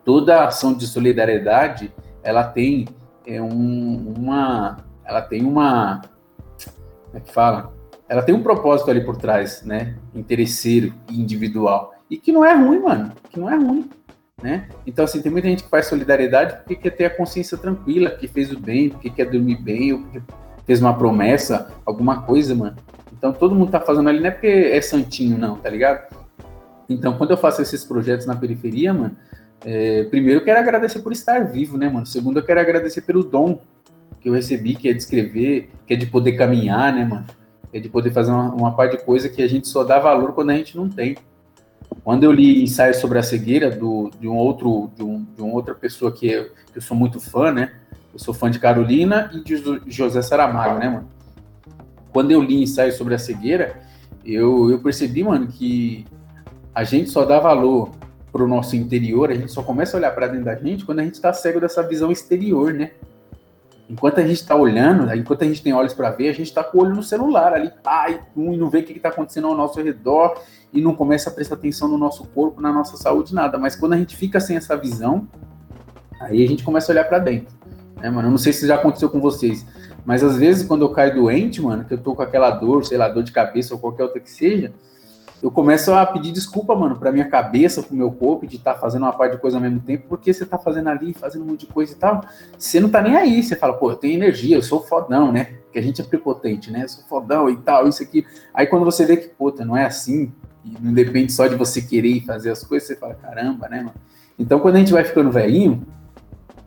[0.03, 2.87] Toda ação de solidariedade, ela tem
[3.27, 6.01] é, um, uma, ela tem uma,
[7.11, 7.73] como é que fala?
[8.07, 9.95] Ela tem um propósito ali por trás, né?
[10.15, 11.93] Interesseiro e individual.
[12.09, 13.11] E que não é ruim, mano.
[13.29, 13.89] Que não é ruim.
[14.41, 14.67] Né?
[14.87, 18.27] Então, assim, tem muita gente que faz solidariedade porque quer ter a consciência tranquila, porque
[18.27, 20.21] fez o bem, porque quer dormir bem, ou porque
[20.65, 22.75] fez uma promessa, alguma coisa, mano.
[23.15, 26.15] Então, todo mundo tá fazendo ali não é porque é santinho, não, tá ligado?
[26.89, 29.15] Então, quando eu faço esses projetos na periferia, mano,
[29.63, 32.05] é, primeiro eu quero agradecer por estar vivo, né, mano?
[32.05, 33.59] Segundo, eu quero agradecer pelo dom
[34.21, 37.25] que eu recebi, que é de escrever, que é de poder caminhar, né, mano?
[37.73, 40.51] É de poder fazer uma, uma de coisa que a gente só dá valor quando
[40.51, 41.17] a gente não tem.
[42.03, 45.53] Quando eu li ensaio sobre a cegueira do, de um outro, de, um, de uma
[45.53, 47.73] outra pessoa que eu, que eu sou muito fã, né?
[48.13, 51.09] Eu sou fã de Carolina e de José Saramago, né, mano?
[52.11, 53.81] Quando eu li ensaio sobre a cegueira,
[54.23, 56.05] eu, eu percebi, mano, que
[56.75, 57.91] a gente só dá valor
[58.31, 61.03] pro nosso interior, a gente só começa a olhar para dentro da gente quando a
[61.03, 62.91] gente está cego dessa visão exterior, né?
[63.91, 66.63] Enquanto a gente está olhando, enquanto a gente tem olhos para ver, a gente está
[66.63, 69.53] com o olho no celular ali, pá, e, não vê o que está acontecendo ao
[69.53, 73.57] nosso redor e não começa a prestar atenção no nosso corpo, na nossa saúde, nada.
[73.57, 75.27] Mas quando a gente fica sem essa visão,
[76.21, 77.53] aí a gente começa a olhar para dentro.
[77.97, 78.29] Né, mano?
[78.29, 79.65] Eu não sei se já aconteceu com vocês,
[80.05, 82.97] mas às vezes quando eu caio doente, mano, que eu tô com aquela dor, sei
[82.97, 84.71] lá, dor de cabeça ou qualquer outra que seja,
[85.41, 88.79] eu começo a pedir desculpa, mano, pra minha cabeça, pro meu corpo, de estar tá
[88.79, 91.47] fazendo uma parte de coisa ao mesmo tempo, porque você tá fazendo ali, fazendo um
[91.47, 92.23] monte de coisa e tal.
[92.57, 95.45] Você não tá nem aí, você fala, pô, eu tenho energia, eu sou fodão, né?
[95.63, 96.83] Porque a gente é prepotente, né?
[96.83, 98.25] Eu sou fodão e tal, isso aqui.
[98.53, 100.31] Aí quando você vê que, puta, não é assim,
[100.63, 103.95] e não depende só de você querer fazer as coisas, você fala, caramba, né, mano?
[104.37, 105.85] Então quando a gente vai ficando velhinho,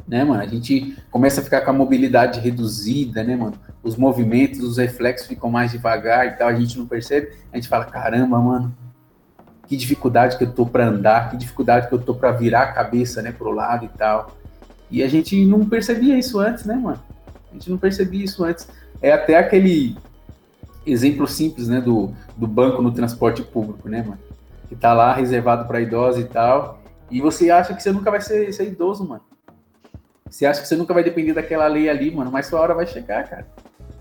[0.06, 0.42] né, mano?
[0.42, 3.54] A gente começa a ficar com a mobilidade reduzida, né, mano?
[3.82, 7.30] Os movimentos, os reflexos ficam mais devagar e tal, a gente não percebe.
[7.52, 8.74] A gente fala, caramba, mano,
[9.66, 12.72] que dificuldade que eu tô para andar, que dificuldade que eu tô para virar a
[12.72, 14.36] cabeça, né, pro lado e tal.
[14.90, 17.02] E a gente não percebia isso antes, né, mano?
[17.50, 18.68] A gente não percebia isso antes.
[19.00, 19.96] É até aquele
[20.86, 24.18] exemplo simples, né, do, do banco no transporte público, né, mano?
[24.68, 26.82] Que tá lá reservado para idosos e tal.
[27.10, 29.22] E você acha que você nunca vai ser, ser idoso, mano.
[30.28, 32.86] Você acha que você nunca vai depender daquela lei ali, mano, mas sua hora vai
[32.86, 33.46] chegar, cara.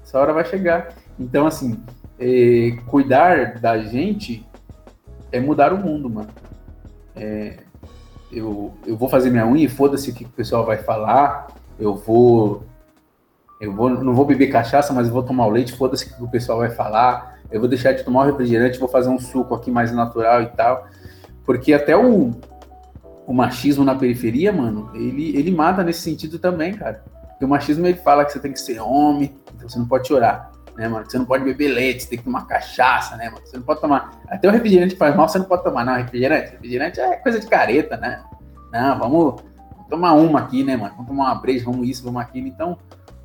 [0.04, 0.94] Sua hora vai chegar.
[1.20, 1.82] Então, assim,
[2.20, 4.46] é, cuidar da gente
[5.32, 6.30] é mudar o mundo, mano.
[7.16, 7.58] É,
[8.32, 11.48] eu, eu vou fazer minha unha, foda-se o que o pessoal vai falar.
[11.80, 12.64] Eu vou.
[13.60, 16.28] Eu vou, não vou beber cachaça, mas vou tomar o leite, foda-se o que o
[16.28, 17.40] pessoal vai falar.
[17.52, 20.48] Eu vou deixar de tomar o refrigerante, vou fazer um suco aqui mais natural e
[20.48, 20.88] tal.
[21.46, 22.32] Porque até o,
[23.26, 27.04] o machismo na periferia, mano, ele, ele mata nesse sentido também, cara.
[27.30, 30.08] Porque o machismo ele fala que você tem que ser homem, então você não pode
[30.08, 31.10] chorar, né, mano?
[31.10, 33.46] Você não pode beber leite, você tem que tomar cachaça, né, mano?
[33.46, 34.22] Você não pode tomar.
[34.28, 35.96] Até o refrigerante faz mal, você não pode tomar, não.
[35.96, 38.24] Refrigerante, refrigerante é coisa de careta, né?
[38.72, 40.94] Não, vamos, vamos tomar uma aqui, né, mano?
[40.96, 42.48] Vamos tomar uma breja, vamos isso, vamos aquilo.
[42.48, 42.78] Então,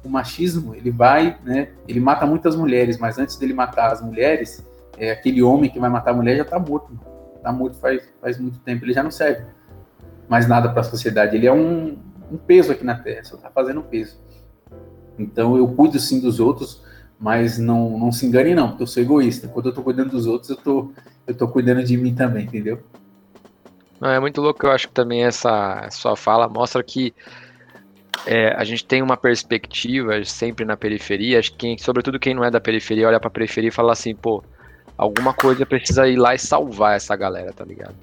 [0.04, 1.70] o machismo, ele vai, né?
[1.88, 4.64] Ele mata muitas mulheres, mas antes dele matar as mulheres,
[4.96, 7.18] é, aquele homem que vai matar a mulher já tá morto, mano.
[7.42, 9.44] Tá morto faz, faz muito tempo, ele já não serve
[10.28, 11.36] mais nada para a sociedade.
[11.36, 11.98] Ele é um,
[12.30, 14.16] um, peso aqui na Terra, só está fazendo peso.
[15.18, 16.82] Então eu cuido sim dos outros,
[17.18, 19.48] mas não, não se engane não, porque eu sou egoísta.
[19.48, 20.92] Quando eu estou cuidando dos outros, eu tô,
[21.26, 22.80] eu tô cuidando de mim também, entendeu?
[24.00, 27.12] Não, é muito louco, eu acho que também essa sua fala mostra que
[28.26, 32.44] é, a gente tem uma perspectiva sempre na periferia, acho que quem, sobretudo quem não
[32.44, 34.42] é da periferia olha para a periferia e fala assim, pô,
[34.96, 37.94] alguma coisa precisa ir lá e salvar essa galera, tá ligado?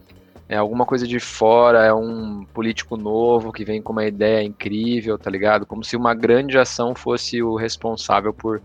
[0.47, 5.17] É alguma coisa de fora, é um político novo que vem com uma ideia incrível,
[5.17, 5.65] tá ligado?
[5.65, 8.61] Como se uma grande ação fosse o responsável por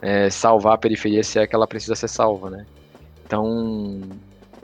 [0.00, 2.66] é, salvar a periferia, se é que ela precisa ser salva, né?
[3.26, 4.00] Então,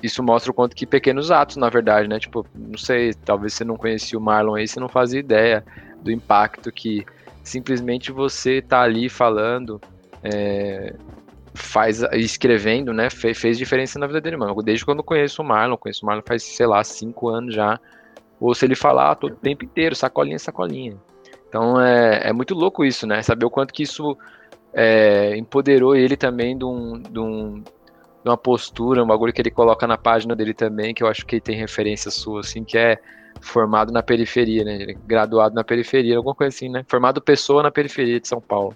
[0.00, 2.20] isso mostra o quanto que pequenos atos, na verdade, né?
[2.20, 5.64] Tipo, não sei, talvez você não conhecia o Marlon aí, você não fazia ideia
[6.00, 7.04] do impacto que
[7.42, 9.80] simplesmente você tá ali falando
[10.22, 10.94] é,
[11.54, 14.54] faz escrevendo, né, fez, fez, diferença na vida dele, mano.
[14.62, 17.78] Desde quando eu conheço o Marlon, conheço o Marlon faz, sei lá, cinco anos já.
[18.40, 20.96] Ou se ele falar todo o tempo inteiro, sacolinha, sacolinha.
[21.48, 23.22] Então é, é muito louco isso, né?
[23.22, 24.16] Saber o quanto que isso
[24.72, 29.50] é, empoderou ele também de, um, de, um, de uma postura, um bagulho que ele
[29.50, 32.98] coloca na página dele também, que eu acho que tem referência sua, assim, que é
[33.40, 34.82] formado na periferia, né?
[34.82, 36.84] É graduado na periferia, alguma coisa assim, né?
[36.88, 38.74] Formado pessoa na periferia de São Paulo.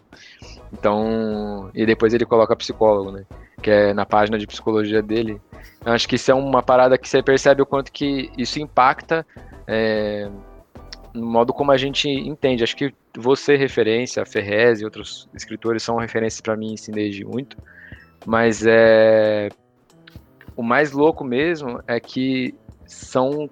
[0.73, 3.25] Então, e depois ele coloca psicólogo, né?
[3.63, 5.41] Que é na página de psicologia dele.
[5.85, 9.25] Eu acho que isso é uma parada que você percebe o quanto que isso impacta
[9.67, 10.29] é,
[11.15, 12.63] no modo como a gente entende.
[12.63, 17.57] Acho que você, referência, Ferrez e outros escritores são referências para mim, assim, desde muito.
[18.25, 19.49] Mas é.
[20.55, 22.55] O mais louco mesmo é que
[22.87, 23.51] são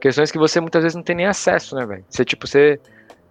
[0.00, 2.04] questões que você muitas vezes não tem nem acesso, né, velho?
[2.08, 2.80] Você, tipo, você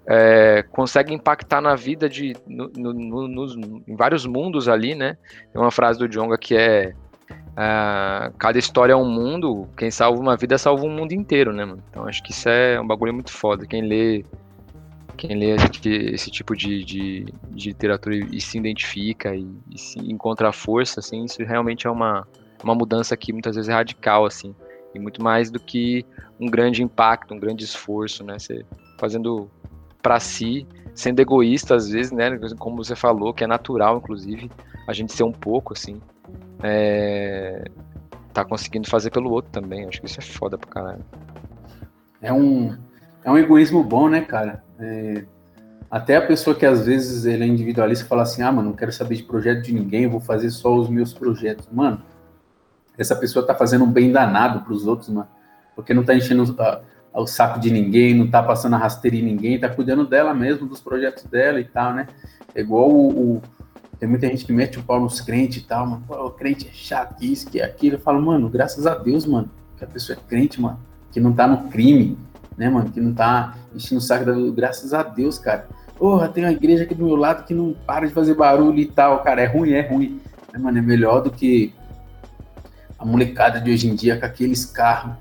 [0.08, 5.18] é, consegue impactar na vida de no, no, no, nos, em vários mundos ali, né?
[5.52, 6.94] Tem uma frase do Jonga que é
[7.30, 11.66] uh, cada história é um mundo, quem salva uma vida salva um mundo inteiro, né,
[11.66, 11.84] mano?
[11.90, 13.66] Então acho que isso é um bagulho muito foda.
[13.66, 14.24] Quem lê
[15.18, 19.80] quem lê esse, esse tipo de, de, de, literatura e, e se identifica e, e,
[19.80, 22.28] se encontra força, assim, isso realmente é uma,
[22.62, 24.54] uma mudança que muitas vezes é radical, assim,
[24.94, 26.06] e muito mais do que
[26.38, 28.38] um grande impacto, um grande esforço, né?
[28.38, 28.66] Você
[28.98, 29.50] fazendo
[30.06, 32.38] para si, sendo egoísta às vezes, né?
[32.60, 34.52] Como você falou, que é natural, inclusive,
[34.88, 36.00] a gente ser um pouco assim.
[36.62, 37.66] É...
[38.32, 39.88] Tá conseguindo fazer pelo outro também.
[39.88, 41.04] Acho que isso é foda pra caralho.
[42.22, 42.78] É um,
[43.24, 44.64] é um egoísmo bom, né, cara?
[44.80, 45.26] É...
[45.90, 48.92] Até a pessoa que às vezes ele é individualista fala assim: ah, mano, não quero
[48.92, 51.68] saber de projeto de ninguém, vou fazer só os meus projetos.
[51.72, 52.00] Mano,
[52.96, 55.28] essa pessoa tá fazendo um bem danado pros outros, mano.
[55.76, 56.56] Porque não tá enchendo
[57.22, 60.68] o saco de ninguém, não tá passando a rasteira em ninguém, tá cuidando dela mesmo,
[60.68, 62.08] dos projetos dela e tal, né?
[62.54, 63.42] É igual o, o
[64.00, 66.04] tem muita gente que mete o pau nos crentes e tal, mano.
[66.10, 67.96] O crente é chato, isso, que é aquilo.
[67.96, 70.80] Eu falo, mano, graças a Deus, mano, que a pessoa é crente, mano,
[71.12, 72.18] que não tá no crime,
[72.58, 74.34] né, mano, que não tá enchendo o saco da.
[74.54, 75.68] Graças a Deus, cara.
[75.98, 78.86] Porra, tem uma igreja aqui do meu lado que não para de fazer barulho e
[78.86, 79.42] tal, cara.
[79.42, 80.20] É ruim, é ruim.
[80.52, 81.74] Né, mano, é melhor do que
[83.00, 85.16] a molecada de hoje em dia com aqueles carros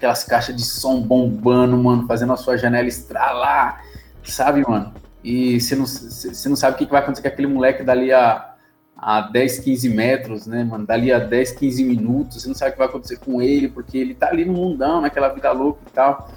[0.00, 3.84] aquelas caixas de som bombando, mano, fazendo a sua janela estralar,
[4.24, 4.94] sabe, mano?
[5.22, 8.54] E você não, você não sabe o que vai acontecer com aquele moleque dali a,
[8.96, 10.86] a 10, 15 metros, né, mano?
[10.86, 13.98] Dali a 10, 15 minutos, você não sabe o que vai acontecer com ele, porque
[13.98, 16.30] ele tá ali no mundão, naquela vida louca e tal.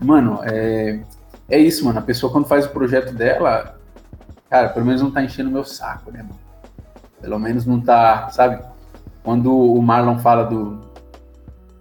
[0.00, 1.00] Mano, é,
[1.48, 2.00] é isso, mano.
[2.00, 3.78] A pessoa, quando faz o projeto dela,
[4.50, 6.40] cara, pelo menos não tá enchendo o meu saco, né, mano?
[7.20, 8.60] Pelo menos não tá, sabe?
[9.22, 10.84] Quando o Marlon fala do,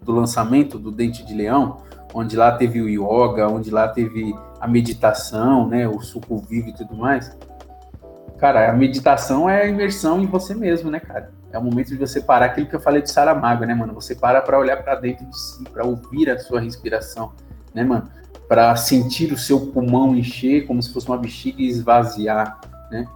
[0.03, 1.77] do lançamento do Dente de Leão,
[2.13, 6.73] onde lá teve o yoga, onde lá teve a meditação, né, o suco vivo e
[6.73, 7.35] tudo mais.
[8.37, 11.31] Cara, a meditação é a imersão em você mesmo, né, cara?
[11.51, 13.93] É o momento de você parar, aquilo que eu falei de Saramago, né, mano?
[13.93, 17.31] Você para para olhar para dentro de si, para ouvir a sua respiração,
[17.73, 18.09] né, mano?
[18.47, 22.59] Para sentir o seu pulmão encher como se fosse uma bexiga e esvaziar,
[22.91, 23.07] né?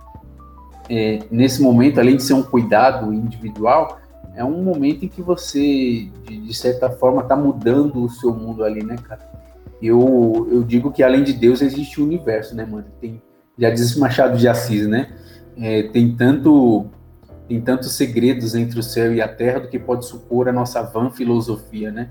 [0.89, 3.99] É, nesse momento, além de ser um cuidado individual,
[4.37, 8.63] é um momento em que você, de, de certa forma, está mudando o seu mundo
[8.63, 9.27] ali, né, cara?
[9.81, 12.85] Eu, eu digo que além de Deus existe o universo, né, mano?
[13.01, 13.19] Tem,
[13.57, 15.11] já diz Machado de Assis, né?
[15.57, 16.85] É, tem tanto
[17.47, 20.83] tem tantos segredos entre o céu e a terra do que pode supor a nossa
[20.83, 22.09] vã filosofia, né?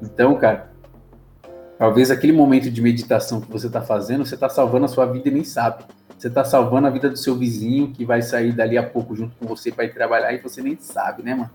[0.00, 0.70] Então, cara,
[1.78, 5.28] talvez aquele momento de meditação que você está fazendo, você está salvando a sua vida
[5.28, 5.84] e nem sabe.
[6.16, 9.34] Você está salvando a vida do seu vizinho que vai sair dali a pouco junto
[9.36, 11.50] com você para ir trabalhar e você nem sabe, né, mano?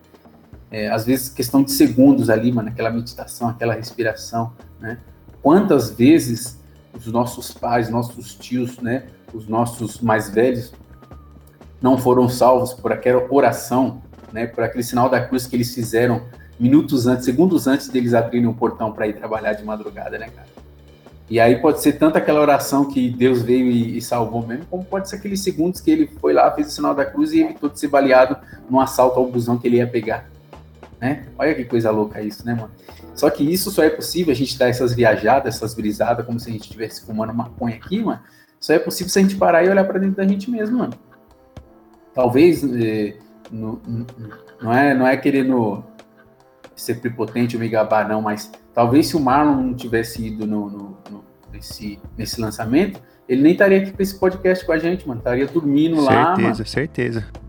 [0.71, 4.99] É, às vezes, questão de segundos ali, mano, aquela meditação, aquela respiração, né?
[5.41, 6.59] Quantas vezes
[6.93, 10.73] os nossos pais, nossos tios, né, os nossos mais velhos,
[11.81, 14.01] não foram salvos por aquela oração,
[14.33, 16.23] né, por aquele sinal da cruz que eles fizeram
[16.59, 20.49] minutos antes, segundos antes deles abrirem o portão para ir trabalhar de madrugada, né, cara?
[21.29, 24.83] E aí pode ser tanto aquela oração que Deus veio e, e, salvou mesmo, como
[24.83, 27.69] pode ser aqueles segundos que ele foi lá, fez o sinal da cruz e evitou
[27.69, 28.35] de ser baleado
[28.67, 30.27] num assalto ao busão que ele ia pegar
[30.99, 31.25] né?
[31.37, 32.71] Olha que coisa louca isso, né, mano?
[33.15, 36.49] Só que isso só é possível, a gente dar essas viajadas, essas brisadas, como se
[36.49, 38.19] a gente estivesse fumando maconha aqui, mano.
[38.59, 40.93] Só é possível se a gente parar e olhar para dentro da gente mesmo, mano.
[42.13, 43.17] Talvez, eh,
[43.49, 43.81] no,
[44.61, 45.83] não, é, não é querendo
[46.75, 50.69] ser prepotente ou me gabar, não, mas talvez se o Marlon não tivesse ido no,
[50.69, 55.07] no, no nesse, nesse lançamento, ele nem estaria aqui com esse podcast com a gente,
[55.07, 55.19] mano.
[55.19, 56.35] Estaria dormindo certeza, lá.
[56.35, 57.48] Certeza, certeza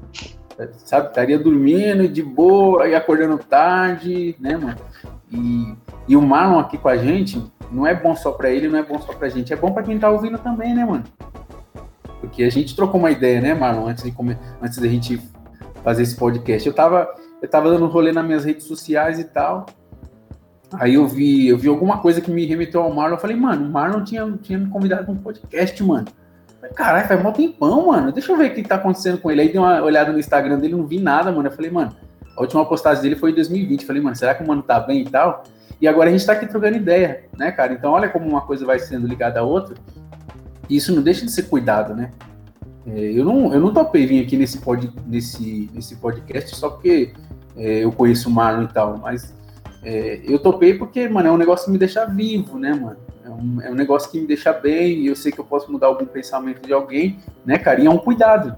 [0.84, 1.08] sabe?
[1.08, 4.76] Estaria dormindo de boa e acordando tarde, né, mano?
[5.30, 5.74] E,
[6.08, 8.82] e o Marlon aqui com a gente não é bom só para ele, não é
[8.82, 11.04] bom só pra gente, é bom para quem tá ouvindo também, né, mano?
[12.20, 15.20] Porque a gente trocou uma ideia, né, Marlon, antes de comer, antes da gente
[15.82, 16.66] fazer esse podcast.
[16.68, 17.08] Eu tava,
[17.40, 19.66] eu tava dando um rolê nas minhas redes sociais e tal.
[20.74, 23.16] Aí eu vi, eu vi alguma coisa que me remeteu ao Marlon.
[23.16, 26.06] Eu falei, mano, o Marlon tinha, tinha me convidado para um podcast, mano.
[26.74, 28.12] Caralho, faz mó tempão, mano.
[28.12, 29.40] Deixa eu ver o que tá acontecendo com ele.
[29.40, 31.48] Aí dei uma olhada no Instagram dele, não vi nada, mano.
[31.48, 31.94] Eu falei, mano,
[32.36, 33.80] a última postagem dele foi em 2020.
[33.80, 35.44] Eu falei, mano, será que o mano tá bem e tal?
[35.80, 37.72] E agora a gente tá aqui trocando ideia, né, cara?
[37.72, 39.74] Então olha como uma coisa vai sendo ligada à outra.
[40.68, 42.10] E isso não deixa de ser cuidado, né?
[42.86, 47.12] É, eu, não, eu não topei vir aqui nesse, pod, nesse, nesse podcast só porque
[47.56, 49.34] é, eu conheço o Marlon e tal, mas
[49.82, 52.96] é, eu topei porque, mano, é um negócio que me deixa vivo, né, mano?
[53.40, 55.86] Um, é um negócio que me deixa bem e eu sei que eu posso mudar
[55.86, 57.80] algum pensamento de alguém, né, cara?
[57.80, 58.56] E é um cuidado.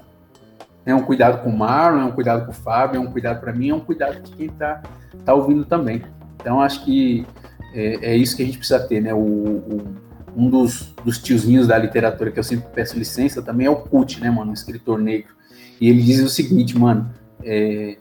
[0.84, 3.40] É um cuidado com o Marlon, é um cuidado com o Fábio, é um cuidado
[3.40, 4.82] para mim, é um cuidado de quem tá,
[5.24, 6.02] tá ouvindo também.
[6.40, 7.24] Então, acho que
[7.72, 9.14] é, é isso que a gente precisa ter, né?
[9.14, 9.94] O, o,
[10.34, 14.20] um dos, dos tiozinhos da literatura que eu sempre peço licença também é o Kut,
[14.20, 14.50] né, mano?
[14.50, 15.34] Um escritor negro.
[15.80, 17.12] E ele diz o seguinte, mano,
[17.44, 17.96] é,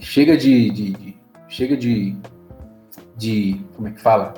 [0.00, 1.16] chega de, de, de,
[1.48, 2.16] chega de,
[3.16, 4.34] de, como é que fala?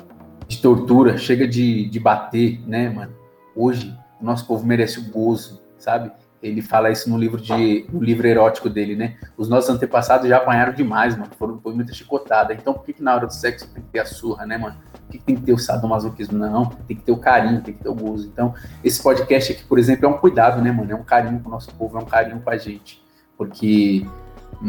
[0.49, 3.13] De tortura, chega de, de bater, né, mano?
[3.55, 6.11] Hoje, o nosso povo merece o gozo, sabe?
[6.41, 9.17] Ele fala isso no livro de no livro erótico dele, né?
[9.37, 11.29] Os nossos antepassados já apanharam demais, mano.
[11.37, 12.53] Foram foi muita chicotada.
[12.53, 14.77] Então por que, que na hora do sexo tem que ter a surra, né, mano?
[14.91, 16.37] Por que tem que ter o sadomasoquismo?
[16.37, 18.27] Não, tem que ter o carinho, tem que ter o gozo.
[18.27, 20.89] Então, esse podcast aqui, por exemplo, é um cuidado, né, mano?
[20.91, 23.03] É um carinho com o nosso povo, é um carinho com a gente.
[23.37, 24.07] Porque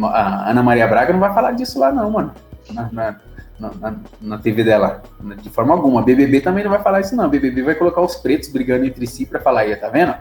[0.03, 2.35] a Ana Maria Braga não vai falar disso lá, não, mano.
[2.73, 3.21] Na, na,
[3.61, 5.03] na, na, TV dela,
[5.43, 6.03] de forma alguma.
[6.03, 7.29] BBB também não vai falar isso, não.
[7.29, 10.15] BBB vai colocar os pretos brigando entre si para falar aí, tá vendo?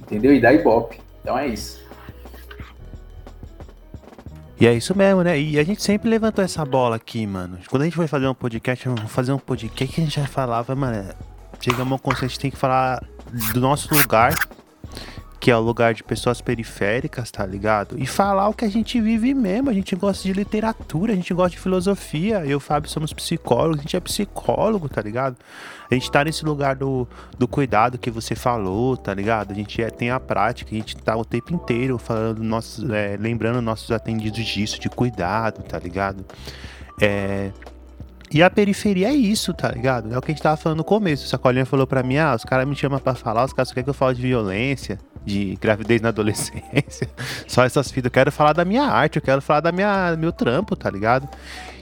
[0.00, 0.32] Entendeu?
[0.32, 1.00] E dá ibope.
[1.20, 1.84] Então é isso.
[4.58, 5.38] E é isso mesmo, né?
[5.38, 7.58] E a gente sempre levantou essa bola aqui, mano.
[7.68, 10.26] Quando a gente foi fazer um podcast, vamos fazer um podcast que a gente já
[10.26, 11.12] falava, mano.
[11.60, 13.02] Chegamos ao conceito, a gente tem que falar
[13.52, 14.34] do nosso lugar
[15.46, 17.96] que é o lugar de pessoas periféricas, tá ligado?
[18.00, 19.70] E falar o que a gente vive mesmo.
[19.70, 22.40] A gente gosta de literatura, a gente gosta de filosofia.
[22.40, 25.36] Eu e o Fábio somos psicólogos, a gente é psicólogo, tá ligado?
[25.88, 27.06] A gente tá nesse lugar do,
[27.38, 29.52] do cuidado que você falou, tá ligado?
[29.52, 33.16] A gente é, tem a prática, a gente tá o tempo inteiro falando nossos, é,
[33.16, 36.24] lembrando nossos atendidos disso, de cuidado, tá ligado?
[37.00, 37.52] É,
[38.30, 40.12] e a periferia é isso, tá ligado?
[40.12, 41.28] É o que a gente tava falando no começo.
[41.28, 43.90] Sacolinha falou pra mim, ah, os caras me chamam pra falar, os caras querem que
[43.90, 47.08] eu fale de violência, de gravidez na adolescência.
[47.46, 48.06] Só essas fitas.
[48.06, 51.28] Eu quero falar da minha arte, eu quero falar da minha meu trampo, tá ligado?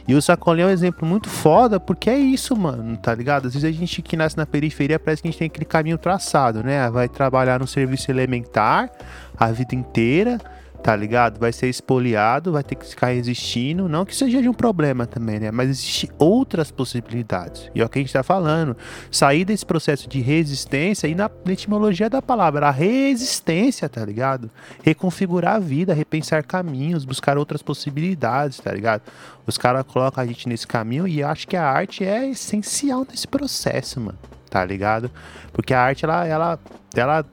[0.06, 3.46] E o Sacolinha é um exemplo muito foda, porque é isso, mano, tá ligado?
[3.46, 5.96] Às vezes a gente que nasce na periferia parece que a gente tem aquele caminho
[5.96, 6.90] traçado, né?
[6.90, 8.90] Vai trabalhar no serviço elementar
[9.38, 10.38] a vida inteira
[10.84, 11.40] tá ligado?
[11.40, 13.88] Vai ser expoliado, vai ter que ficar resistindo.
[13.88, 15.50] Não que seja de um problema também, né?
[15.50, 17.70] Mas existem outras possibilidades.
[17.74, 18.76] E é o que a gente tá falando.
[19.10, 24.50] Sair desse processo de resistência e na etimologia da palavra, a resistência, tá ligado?
[24.82, 29.04] Reconfigurar a vida, repensar caminhos, buscar outras possibilidades, tá ligado?
[29.46, 33.26] Os caras colocam a gente nesse caminho e acho que a arte é essencial nesse
[33.26, 34.18] processo, mano.
[34.50, 35.10] Tá ligado?
[35.50, 36.58] Porque a arte, ela, ela,
[36.94, 37.24] ela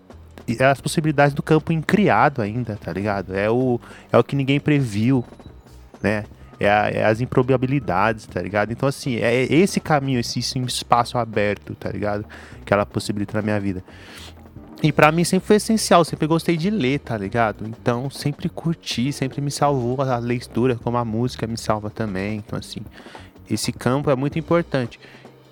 [0.60, 3.36] é as possibilidades do campo incriado ainda, tá ligado?
[3.36, 3.80] É o,
[4.12, 5.24] é o que ninguém previu,
[6.02, 6.26] né?
[6.60, 8.72] É, a, é, as improbabilidades, tá ligado?
[8.72, 12.24] Então, assim, é esse caminho, esse, esse espaço aberto, tá ligado?
[12.64, 13.84] Que ela possibilita na minha vida.
[14.84, 17.68] E para mim sempre foi essencial, sempre gostei de ler, tá ligado?
[17.68, 22.38] Então sempre curti, sempre me salvou a leitura, como a música me salva também.
[22.38, 22.82] Então, assim,
[23.48, 25.00] esse campo é muito importante.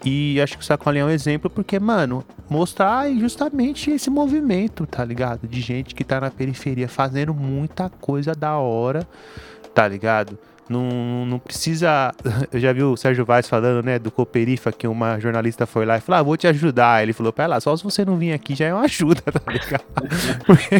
[0.03, 5.03] E acho que o Sacolinha é um exemplo porque, mano, mostrar justamente esse movimento, tá
[5.03, 5.47] ligado?
[5.47, 9.05] De gente que tá na periferia fazendo muita coisa da hora,
[9.73, 10.37] tá ligado?
[10.69, 12.13] Não, não precisa.
[12.53, 15.97] Eu já vi o Sérgio Vaz falando, né, do Cooperifa, que uma jornalista foi lá
[15.97, 17.01] e falou: Ah, vou te ajudar.
[17.01, 19.51] Ele falou: Pera lá, só se você não vir aqui já é uma ajuda, tá
[19.51, 19.83] ligado?
[20.45, 20.79] porque,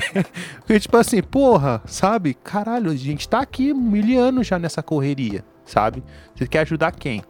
[0.60, 2.36] porque, tipo assim, porra, sabe?
[2.36, 6.04] Caralho, a gente tá aqui mil anos já nessa correria, sabe?
[6.36, 7.24] Você quer ajudar quem?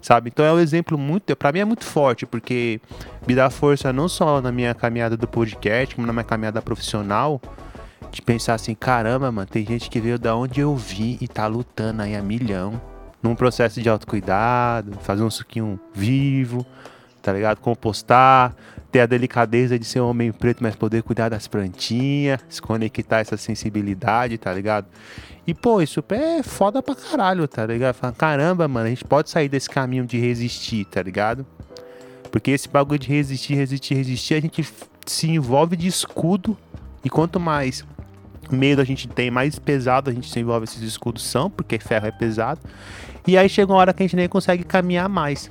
[0.00, 0.30] Sabe?
[0.32, 2.80] Então é um exemplo muito, para mim é muito forte, porque
[3.26, 7.40] me dá força não só na minha caminhada do podcast, como na minha caminhada profissional,
[8.10, 11.46] de pensar assim, caramba, mano, tem gente que veio da onde eu vim e tá
[11.46, 12.80] lutando aí a milhão,
[13.22, 16.64] num processo de autocuidado, fazer um suquinho vivo,
[17.28, 17.60] tá ligado?
[17.60, 18.56] Compostar,
[18.90, 23.18] ter a delicadeza de ser um homem preto, mas poder cuidar das plantinhas, se conectar
[23.18, 24.86] essa sensibilidade, tá ligado?
[25.46, 27.94] E, pô, isso é foda pra caralho, tá ligado?
[27.96, 31.44] Fala, caramba, mano, a gente pode sair desse caminho de resistir, tá ligado?
[32.32, 34.66] Porque esse bagulho de resistir, resistir, resistir, a gente
[35.04, 36.56] se envolve de escudo.
[37.04, 37.84] E quanto mais
[38.50, 42.06] medo a gente tem, mais pesado a gente se envolve esses escudos são, porque ferro
[42.06, 42.60] é pesado.
[43.26, 45.50] E aí chega uma hora que a gente nem consegue caminhar mais,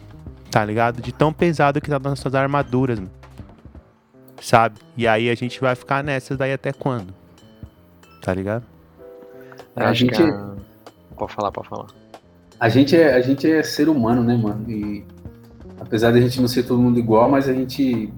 [0.51, 1.01] tá ligado?
[1.01, 3.11] De tão pesado que tá nas nossas armaduras, mano.
[4.41, 4.79] Sabe?
[4.95, 7.13] E aí a gente vai ficar nessas daí até quando?
[8.21, 8.63] Tá ligado?
[9.75, 10.21] É, a gente.
[10.21, 10.55] A...
[11.15, 11.87] Pode falar, pode falar.
[12.59, 14.69] A gente, é, a gente é ser humano, né, mano?
[14.69, 15.03] E
[15.79, 18.11] apesar de a gente não ser todo mundo igual, mas a gente,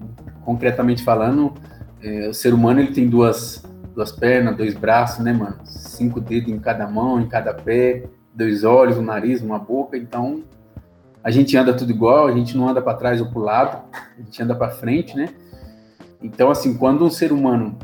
[0.44, 1.54] concretamente falando,
[2.02, 3.62] é, o ser humano ele tem duas,
[3.94, 5.58] duas pernas, dois braços, né, mano?
[5.64, 8.04] Cinco dedos em cada mão, em cada pé,
[8.34, 9.96] dois olhos, um nariz, uma boca.
[9.96, 10.42] Então,
[11.22, 13.82] a gente anda tudo igual, a gente não anda para trás ou para o lado,
[13.92, 15.28] a gente anda para frente, né?
[16.22, 17.78] Então, assim, quando um ser humano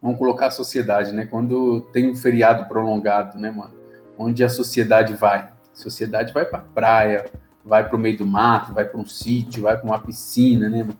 [0.00, 1.24] vamos colocar a sociedade, né?
[1.24, 3.72] Quando tem um feriado prolongado, né, mano?
[4.18, 5.38] Onde a sociedade vai?
[5.38, 7.24] A sociedade vai para praia,
[7.64, 10.82] vai para o meio do mato, vai para um sítio, vai para uma piscina, né?
[10.82, 10.98] Mano?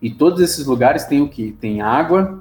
[0.00, 1.50] E todos esses lugares tem o que?
[1.52, 2.38] Tem água,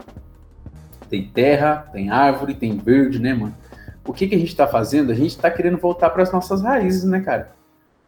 [1.09, 3.55] tem terra, tem árvore, tem verde, né, mano?
[4.05, 5.11] O que, que a gente está fazendo?
[5.11, 7.55] A gente está querendo voltar para as nossas raízes, né, cara?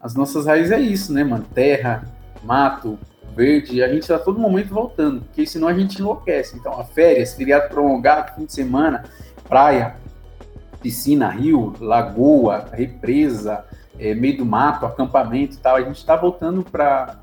[0.02, 1.46] As nossas raízes é isso, né, mano?
[1.54, 2.04] Terra,
[2.44, 2.98] mato,
[3.36, 6.56] verde, a gente está todo momento voltando, porque senão a gente enlouquece.
[6.58, 9.04] Então, a férias, feriado prolongado, fim de semana,
[9.48, 9.96] praia,
[10.82, 13.66] piscina, rio, lagoa, represa,
[14.00, 17.18] é, meio do mato, acampamento e tal, a gente está voltando para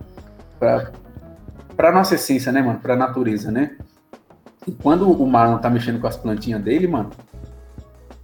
[1.77, 2.79] para nossa essência, né, mano?
[2.79, 3.77] Para a natureza, né?
[4.67, 7.11] E quando o Marlon tá mexendo com as plantinhas dele, mano,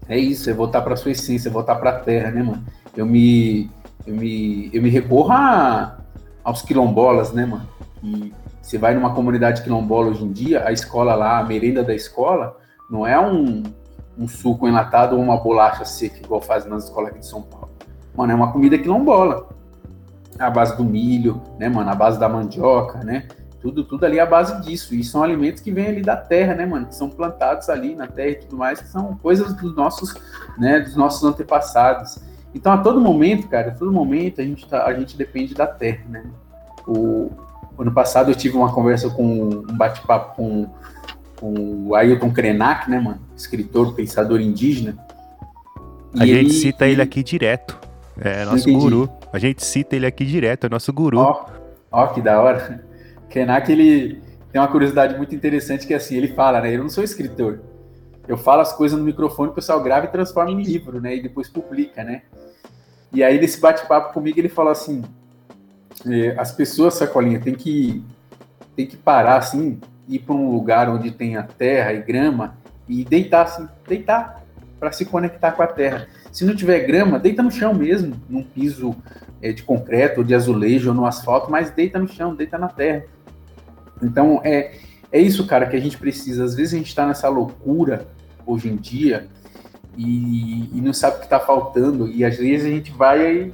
[0.08, 2.64] é isso, é voltar para sua essência, é voltar para a terra, né, mano?
[2.96, 3.70] Eu me
[4.08, 5.98] eu me, eu me recorro a,
[6.42, 7.68] aos quilombolas, né, mano?
[8.02, 8.32] E
[8.62, 12.56] você vai numa comunidade quilombola hoje em dia, a escola lá, a merenda da escola,
[12.90, 13.62] não é um,
[14.16, 17.68] um suco enlatado ou uma bolacha seca, igual fazem nas escolas aqui de São Paulo.
[18.16, 19.50] Mano, é uma comida quilombola.
[20.38, 21.90] A base do milho, né, mano?
[21.90, 23.26] A base da mandioca, né?
[23.60, 24.94] Tudo, tudo ali é a base disso.
[24.94, 26.86] E são alimentos que vêm ali da terra, né, mano?
[26.86, 30.14] Que são plantados ali na terra e tudo mais, que são coisas dos nossos,
[30.56, 32.20] né, dos nossos antepassados.
[32.54, 35.66] Então, a todo momento, cara, a todo momento a gente, tá, a gente depende da
[35.66, 36.24] terra, né?
[36.86, 37.30] O,
[37.78, 40.66] ano passado eu tive uma conversa com um bate-papo com,
[41.36, 43.20] com o Ailton Krenak, né, mano?
[43.36, 44.98] Escritor, pensador indígena.
[46.14, 47.78] a gente ele, cita ele, ele aqui direto.
[48.20, 49.08] É nosso guru.
[49.32, 51.18] A gente cita ele aqui direto, é nosso guru.
[51.18, 51.46] Ó,
[51.92, 52.84] ó que da hora.
[53.30, 56.74] Krenak, ele tem uma curiosidade muito interessante que é assim, ele fala, né?
[56.74, 57.60] Eu não sou escritor.
[58.28, 61.16] Eu falo as coisas no microfone, o pessoal grava e transforma em livro, né?
[61.16, 62.22] E depois publica, né?
[63.10, 65.02] E aí, nesse bate-papo comigo, ele falou assim:
[66.06, 68.04] é, as pessoas, Sacolinha, tem que,
[68.76, 72.54] tem que parar assim, ir para um lugar onde tenha terra e grama
[72.86, 74.44] e deitar assim, deitar
[74.78, 76.06] para se conectar com a terra.
[76.30, 78.94] Se não tiver grama, deita no chão mesmo, num piso
[79.40, 82.68] é, de concreto, ou de azulejo, ou no asfalto, mas deita no chão, deita na
[82.68, 83.04] terra.
[84.02, 84.74] Então, é,
[85.10, 86.44] é isso, cara, que a gente precisa.
[86.44, 88.06] Às vezes a gente está nessa loucura
[88.48, 89.28] hoje em dia
[89.96, 93.52] e, e não sabe o que está faltando, e às vezes a gente vai e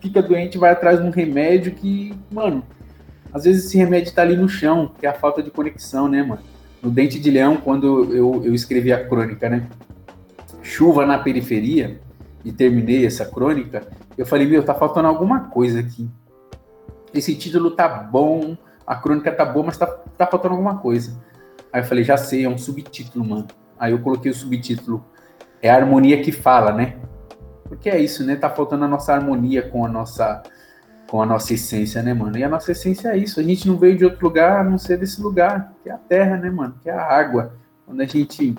[0.00, 2.62] fica doente vai atrás de um remédio que, mano,
[3.32, 6.22] às vezes esse remédio tá ali no chão, que é a falta de conexão, né,
[6.22, 6.42] mano?
[6.82, 9.68] No Dente de Leão, quando eu, eu escrevi a crônica, né?
[10.62, 12.00] Chuva na periferia,
[12.44, 16.08] e terminei essa crônica, eu falei, meu, tá faltando alguma coisa aqui.
[17.14, 18.56] Esse título tá bom,
[18.86, 21.16] a crônica tá boa, mas tá, tá faltando alguma coisa.
[21.72, 23.46] Aí eu falei, já sei, é um subtítulo, mano.
[23.82, 25.04] Aí eu coloquei o subtítulo,
[25.60, 26.94] é a harmonia que fala, né?
[27.64, 28.36] Porque é isso, né?
[28.36, 30.40] Tá faltando a nossa harmonia com a nossa
[31.08, 32.38] com a nossa essência, né, mano?
[32.38, 33.40] E a nossa essência é isso.
[33.40, 35.98] A gente não veio de outro lugar a não ser desse lugar, que é a
[35.98, 36.76] terra, né, mano?
[36.80, 37.54] Que é a água.
[37.84, 38.54] Quando a gente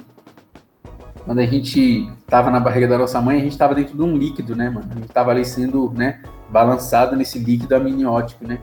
[1.24, 4.18] quando a gente tava na barriga da nossa mãe, a gente tava dentro de um
[4.18, 4.90] líquido, né, mano?
[4.92, 8.60] A gente tava ali sendo, né, balançado nesse líquido amniótico, né?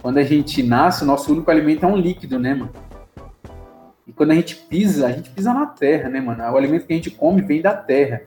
[0.00, 2.70] Quando a gente nasce, o nosso único alimento é um líquido, né, mano?
[4.06, 6.42] E quando a gente pisa, a gente pisa na terra, né, mano?
[6.42, 8.22] O alimento que a gente come vem da terra.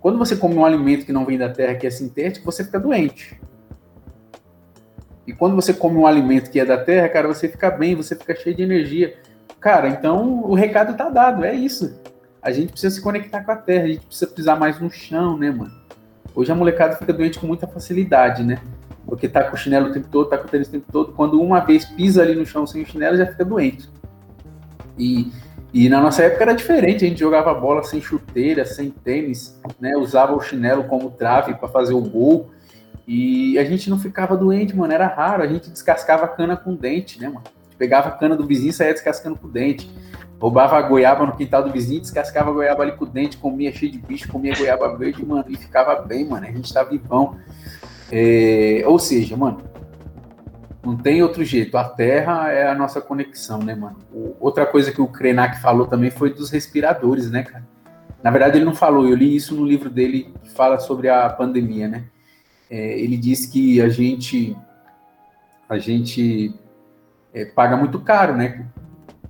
[0.00, 2.80] Quando você come um alimento que não vem da terra, que é sintético, você fica
[2.80, 3.38] doente.
[5.26, 8.16] E quando você come um alimento que é da terra, cara, você fica bem, você
[8.16, 9.16] fica cheio de energia.
[9.60, 12.00] Cara, então o recado tá dado, é isso.
[12.42, 15.36] A gente precisa se conectar com a terra, a gente precisa pisar mais no chão,
[15.36, 15.72] né, mano?
[16.34, 18.58] Hoje a molecada fica doente com muita facilidade, né?
[19.04, 21.12] Porque tá com o chinelo o tempo todo, tá com o tênis o tempo todo.
[21.12, 23.88] Quando uma vez pisa ali no chão sem o chinelo, já fica doente.
[25.00, 25.32] E,
[25.72, 29.96] e na nossa época era diferente, a gente jogava bola sem chuteira, sem tênis, né?
[29.96, 32.50] Usava o chinelo como trave para fazer o gol.
[33.08, 35.42] E a gente não ficava doente, mano, era raro.
[35.42, 37.42] A gente descascava cana com dente, né, mano?
[37.78, 39.90] Pegava a cana do vizinho e saía descascando com dente.
[40.38, 43.92] Roubava a goiaba no quintal do vizinho, descascava a goiaba ali com dente, comia cheio
[43.92, 46.46] de bicho, comia goiaba verde, mano, e ficava bem, mano.
[46.46, 47.36] A gente tá vivão.
[48.12, 48.82] É...
[48.86, 49.62] Ou seja, mano,
[50.82, 51.76] não tem outro jeito.
[51.76, 53.98] A Terra é a nossa conexão, né, mano?
[54.12, 57.68] O, outra coisa que o Krenak falou também foi dos respiradores, né, cara?
[58.22, 61.28] Na verdade, ele não falou, eu li isso no livro dele que fala sobre a
[61.28, 62.04] pandemia, né?
[62.70, 64.56] É, ele diz que a gente
[65.68, 66.52] a gente
[67.32, 68.66] é, paga muito caro, né?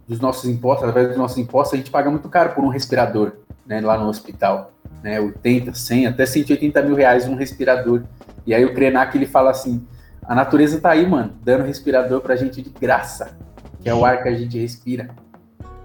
[0.08, 3.32] Dos nossos impostos, através dos nossos impostos, a gente paga muito caro por um respirador,
[3.66, 3.80] né?
[3.80, 4.72] Lá no hospital,
[5.02, 5.20] né?
[5.20, 8.02] 80, 100, até 180 mil reais um respirador.
[8.46, 9.86] E aí o Krenak, ele fala assim,
[10.30, 13.36] a natureza tá aí, mano, dando respirador pra gente de graça,
[13.80, 15.10] que é o ar que a gente respira.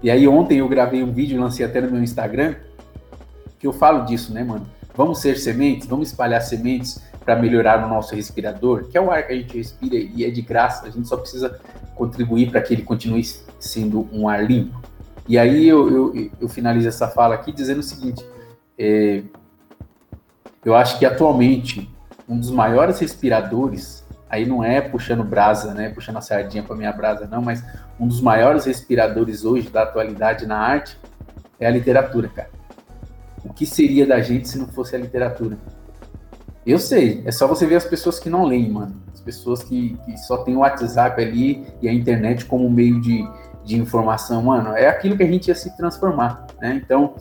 [0.00, 2.54] E aí ontem eu gravei um vídeo, lancei até no meu Instagram,
[3.58, 4.64] que eu falo disso, né, mano?
[4.94, 9.26] Vamos ser sementes, vamos espalhar sementes para melhorar o nosso respirador, que é o ar
[9.26, 11.58] que a gente respira e é de graça, a gente só precisa
[11.96, 13.24] contribuir para que ele continue
[13.58, 14.80] sendo um ar limpo.
[15.26, 18.24] E aí eu, eu, eu finalizo essa fala aqui dizendo o seguinte:
[18.78, 19.24] é,
[20.64, 21.90] eu acho que atualmente
[22.28, 26.92] um dos maiores respiradores aí não é puxando brasa, né, puxando a sardinha para minha
[26.92, 27.64] brasa, não, mas
[27.98, 30.98] um dos maiores respiradores hoje da atualidade na arte
[31.58, 32.50] é a literatura, cara.
[33.44, 35.56] O que seria da gente se não fosse a literatura?
[36.66, 38.96] Eu sei, é só você ver as pessoas que não leem, mano.
[39.14, 43.24] As pessoas que, que só tem o WhatsApp ali e a internet como meio de,
[43.64, 44.70] de informação, mano.
[44.70, 46.80] É aquilo que a gente ia se transformar, né?
[46.84, 47.14] Então,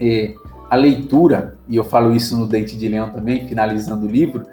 [0.00, 0.34] é,
[0.70, 4.46] a leitura, e eu falo isso no Dente de Leão também, finalizando o livro,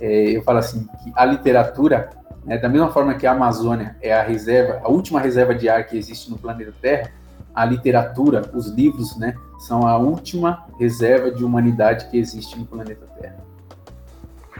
[0.00, 2.10] é, eu falo assim, que a literatura,
[2.44, 5.86] né, da mesma forma que a Amazônia é a reserva, a última reserva de ar
[5.86, 7.10] que existe no planeta Terra,
[7.54, 13.06] a literatura, os livros, né, são a última reserva de humanidade que existe no planeta
[13.20, 13.36] Terra.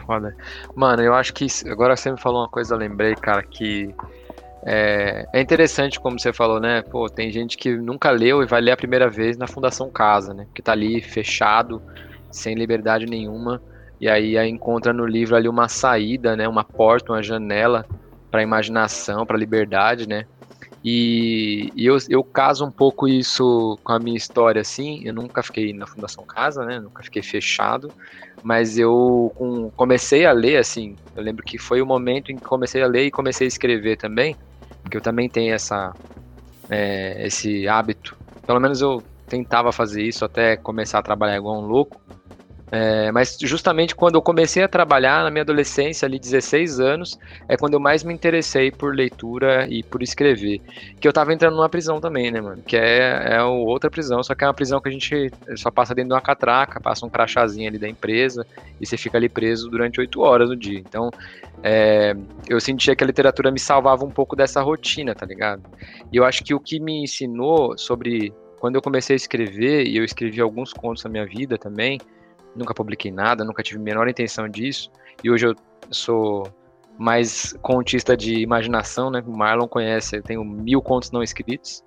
[0.04, 0.34] foda.
[0.74, 3.94] Mano, eu acho que agora você me falou uma coisa, eu lembrei, cara, que
[4.64, 6.82] é, é, interessante como você falou, né?
[6.82, 10.34] Pô, tem gente que nunca leu e vai ler a primeira vez na Fundação Casa,
[10.34, 10.46] né?
[10.54, 11.80] Que tá ali fechado,
[12.30, 13.62] sem liberdade nenhuma,
[14.00, 16.48] e aí, encontra no livro ali uma saída, né?
[16.48, 17.84] Uma porta, uma janela
[18.30, 20.24] para imaginação, para liberdade, né?
[20.84, 25.02] E, e, eu, eu caso um pouco isso com a minha história, assim.
[25.04, 26.78] Eu nunca fiquei na Fundação Casa, né?
[26.78, 27.92] Nunca fiquei fechado.
[28.42, 30.96] Mas eu com, comecei a ler, assim.
[31.16, 33.96] Eu lembro que foi o momento em que comecei a ler e comecei a escrever
[33.96, 34.36] também.
[34.82, 35.92] Porque eu também tenho essa,
[36.70, 38.16] é, esse hábito.
[38.46, 42.00] Pelo menos eu tentava fazer isso até começar a trabalhar igual um louco.
[42.70, 47.56] É, mas justamente quando eu comecei a trabalhar na minha adolescência, ali 16 anos, é
[47.56, 50.60] quando eu mais me interessei por leitura e por escrever.
[51.00, 52.62] Que eu tava entrando numa prisão também, né, mano?
[52.62, 55.94] Que é, é outra prisão, só que é uma prisão que a gente só passa
[55.94, 58.46] dentro de uma catraca, passa um crachazinho ali da empresa
[58.80, 60.78] e você fica ali preso durante 8 horas no dia.
[60.78, 61.10] Então,
[61.62, 62.14] é,
[62.48, 65.62] eu sentia que a literatura me salvava um pouco dessa rotina, tá ligado?
[66.12, 68.32] E eu acho que o que me ensinou sobre.
[68.60, 72.00] Quando eu comecei a escrever, e eu escrevi alguns contos na minha vida também,
[72.54, 74.90] nunca publiquei nada, nunca tive a menor intenção disso.
[75.22, 75.54] E hoje eu
[75.90, 76.52] sou
[76.98, 79.22] mais contista de imaginação, né?
[79.26, 81.84] O Marlon conhece, eu tenho mil contos não escritos,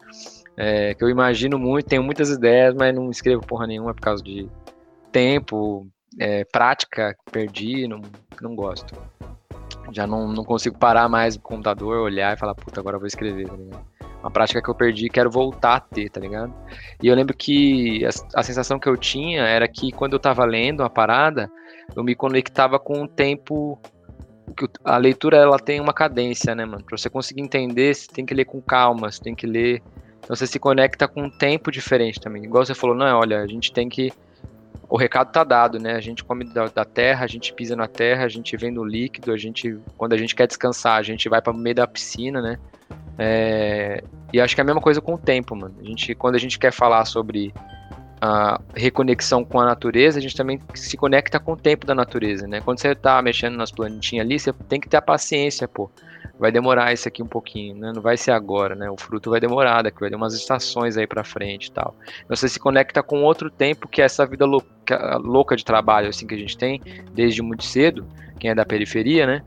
[0.55, 4.23] é, que eu imagino muito, tenho muitas ideias, mas não escrevo porra nenhuma por causa
[4.23, 4.49] de
[5.11, 5.87] tempo,
[6.19, 8.01] é, prática, perdi, não,
[8.41, 8.93] não gosto.
[9.91, 13.07] Já não, não consigo parar mais no computador, olhar e falar, puta, agora eu vou
[13.07, 13.90] escrever, tá ligado?
[14.21, 16.53] Uma prática que eu perdi e quero voltar a ter, tá ligado?
[17.01, 20.45] E eu lembro que a, a, sensação que eu tinha era que quando eu tava
[20.45, 21.51] lendo a parada,
[21.95, 23.79] eu me conectava com o tempo.
[24.55, 26.83] Que a leitura ela tem uma cadência, né, mano?
[26.83, 29.81] Pra você conseguir entender, você tem que ler com calma, você tem que ler.
[30.19, 32.43] Então você se conecta com um tempo diferente também.
[32.43, 34.11] Igual você falou, não, é, olha, a gente tem que
[34.91, 35.93] o recado tá dado, né?
[35.93, 38.83] A gente come da, da, terra, a gente pisa na terra, a gente vem no
[38.83, 42.41] líquido, a gente, quando a gente quer descansar, a gente vai para meio da piscina,
[42.41, 42.59] né?
[43.23, 44.03] É,
[44.33, 45.75] e acho que é a mesma coisa com o tempo, mano.
[45.79, 47.53] A gente, quando a gente quer falar sobre
[48.19, 52.47] a reconexão com a natureza, a gente também se conecta com o tempo da natureza,
[52.47, 52.61] né?
[52.61, 55.91] Quando você tá mexendo nas plantinhas ali, você tem que ter a paciência, pô.
[56.39, 57.91] Vai demorar isso aqui um pouquinho, né?
[57.93, 58.89] Não vai ser agora, né?
[58.89, 61.95] O fruto vai demorar, daqui vai ter umas estações aí para frente e tal.
[62.25, 66.09] Então você se conecta com outro tempo que é essa vida louca, louca de trabalho
[66.09, 66.81] assim que a gente tem
[67.13, 68.07] desde muito cedo,
[68.39, 69.43] quem é da periferia, né?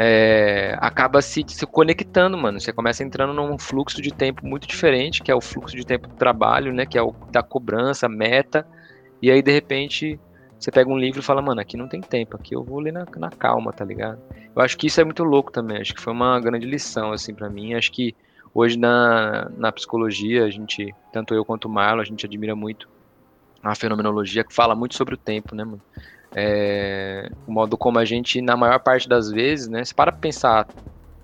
[0.00, 2.60] É, acaba se, se conectando, mano.
[2.60, 6.06] Você começa entrando num fluxo de tempo muito diferente, que é o fluxo de tempo
[6.06, 6.86] do trabalho, né?
[6.86, 8.64] Que é o da cobrança, meta.
[9.20, 10.16] E aí, de repente,
[10.56, 12.92] você pega um livro e fala, mano, aqui não tem tempo, aqui eu vou ler
[12.92, 14.20] na, na calma, tá ligado?
[14.54, 15.80] Eu acho que isso é muito louco também.
[15.80, 17.74] Acho que foi uma grande lição, assim, para mim.
[17.74, 18.14] Acho que
[18.54, 22.88] hoje na, na psicologia, a gente, tanto eu quanto o Marlon, a gente admira muito
[23.60, 25.82] a fenomenologia que fala muito sobre o tempo, né, mano?
[26.34, 30.68] É, o modo como a gente, na maior parte das vezes, né, se para pensar,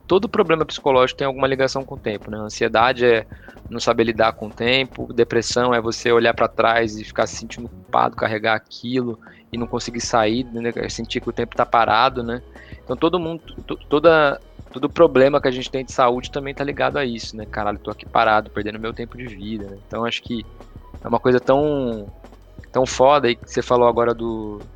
[0.07, 2.39] todo problema psicológico tem alguma ligação com o tempo, né?
[2.39, 3.27] Ansiedade é
[3.69, 7.37] não saber lidar com o tempo, depressão é você olhar para trás e ficar se
[7.37, 9.19] sentindo culpado, carregar aquilo
[9.53, 10.73] e não conseguir sair, né?
[10.91, 12.43] sentir que o tempo está parado, né?
[12.83, 13.43] Então todo mundo,
[13.89, 14.41] toda
[14.71, 17.47] todo problema que a gente tem de saúde também está ligado a isso, né?
[17.47, 19.79] Caralho, tô aqui parado, perdendo meu tempo de vida, né?
[19.87, 20.47] Então acho que
[21.03, 22.13] é uma coisa tão
[22.73, 24.69] tão foda aí que você falou agora do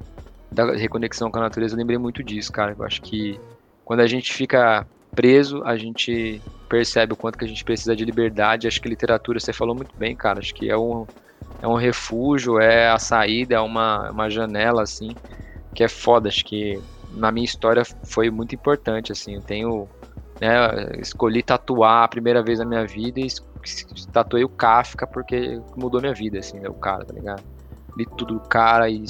[0.53, 2.74] da reconexão com a natureza, eu lembrei muito disso, cara.
[2.78, 3.40] Eu acho que
[3.84, 8.05] quando a gente fica preso, a gente percebe o quanto que a gente precisa de
[8.05, 8.66] liberdade.
[8.68, 10.38] Acho que literatura, você falou muito bem, cara.
[10.38, 11.07] Acho que é um,
[11.62, 15.18] é um refúgio, é a saída, é uma, uma janela, assim,
[15.74, 16.28] que é foda.
[16.28, 17.82] Acho que na minha história
[18.12, 19.36] foi muito importante, assim.
[19.36, 19.90] Eu tenho,
[20.40, 20.48] né,
[21.01, 23.28] escolhi tatuar a primeira vez na minha vida e
[24.12, 27.44] tatuei o Kafka porque mudou minha vida, assim, né, o cara, tá ligado?
[27.97, 29.05] Li tudo do cara e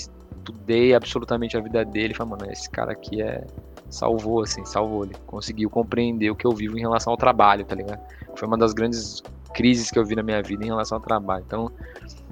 [0.48, 2.14] estudei absolutamente a vida dele.
[2.14, 3.44] Falei, mano, esse cara aqui é.
[3.90, 5.04] Salvou, assim, salvou.
[5.04, 8.00] Ele conseguiu compreender o que eu vivo em relação ao trabalho, tá ligado?
[8.36, 9.22] Foi uma das grandes
[9.54, 11.42] crises que eu vi na minha vida em relação ao trabalho.
[11.46, 11.72] Então,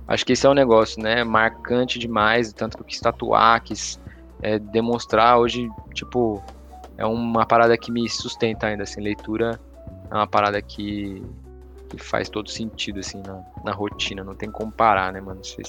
[0.07, 1.25] acho que esse é um negócio, né?
[1.25, 2.53] Marcante demais.
[2.53, 3.99] Tanto que eu quis tatuar, quis
[4.43, 5.39] é, demonstrar.
[5.39, 6.43] Hoje, tipo,
[6.99, 9.01] é uma parada que me sustenta ainda, assim.
[9.01, 9.59] Leitura
[10.11, 11.23] é uma parada que
[11.89, 14.25] que faz todo sentido, assim, na, na rotina.
[14.25, 15.41] Não tem como parar, né, mano?
[15.45, 15.63] Se.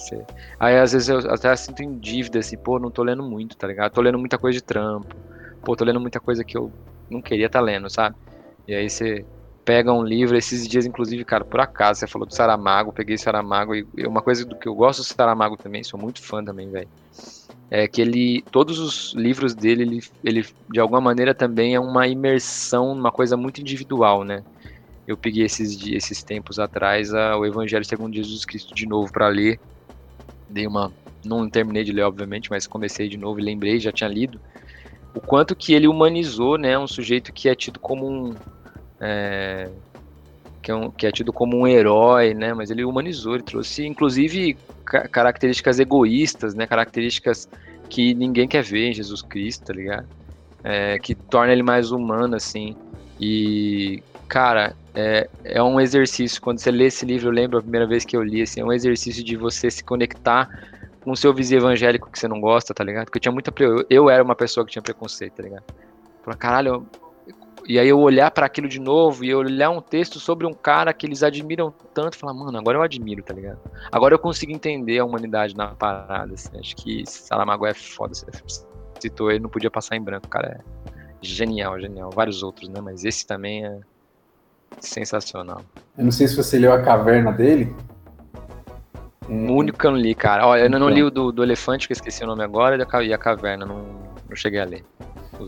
[0.60, 3.68] Aí, às vezes, eu até sinto em dívida, assim, pô, não tô lendo muito, tá
[3.68, 3.92] ligado?
[3.94, 5.16] Tô lendo muita coisa de trampo.
[5.64, 6.74] Pô, tô lendo muita coisa que eu
[7.10, 8.16] não queria tá lendo, sabe?
[8.68, 9.26] E aí você
[9.66, 13.76] pega um livro, esses dias, inclusive, cara, por acaso, você falou do Saramago, peguei Saramago,
[13.76, 16.90] e uma coisa do que eu gosto do Saramago também, sou muito fã também, velho.
[17.70, 22.08] É que ele, todos os livros dele, ele, ele, de alguma maneira, também é uma
[22.08, 24.42] imersão, uma coisa muito individual, né?
[25.08, 29.30] Eu peguei esses, esses tempos atrás a, o Evangelho segundo Jesus Cristo de novo para
[29.30, 29.60] ler.
[30.50, 30.94] Dei uma.
[31.26, 34.40] Não terminei de ler, obviamente, mas comecei de novo e lembrei, já tinha lido.
[35.14, 38.40] o quanto que ele humanizou, né, um sujeito que é tido como um
[39.02, 39.72] é,
[40.62, 43.86] que, é um, que é tido como um herói, né, mas ele humanizou, ele trouxe
[43.86, 47.48] inclusive ca características egoístas, né, características
[47.90, 50.08] que ninguém quer ver em Jesus Cristo, tá ligado?
[50.64, 52.78] É, que torna ele mais humano, assim.
[53.20, 56.42] E, cara, é, é um exercício.
[56.42, 58.66] Quando você lê esse livro, eu lembro a primeira vez que eu li, assim, é
[58.66, 60.50] um exercício de você se conectar
[61.02, 63.06] com o seu vizinho evangélico que você não gosta, tá ligado?
[63.06, 63.54] Porque eu tinha muita.
[63.60, 65.64] Eu, eu era uma pessoa que tinha preconceito, tá ligado?
[66.24, 66.88] Falei, caralho.
[67.68, 70.54] E aí eu olhar para aquilo de novo e eu olhar um texto sobre um
[70.54, 73.60] cara que eles admiram tanto falar, mano, agora eu admiro, tá ligado?
[73.92, 76.58] Agora eu consigo entender a humanidade na parada, assim.
[76.58, 78.16] Acho que Saramago é foda.
[78.16, 78.26] Você
[79.00, 80.60] citou ele, não podia passar em branco, cara.
[80.60, 82.10] É genial, genial.
[82.10, 82.82] Vários outros, né?
[82.82, 83.80] Mas esse também é
[84.80, 85.62] sensacional.
[85.98, 87.76] Eu não sei se você leu a caverna dele.
[89.28, 90.48] O único que eu não li, cara.
[90.48, 92.78] Olha, eu não, não li o do, do elefante, que eu esqueci o nome agora,
[93.04, 93.84] e a caverna, não,
[94.30, 94.86] não cheguei a ler.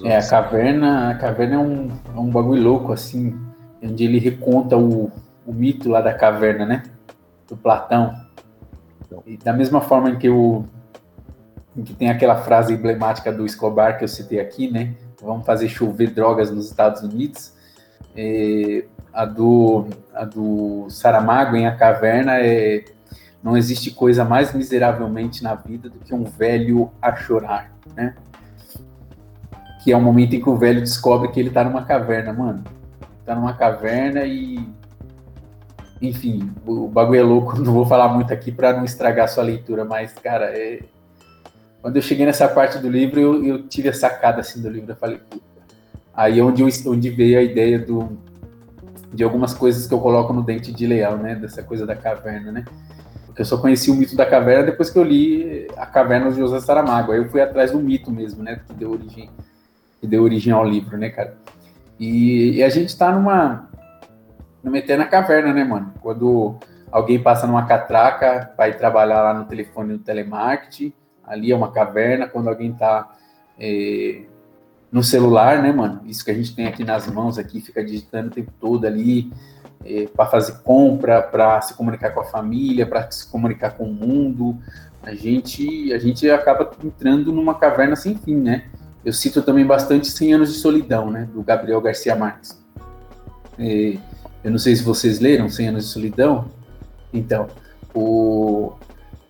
[0.03, 3.39] É, a caverna, a caverna é um, é um bagulho louco, assim,
[3.81, 5.11] onde ele reconta o,
[5.45, 6.83] o mito lá da caverna, né?
[7.47, 8.13] Do Platão.
[9.25, 10.65] E da mesma forma em que o
[11.75, 14.95] em que tem aquela frase emblemática do Escobar que eu citei aqui, né?
[15.21, 17.53] Vamos fazer chover drogas nos Estados Unidos.
[18.15, 22.83] É, a do, a do Saramago em A Caverna é
[23.41, 28.15] não existe coisa mais miseravelmente na vida do que um velho a chorar, né?
[29.81, 32.63] Que é o momento em que o velho descobre que ele tá numa caverna, mano.
[33.25, 34.59] Tá numa caverna e.
[36.01, 39.85] Enfim, o bagulho é louco, não vou falar muito aqui para não estragar sua leitura,
[39.85, 40.81] mas, cara, é.
[41.81, 44.91] Quando eu cheguei nessa parte do livro, eu, eu tive a sacada assim do livro,
[44.91, 45.47] eu falei, puta.
[46.13, 48.19] Aí é onde, onde veio a ideia do,
[49.13, 51.35] de algumas coisas que eu coloco no Dente de Leão, né?
[51.35, 52.65] Dessa coisa da caverna, né?
[53.37, 56.59] Eu só conheci o mito da caverna depois que eu li A Caverna de José
[56.59, 57.13] Saramago.
[57.13, 58.59] Aí eu fui atrás do mito mesmo, né?
[58.67, 59.29] Que deu origem,
[60.01, 61.37] que deu origem ao livro, né, cara?
[61.97, 63.69] E, e a gente tá numa,
[64.61, 65.93] numa eterna caverna, né, mano?
[66.01, 66.57] Quando
[66.91, 70.91] alguém passa numa catraca, vai trabalhar lá no telefone no telemarketing,
[71.23, 72.27] ali é uma caverna.
[72.27, 73.09] Quando alguém tá
[73.57, 74.23] é,
[74.91, 76.01] no celular, né, mano?
[76.05, 79.31] Isso que a gente tem aqui nas mãos, aqui, fica digitando o tempo todo ali,
[79.85, 83.93] é, para fazer compra, para se comunicar com a família, para se comunicar com o
[83.93, 84.57] mundo.
[85.03, 88.65] A gente, a gente acaba entrando numa caverna sem fim, né?
[89.03, 92.61] Eu cito também bastante 100 anos de solidão, né, do Gabriel Garcia Marques.
[93.57, 93.97] É,
[94.43, 96.45] eu não sei se vocês leram 100 anos de solidão.
[97.13, 97.47] Então,
[97.93, 98.73] o,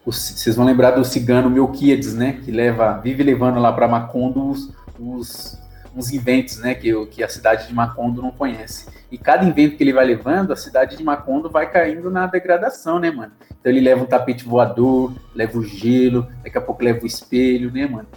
[0.06, 4.72] vocês vão lembrar do cigano Melquiades, né, que leva, vive levando lá para Macondo os,
[5.00, 5.58] os,
[5.96, 8.88] uns inventos, né, que, que a cidade de Macondo não conhece.
[9.12, 13.00] E cada invento que ele vai levando, a cidade de Macondo vai caindo na degradação,
[13.00, 13.32] né, mano?
[13.60, 17.72] Então ele leva um tapete voador, leva o gelo, daqui a pouco leva o espelho,
[17.72, 18.08] né, mano?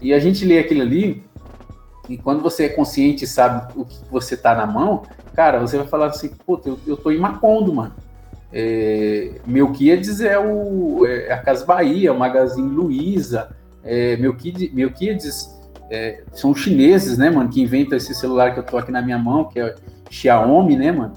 [0.00, 1.24] E a gente lê aquilo ali,
[2.08, 5.78] e quando você é consciente e sabe o que você tá na mão, cara, você
[5.78, 7.94] vai falar assim, puta, eu, eu tô em Macondo, mano.
[8.52, 15.53] É, Melquiades é, o, é a Casa Bahia, o Magazine Luiza, é, Melquiades
[15.90, 19.18] é, são chineses, né, mano, que inventam esse celular que eu tô aqui na minha
[19.18, 19.74] mão, que é
[20.10, 21.14] Xiaomi, né, mano?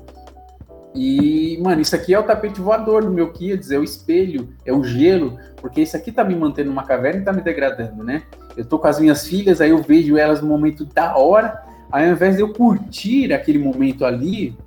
[0.93, 4.73] E, mano, isso aqui é o tapete voador do meu Kids, é o espelho, é
[4.73, 8.23] o gelo, porque isso aqui tá me mantendo numa caverna e tá me degradando, né?
[8.55, 11.61] Eu tô com as minhas filhas, aí eu vejo elas no momento da hora,
[11.91, 14.57] aí ao invés de eu curtir aquele momento ali,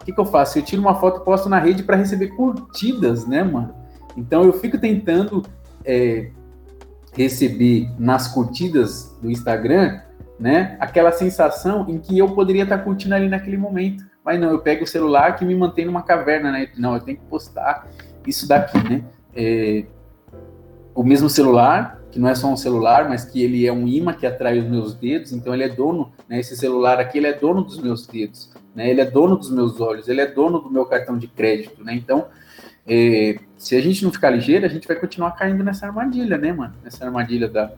[0.00, 0.58] o que, que eu faço?
[0.58, 3.74] Eu tiro uma foto e posto na rede para receber curtidas, né, mano?
[4.16, 5.44] Então eu fico tentando
[5.84, 6.30] é,
[7.12, 10.00] receber nas curtidas do Instagram,
[10.38, 14.04] né, aquela sensação em que eu poderia estar curtindo ali naquele momento.
[14.24, 16.68] Mas não, eu pego o celular que me mantém numa caverna, né?
[16.76, 17.88] Não, eu tenho que postar
[18.26, 19.02] isso daqui, né?
[19.34, 19.84] É,
[20.94, 24.12] o mesmo celular, que não é só um celular, mas que ele é um imã
[24.12, 26.38] que atrai os meus dedos, então ele é dono, né?
[26.38, 28.90] Esse celular aqui, ele é dono dos meus dedos, né?
[28.90, 31.94] Ele é dono dos meus olhos, ele é dono do meu cartão de crédito, né?
[31.94, 32.26] Então,
[32.88, 36.52] é, se a gente não ficar ligeiro, a gente vai continuar caindo nessa armadilha, né,
[36.52, 36.74] mano?
[36.82, 37.70] Nessa armadilha da.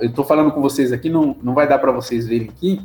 [0.00, 2.80] eu tô falando com vocês aqui, não, não vai dar para vocês verem aqui,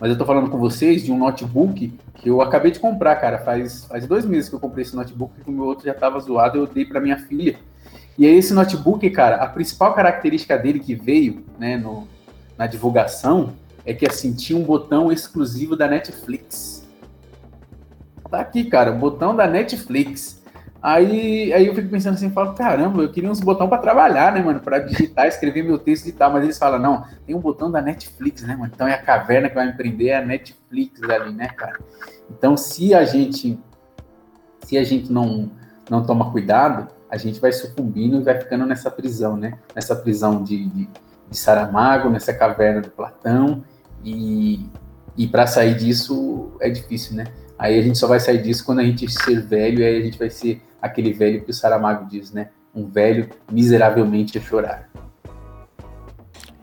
[0.00, 3.38] mas eu tô falando com vocês de um notebook que eu acabei de comprar, cara.
[3.38, 6.18] Faz, faz dois meses que eu comprei esse notebook, e o meu outro já tava
[6.18, 7.56] zoado, eu dei para minha filha.
[8.16, 12.08] E aí, esse notebook, cara, a principal característica dele que veio, né, no,
[12.56, 13.54] na divulgação,
[13.84, 16.86] é que assim, tinha um botão exclusivo da Netflix.
[18.28, 20.37] Tá aqui, cara, botão da Netflix.
[20.80, 24.40] Aí, aí eu fico pensando assim, falo, caramba, eu queria uns botões para trabalhar, né,
[24.40, 24.60] mano?
[24.60, 27.82] Para digitar, escrever meu texto e tal, mas eles falam, não, tem um botão da
[27.82, 28.70] Netflix, né, mano?
[28.72, 31.80] Então é a caverna que vai empreender, é a Netflix ali, né, cara?
[32.30, 33.58] Então, se a gente
[34.62, 35.50] se a gente não
[35.90, 39.58] não toma cuidado, a gente vai sucumbindo e vai ficando nessa prisão, né?
[39.74, 40.88] Nessa prisão de, de,
[41.30, 43.64] de Saramago, nessa caverna do Platão,
[44.04, 44.68] e,
[45.16, 47.24] e para sair disso é difícil, né?
[47.58, 50.18] Aí a gente só vai sair disso quando a gente ser velho, aí a gente
[50.18, 52.50] vai ser aquele velho que o Saramago diz, né?
[52.74, 54.88] Um velho miseravelmente a chorar.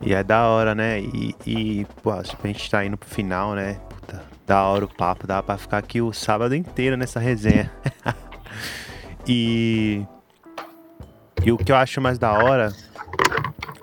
[0.01, 0.99] E é da hora, né?
[1.01, 3.79] E, e pô, a gente tá indo pro final, né?
[3.89, 7.71] Puta, da hora o papo, dá pra ficar aqui o sábado inteiro nessa resenha.
[9.27, 10.05] e,
[11.43, 12.71] e o que eu acho mais da hora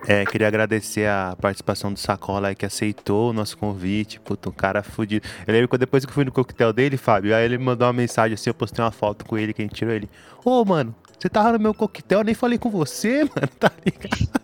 [0.06, 4.18] é, queria agradecer a participação do Sacola aí que aceitou o nosso convite.
[4.20, 5.26] Puta, um cara fudido.
[5.46, 7.86] Eu lembro que depois que eu fui no coquetel dele, Fábio, aí ele me mandou
[7.86, 10.08] uma mensagem assim, eu postei uma foto com ele, que a gente tirou ele.
[10.44, 13.70] Ô, oh, mano, você tava no meu coquetel, eu nem falei com você, mano, tá
[13.84, 14.42] ligado?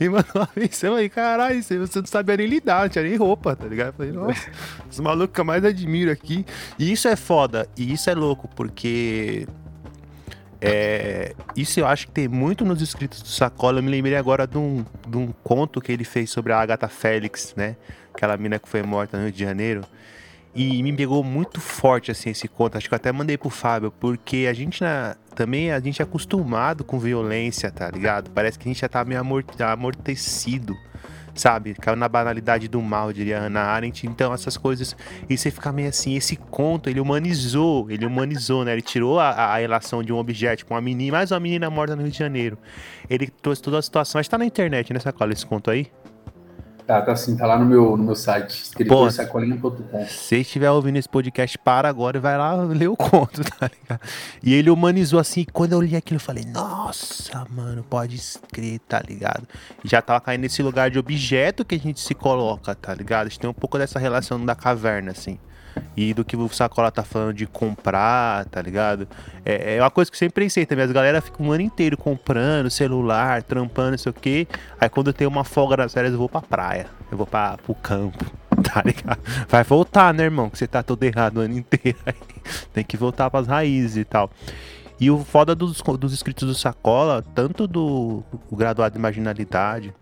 [0.00, 3.56] E mandou uma mensagem aí, caralho, você não sabia nem lidar, não tinha nem roupa,
[3.56, 3.88] tá ligado?
[3.88, 4.50] Eu falei, nossa,
[4.90, 6.44] os malucos que eu mais admiro aqui.
[6.78, 9.46] E isso é foda, e isso é louco, porque
[10.60, 13.78] é, isso eu acho que tem muito nos escritos do Sacola.
[13.78, 16.88] Eu me lembrei agora de um, de um conto que ele fez sobre a Agatha
[16.88, 17.76] Félix, né?
[18.12, 19.82] Aquela mina que foi morta no Rio de Janeiro.
[20.54, 22.76] E me pegou muito forte, assim, esse conto.
[22.76, 26.04] Acho que eu até mandei pro Fábio, porque a gente na, também a gente é
[26.04, 28.30] acostumado com violência, tá ligado?
[28.30, 30.76] Parece que a gente já tá meio amortecido
[31.38, 31.74] sabe?
[31.74, 34.06] Caiu na banalidade do mal, diria Hannah Arendt.
[34.06, 34.96] Então, essas coisas.
[35.28, 36.16] E você fica meio assim.
[36.16, 38.72] Esse conto, ele humanizou, ele humanizou, né?
[38.72, 41.94] Ele tirou a, a relação de um objeto com uma menina, mais uma menina morta
[41.94, 42.58] no Rio de Janeiro.
[43.08, 44.18] Ele trouxe toda a situação.
[44.18, 45.90] Acho que tá na internet, né, Sacola, esse conto aí?
[46.88, 50.06] Tá, tá sim, tá lá no meu, no meu site, escritorsacolinha.com.
[50.06, 54.00] Se estiver ouvindo esse podcast, para agora e vai lá ler o conto, tá ligado?
[54.42, 59.02] E ele humanizou assim, quando eu li aquilo, eu falei, nossa, mano, pode escrever, tá
[59.06, 59.46] ligado?
[59.84, 63.26] E já tava caindo nesse lugar de objeto que a gente se coloca, tá ligado?
[63.26, 65.38] A gente tem um pouco dessa relação da caverna, assim.
[65.96, 69.08] E do que o Sacola tá falando de comprar, tá ligado?
[69.44, 70.84] É, é uma coisa que eu sempre pensei também.
[70.84, 74.46] As galera ficam um ano inteiro comprando celular, trampando, não sei o quê.
[74.80, 76.86] Aí quando eu tenho uma folga nas férias, eu vou pra praia.
[77.10, 78.24] Eu vou pra, pro campo,
[78.62, 79.20] tá ligado?
[79.48, 80.48] Vai voltar, né, irmão?
[80.50, 81.98] Que você tá todo errado o ano inteiro.
[82.06, 82.14] Aí
[82.72, 84.30] tem que voltar pras raízes e tal.
[85.00, 89.94] E o foda dos, dos escritos do Sacola, tanto do Graduado de Marginalidade,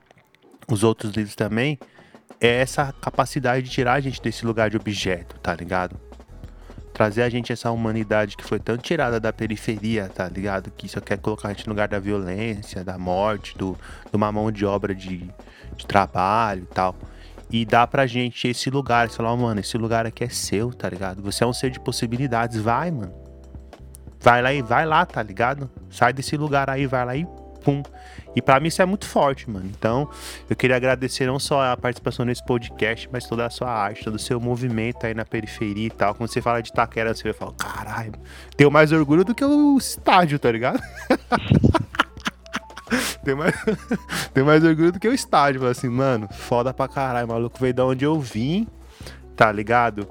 [0.69, 1.79] os outros livros também,
[2.41, 5.97] é essa capacidade de tirar a gente desse lugar de objeto, tá ligado?
[6.93, 10.71] Trazer a gente essa humanidade que foi tão tirada da periferia, tá ligado?
[10.71, 13.79] Que só quer colocar a gente no lugar da violência, da morte, do,
[14.11, 15.31] de uma mão de obra de,
[15.77, 16.97] de trabalho e tal.
[17.51, 20.89] E dá pra gente esse lugar, sei lá, mano, esse lugar aqui é seu, tá
[20.89, 21.23] ligado?
[21.23, 23.15] Você é um ser de possibilidades, vai, mano.
[24.21, 25.71] Vai lá e vai lá, tá ligado?
[25.91, 27.27] Sai desse lugar aí, vai lá e
[27.63, 27.83] pum.
[28.37, 29.65] E para mim isso é muito forte, mano.
[29.67, 30.09] Então,
[30.49, 34.17] eu queria agradecer não só a participação nesse podcast, mas toda a sua arte, todo
[34.17, 36.15] o seu movimento aí na periferia e tal.
[36.15, 38.13] Quando você fala de Taquera, você vai falar, caralho,
[38.55, 40.79] tenho mais orgulho do que o estádio, tá ligado?
[43.25, 43.55] tem, mais,
[44.35, 45.61] tem mais orgulho do que o estádio.
[45.61, 48.69] Fala assim, mano, foda pra caralho, maluco veio da onde eu vim,
[49.35, 50.07] tá ligado?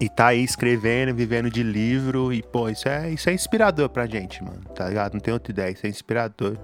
[0.00, 2.32] E tá aí escrevendo, vivendo de livro.
[2.32, 4.62] E, pô, isso é, isso é inspirador pra gente, mano.
[4.74, 5.12] Tá ligado?
[5.12, 5.70] Não tem outra ideia.
[5.70, 6.56] Isso é inspirador.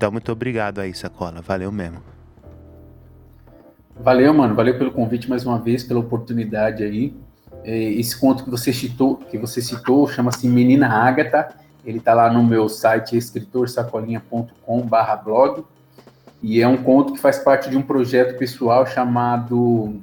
[0.00, 1.42] Então, muito obrigado aí, Sacola.
[1.42, 2.00] Valeu mesmo.
[3.96, 4.54] Valeu, mano.
[4.54, 7.14] Valeu pelo convite mais uma vez, pela oportunidade aí.
[7.62, 11.54] É, esse conto que você citou, que você citou, chama-se Menina Ágata.
[11.84, 15.64] Ele tá lá no meu site escritorsacolinha.com/blog.
[16.42, 20.00] E é um conto que faz parte de um projeto pessoal chamado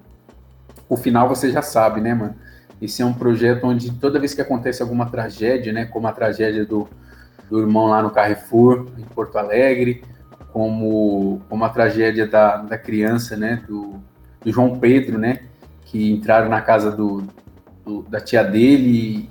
[0.87, 2.35] O Final Você Já Sabe, né, mano?
[2.79, 6.63] Esse é um projeto onde toda vez que acontece alguma tragédia, né, como a tragédia
[6.63, 6.87] do,
[7.49, 10.03] do irmão lá no Carrefour, em Porto Alegre,
[10.51, 13.95] como, como a tragédia da, da criança, né, do,
[14.43, 15.41] do João Pedro, né,
[15.85, 17.23] que entraram na casa do,
[17.85, 19.29] do, da tia dele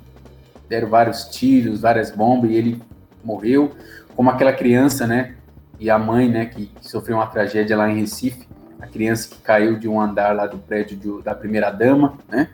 [0.69, 2.83] deram vários tiros, várias bombas e ele
[3.23, 3.73] morreu,
[4.15, 5.35] como aquela criança, né,
[5.79, 8.47] e a mãe, né, que, que sofreu uma tragédia lá em Recife,
[8.81, 12.49] a criança que caiu de um andar lá do prédio de, da primeira dama, né,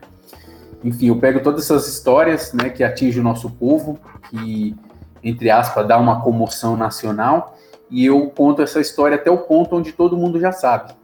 [0.85, 3.99] enfim, eu pego todas essas histórias, né, que atingem o nosso povo,
[4.29, 4.75] que,
[5.23, 7.57] entre aspas, dá uma comoção nacional,
[7.91, 10.95] e eu conto essa história até o ponto onde todo mundo já sabe.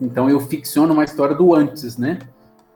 [0.00, 2.18] Então eu ficciono uma história do antes, né?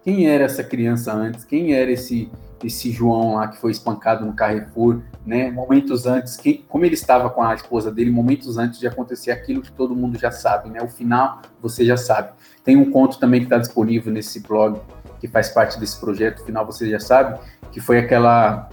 [0.03, 1.45] Quem era essa criança antes?
[1.45, 2.31] Quem era esse
[2.65, 5.51] esse João lá que foi espancado no Carrefour, né?
[5.51, 9.63] Momentos antes, que, como ele estava com a esposa dele, momentos antes de acontecer aquilo
[9.63, 10.81] que todo mundo já sabe, né?
[10.83, 12.33] O final você já sabe.
[12.65, 14.81] Tem um conto também que está disponível nesse blog
[15.21, 17.39] que faz parte desse projeto, final você já sabe,
[17.73, 18.69] que foi aquela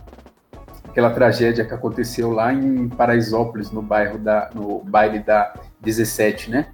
[0.96, 6.68] aquela tragédia que aconteceu lá em Paraisópolis, no bairro da no baile da 17, né?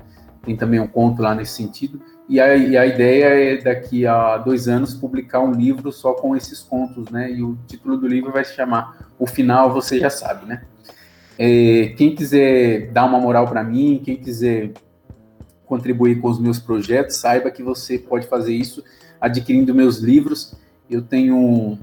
[0.46, 2.00] Tem também um conto lá nesse sentido.
[2.30, 6.36] E a, e a ideia é daqui a dois anos publicar um livro só com
[6.36, 7.32] esses contos, né?
[7.32, 10.66] E o título do livro vai se chamar O Final Você Já Sabe, né?
[11.40, 14.70] É, quem quiser dar uma moral para mim, quem quiser
[15.66, 18.84] contribuir com os meus projetos, saiba que você pode fazer isso
[19.20, 20.54] adquirindo meus livros.
[20.88, 21.80] Eu tenho,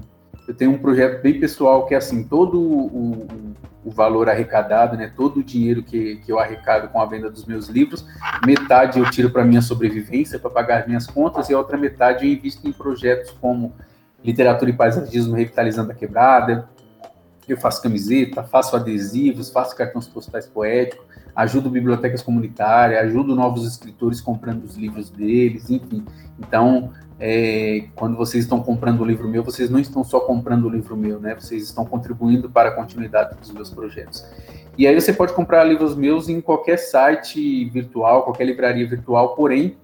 [0.49, 3.27] eu tenho um projeto bem pessoal que é assim, todo o,
[3.85, 7.45] o valor arrecadado, né, todo o dinheiro que, que eu arrecado com a venda dos
[7.45, 8.03] meus livros,
[8.43, 12.25] metade eu tiro para minha sobrevivência, para pagar as minhas contas, e a outra metade
[12.25, 13.75] eu invisto em projetos como
[14.23, 16.67] literatura e paisagismo revitalizando a quebrada,
[17.47, 21.05] eu faço camiseta, faço adesivos, faço cartões postais poéticos,
[21.35, 26.03] ajudo bibliotecas comunitárias, ajudo novos escritores comprando os livros deles, enfim.
[26.39, 30.69] Então, é, quando vocês estão comprando o livro meu, vocês não estão só comprando o
[30.69, 31.35] livro meu, né?
[31.35, 34.25] Vocês estão contribuindo para a continuidade dos meus projetos.
[34.77, 39.75] E aí você pode comprar livros meus em qualquer site virtual, qualquer livraria virtual, porém,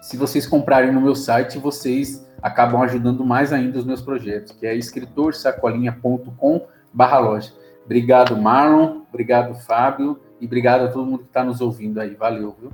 [0.00, 4.66] se vocês comprarem no meu site, vocês acabam ajudando mais ainda os meus projetos, que
[4.66, 7.52] é escritorsacolinha.com barra loja.
[7.84, 12.14] Obrigado, Marlon, obrigado, Fábio, e obrigado a todo mundo que está nos ouvindo aí.
[12.14, 12.72] Valeu, viu?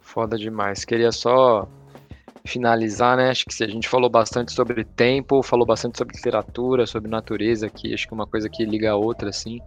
[0.00, 0.84] Foda demais.
[0.84, 1.66] Queria só
[2.44, 3.30] finalizar, né?
[3.30, 7.92] Acho que a gente falou bastante sobre tempo, falou bastante sobre literatura, sobre natureza aqui,
[7.94, 9.58] acho que uma coisa que liga a outra, assim.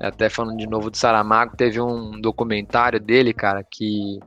[0.00, 4.18] Até falando de novo do Saramago, teve um documentário dele, cara, que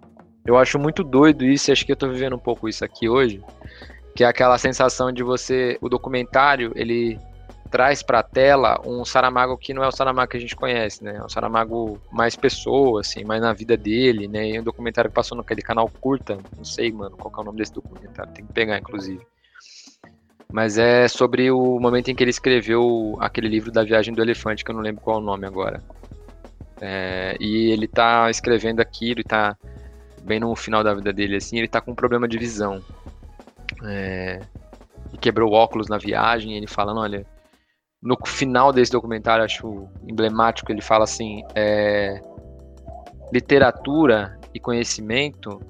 [0.45, 3.07] eu acho muito doido isso, e acho que eu tô vivendo um pouco isso aqui
[3.07, 3.41] hoje,
[4.15, 7.17] que é aquela sensação de você, o documentário, ele
[7.71, 11.01] traz para a tela um Saramago que não é o Saramago que a gente conhece,
[11.03, 11.15] né?
[11.15, 14.49] É um Saramago mais pessoa, assim, mais na vida dele, né?
[14.49, 17.59] E um documentário que passou naquele canal curta, não sei, mano, qual é o nome
[17.59, 19.25] desse documentário, tem que pegar, inclusive.
[20.51, 24.65] Mas é sobre o momento em que ele escreveu aquele livro da Viagem do Elefante,
[24.65, 25.81] que eu não lembro qual é o nome agora.
[26.81, 29.55] É, e ele tá escrevendo aquilo e tá
[30.23, 32.83] bem no final da vida dele, assim, ele tá com um problema de visão.
[33.85, 34.41] É,
[35.13, 37.25] e quebrou óculos na viagem, ele falando, olha,
[38.01, 42.19] no final desse documentário, acho emblemático, ele fala assim: é,
[43.31, 45.61] literatura e conhecimento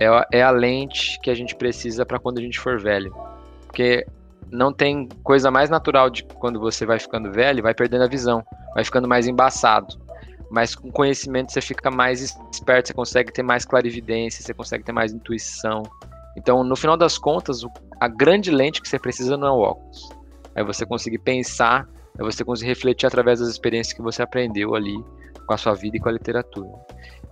[0.00, 3.12] é, é a lente que a gente precisa para quando a gente for velho.
[3.66, 4.06] Porque
[4.50, 8.44] não tem coisa mais natural de quando você vai ficando velho, vai perdendo a visão,
[8.74, 10.00] vai ficando mais embaçado.
[10.50, 14.92] Mas com conhecimento você fica mais esperto, você consegue ter mais clarividência, você consegue ter
[14.92, 15.82] mais intuição.
[16.36, 17.62] Então, no final das contas,
[17.98, 20.21] a grande lente que você precisa não é o óculos
[20.54, 21.88] é você conseguir pensar,
[22.18, 24.96] é você conseguir refletir através das experiências que você aprendeu ali
[25.46, 26.68] com a sua vida e com a literatura.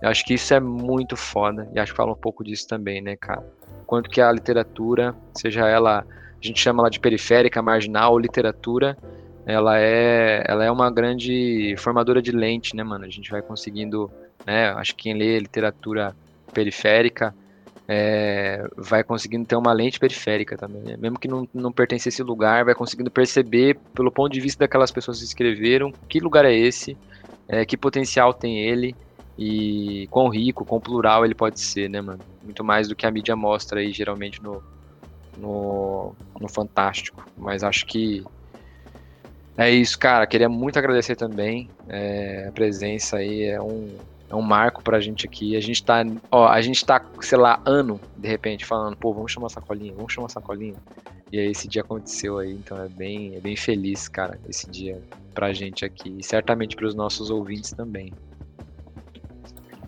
[0.01, 3.01] Eu acho que isso é muito foda, e acho que fala um pouco disso também,
[3.01, 3.45] né, cara?
[3.85, 8.97] Quanto que a literatura, seja ela, a gente chama ela de periférica, marginal, literatura,
[9.45, 13.05] ela é, ela é uma grande formadora de lente, né, mano?
[13.05, 14.09] A gente vai conseguindo,
[14.45, 16.15] né, acho que quem lê literatura
[16.53, 17.33] periférica
[17.87, 20.97] é, vai conseguindo ter uma lente periférica também, né?
[20.97, 24.63] mesmo que não, não pertence a esse lugar, vai conseguindo perceber, pelo ponto de vista
[24.63, 26.97] daquelas pessoas que escreveram, que lugar é esse,
[27.47, 28.95] é, que potencial tem ele
[29.37, 32.23] e quão rico, quão plural ele pode ser, né, mano?
[32.41, 34.63] Muito mais do que a mídia mostra aí, geralmente, no,
[35.35, 37.23] no, no Fantástico.
[37.35, 38.23] Mas acho que
[39.57, 40.27] é isso, cara.
[40.27, 43.43] Queria muito agradecer também é, a presença aí.
[43.43, 44.01] É um,
[44.31, 45.57] é um marco pra gente aqui.
[45.57, 49.31] A gente tá, ó, a gente tá, sei lá, ano, de repente, falando, pô, vamos
[49.31, 50.75] chamar sacolinha, vamos chamar sacolinha.
[51.31, 55.01] E aí esse dia aconteceu aí, então é bem, é bem feliz, cara, esse dia
[55.33, 56.15] pra gente aqui.
[56.17, 58.13] E certamente pros nossos ouvintes também.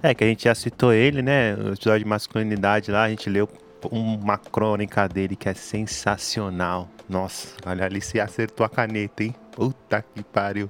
[0.01, 1.55] É, que a gente já citou ele, né?
[1.55, 3.47] No episódio de masculinidade lá, a gente leu
[3.89, 6.89] uma crônica dele que é sensacional.
[7.07, 9.33] Nossa, olha ali, se acertou a caneta, hein?
[9.51, 10.69] Puta que pariu.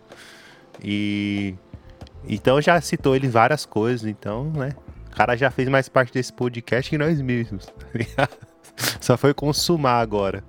[0.84, 1.56] E
[2.28, 4.72] então já citou ele várias coisas, então, né?
[5.12, 7.68] O cara já fez mais parte desse podcast que nós mesmos.
[8.16, 8.28] Tá
[9.00, 10.44] Só foi consumar agora.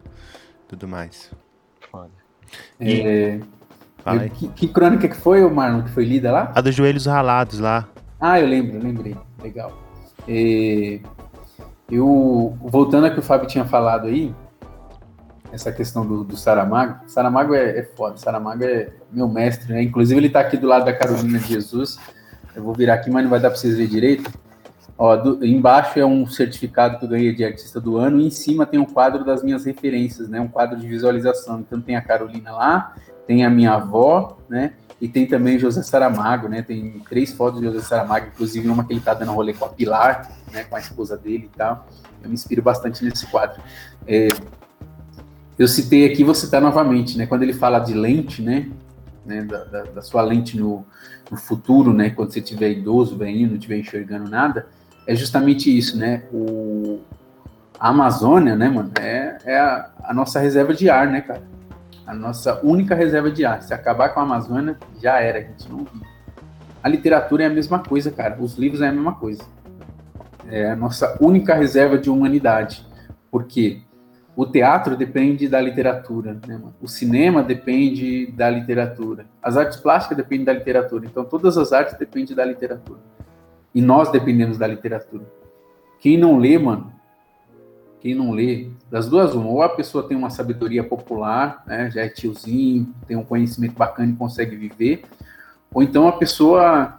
[0.66, 1.30] Tudo mais.
[1.90, 2.10] Foda.
[2.80, 3.00] E...
[3.00, 3.40] É...
[4.34, 6.52] Que, que, crônica que foi, Marlon, que foi lida lá?
[6.54, 7.88] A dos joelhos ralados lá.
[8.20, 9.16] Ah, eu lembro, lembrei.
[9.42, 9.72] Legal.
[10.26, 11.00] É...
[11.90, 14.34] Eu, voltando a que o Fábio tinha falado aí,
[15.54, 17.08] essa questão do, do Saramago.
[17.08, 19.82] Saramago é, é foda, Saramago é meu mestre, né?
[19.82, 21.98] Inclusive ele está aqui do lado da Carolina de Jesus.
[22.54, 24.30] Eu vou virar aqui, mas não vai dar para vocês verem direito.
[24.98, 28.30] Ó, do, embaixo é um certificado que eu ganhei de artista do ano, e em
[28.30, 30.40] cima tem um quadro das minhas referências, né?
[30.40, 31.60] Um quadro de visualização.
[31.60, 32.94] Então tem a Carolina lá,
[33.26, 34.72] tem a minha avó, né?
[35.00, 36.62] E tem também José Saramago, né?
[36.62, 39.68] Tem três fotos de José Saramago, inclusive uma que ele tá dando rolê com a
[39.68, 40.64] Pilar, né?
[40.64, 41.86] Com a esposa dele e tal.
[42.22, 43.60] Eu me inspiro bastante nesse quadro.
[44.06, 44.28] É,
[45.58, 47.26] eu citei aqui, vou citar novamente, né?
[47.26, 48.68] Quando ele fala de lente, né?
[49.24, 50.84] né da, da, da, sua lente no,
[51.30, 52.10] no, futuro, né?
[52.10, 54.66] Quando você estiver idoso, bem, não estiver enxergando nada,
[55.06, 56.24] é justamente isso, né?
[56.32, 57.00] O,
[57.78, 61.42] a Amazônia, né, mano, é, é a, a, nossa reserva de ar, né, cara?
[62.06, 63.62] A nossa única reserva de ar.
[63.62, 65.86] Se acabar com a Amazônia, já era, a gente não.
[66.82, 68.36] A literatura é a mesma coisa, cara.
[68.40, 69.42] Os livros é a mesma coisa.
[70.48, 72.86] É a nossa única reserva de humanidade.
[73.30, 73.82] Porque
[74.36, 80.44] o teatro depende da literatura, né, o cinema depende da literatura, as artes plásticas dependem
[80.44, 81.06] da literatura.
[81.06, 82.98] Então, todas as artes dependem da literatura.
[83.74, 85.24] E nós dependemos da literatura.
[86.00, 86.92] Quem não lê, mano,
[88.00, 92.02] quem não lê, das duas, uma, ou a pessoa tem uma sabedoria popular, né, já
[92.02, 95.04] é tiozinho, tem um conhecimento bacana e consegue viver,
[95.72, 96.98] ou então a pessoa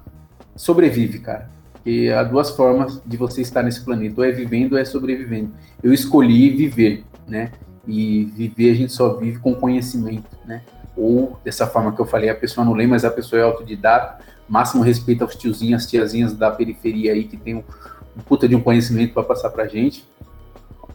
[0.55, 1.49] sobrevive, cara.
[1.73, 5.51] Porque há duas formas de você estar nesse planeta, ou é vivendo ou é sobrevivendo.
[5.83, 7.51] Eu escolhi viver, né?
[7.87, 10.61] E viver a gente só vive com conhecimento, né?
[10.97, 14.23] Ou dessa forma que eu falei, a pessoa não lê, mas a pessoa é autodidata,
[14.47, 17.63] máximo respeito aos tiozinhos, tiazinhas da periferia aí que tem um,
[18.17, 20.05] um puta de um conhecimento para passar pra gente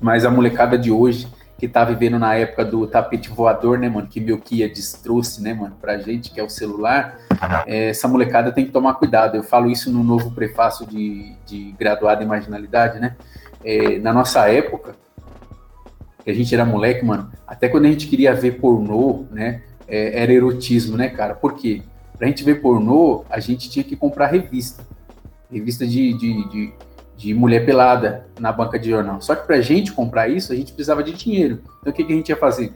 [0.01, 1.29] mas a molecada de hoje,
[1.59, 5.77] que tá vivendo na época do tapete voador, né, mano, que Melquiades destruce, né, mano,
[5.79, 7.19] pra gente, que é o celular,
[7.67, 9.37] é, essa molecada tem que tomar cuidado.
[9.37, 13.15] Eu falo isso no novo prefácio de, de graduado em marginalidade, né?
[13.63, 14.97] É, na nossa época,
[16.33, 20.23] que a gente era moleque, mano, até quando a gente queria ver pornô, né, é,
[20.23, 21.35] era erotismo, né, cara?
[21.35, 21.83] Por quê?
[22.17, 24.87] Pra gente ver pornô, a gente tinha que comprar revista.
[25.51, 26.73] Revista de, de, de
[27.21, 29.21] de mulher pelada na banca de jornal.
[29.21, 31.61] Só que para a gente comprar isso, a gente precisava de dinheiro.
[31.81, 32.73] Então o que, que a gente ia fazer?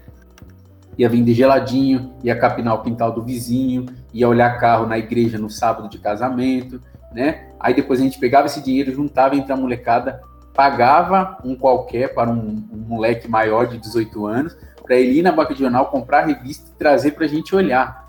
[0.98, 5.48] Ia vender geladinho, ia capinar o quintal do vizinho, ia olhar carro na igreja no
[5.48, 6.78] sábado de casamento,
[7.10, 7.46] né?
[7.58, 10.20] Aí depois a gente pegava esse dinheiro, juntava entre a molecada,
[10.54, 15.32] pagava um qualquer para um, um moleque maior de 18 anos, para ele ir na
[15.32, 18.04] banca de jornal, comprar a revista e trazer para a gente olhar.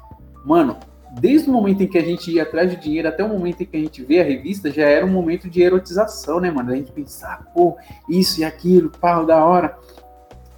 [0.46, 0.78] Mano,
[1.20, 3.66] desde o momento em que a gente ia atrás de dinheiro até o momento em
[3.66, 6.72] que a gente vê a revista, já era um momento de erotização, né, mano?
[6.72, 7.78] A gente pensar, pô,
[8.10, 9.78] isso e aquilo, pau, da hora.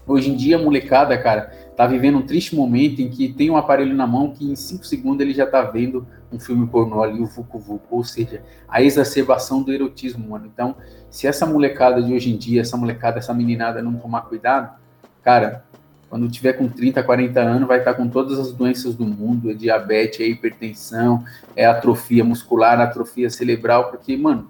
[0.07, 3.57] Hoje em dia, a molecada, cara, tá vivendo um triste momento em que tem um
[3.57, 7.19] aparelho na mão que em cinco segundos ele já tá vendo um filme pornô ali,
[7.21, 10.49] o Vucu Vucu, ou seja, a exacerbação do erotismo, mano.
[10.51, 10.75] Então,
[11.09, 14.77] se essa molecada de hoje em dia, essa molecada, essa meninada não tomar cuidado,
[15.21, 15.65] cara,
[16.09, 19.53] quando tiver com 30, 40 anos, vai estar com todas as doenças do mundo, é
[19.53, 21.23] diabetes, é hipertensão,
[21.55, 24.49] é atrofia muscular, atrofia cerebral, porque, mano,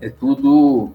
[0.00, 0.92] é tudo,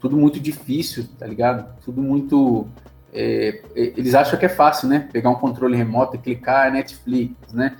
[0.00, 1.66] tudo muito difícil, tá ligado?
[1.84, 2.66] Tudo muito.
[3.12, 5.08] É, é eles acham que é fácil, né?
[5.12, 7.76] Pegar um controle remoto e clicar é Netflix, né?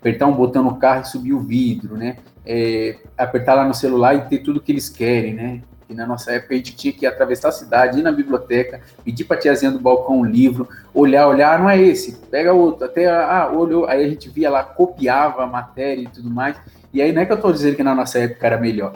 [0.00, 2.16] Apertar um botão no carro e subir o vidro, né?
[2.44, 5.60] É, apertar lá no celular e ter tudo que eles querem, né?
[5.92, 9.24] E na nossa época a gente tinha que atravessar a cidade, ir na biblioteca, pedir
[9.24, 13.06] para a tiazinha do balcão um livro, olhar, olhar, não é esse, pega outro, até,
[13.10, 16.56] ah, olhou, aí a gente via lá, copiava a matéria e tudo mais.
[16.94, 18.94] E aí não é que eu estou dizendo que na nossa época era melhor.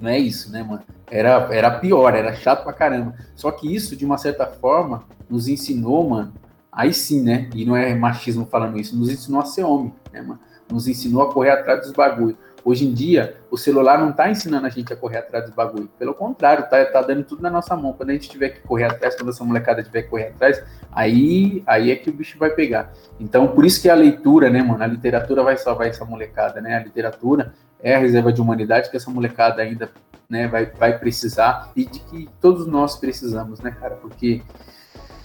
[0.00, 0.82] Não é isso, né, mano?
[1.10, 3.14] Era, era pior, era chato pra caramba.
[3.34, 6.32] Só que isso, de uma certa forma, nos ensinou, mano,
[6.72, 7.50] aí sim, né?
[7.54, 10.40] E não é machismo falando isso, nos ensinou a ser homem, né, mano?
[10.70, 12.36] Nos ensinou a correr atrás dos bagulhos.
[12.64, 15.88] Hoje em dia, o celular não está ensinando a gente a correr atrás dos bagulho.
[15.98, 17.94] Pelo contrário, tá, tá dando tudo na nossa mão.
[17.94, 20.62] Quando a gente tiver que correr atrás, quando essa molecada tiver que correr atrás,
[20.92, 22.92] aí, aí é que o bicho vai pegar.
[23.18, 24.82] Então, por isso que a leitura, né, mano?
[24.82, 26.76] A literatura vai salvar essa molecada, né?
[26.76, 27.52] A literatura
[27.82, 29.90] é a reserva de humanidade que essa molecada ainda
[30.28, 33.96] né, vai, vai precisar e de que todos nós precisamos, né, cara?
[33.96, 34.42] Porque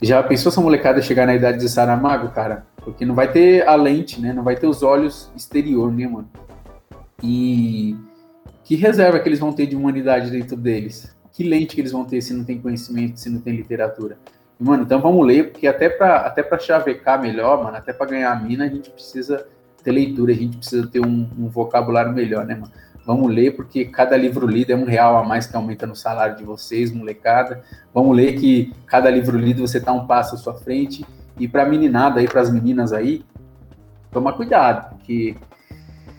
[0.02, 2.66] já pensou essa molecada chegar na idade de Saramago, cara?
[2.78, 4.34] Porque não vai ter a lente, né?
[4.34, 6.30] Não vai ter os olhos exterior, né, mano?
[7.24, 7.96] E
[8.64, 11.16] que reserva que eles vão ter de humanidade dentro deles?
[11.32, 14.18] Que lente que eles vão ter se não tem conhecimento, se não tem literatura?
[14.60, 18.36] Mano, então vamos ler, porque até para até chavecar melhor, mano, até para ganhar a
[18.36, 19.46] mina, a gente precisa
[19.86, 22.72] ter leitura, a gente precisa ter um, um, vocabulário melhor, né, mano?
[23.06, 26.36] Vamos ler, porque cada livro lido é um real a mais que aumenta no salário
[26.36, 27.64] de vocês, molecada.
[27.94, 31.06] Vamos ler que cada livro lido você tá um passo à sua frente.
[31.40, 33.24] E pra meninada aí, pras meninas aí,
[34.12, 35.36] toma cuidado, porque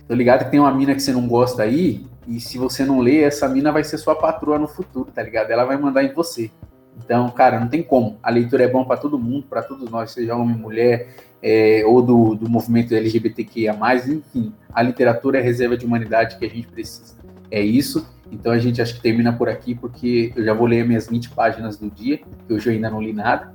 [0.07, 3.01] Tô ligado que tem uma mina que você não gosta aí, e se você não
[3.01, 5.51] lê, essa mina vai ser sua patroa no futuro, tá ligado?
[5.51, 6.51] Ela vai mandar em você.
[6.97, 8.17] Então, cara, não tem como.
[8.23, 11.09] A leitura é bom para todo mundo, para todos nós, seja homem, mulher,
[11.49, 13.79] é, ou do, do movimento LGBTQIA,
[14.09, 14.53] enfim.
[14.75, 17.15] A literatura é a reserva de humanidade que a gente precisa.
[17.49, 18.05] É isso.
[18.33, 21.31] Então a gente acho que termina por aqui, porque eu já vou ler minhas 20
[21.31, 23.55] páginas do dia, que hoje eu ainda não li nada,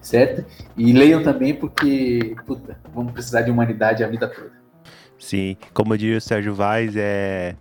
[0.00, 0.46] certo?
[0.74, 4.52] E leiam também, porque, puta, vamos precisar de humanidade a vida toda.
[5.18, 7.54] Sim, como diria o Sérgio Vaz, é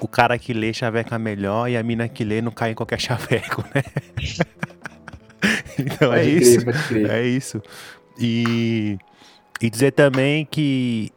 [0.00, 3.00] o cara que lê chaveca melhor e a mina que lê não cai em qualquer
[3.02, 3.82] chaveco, né?
[5.76, 6.60] então é isso.
[7.10, 7.60] É isso.
[8.18, 8.98] E,
[9.60, 11.12] e dizer também que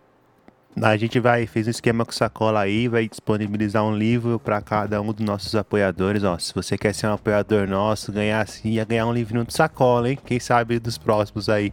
[0.82, 5.02] a gente vai fez um esquema com sacola aí, vai disponibilizar um livro para cada
[5.02, 6.24] um dos nossos apoiadores.
[6.24, 9.54] Ó, se você quer ser um apoiador nosso, ganhar assim, ia ganhar um livrinho de
[9.54, 10.20] sacola, hein?
[10.26, 11.72] Quem sabe dos próximos aí.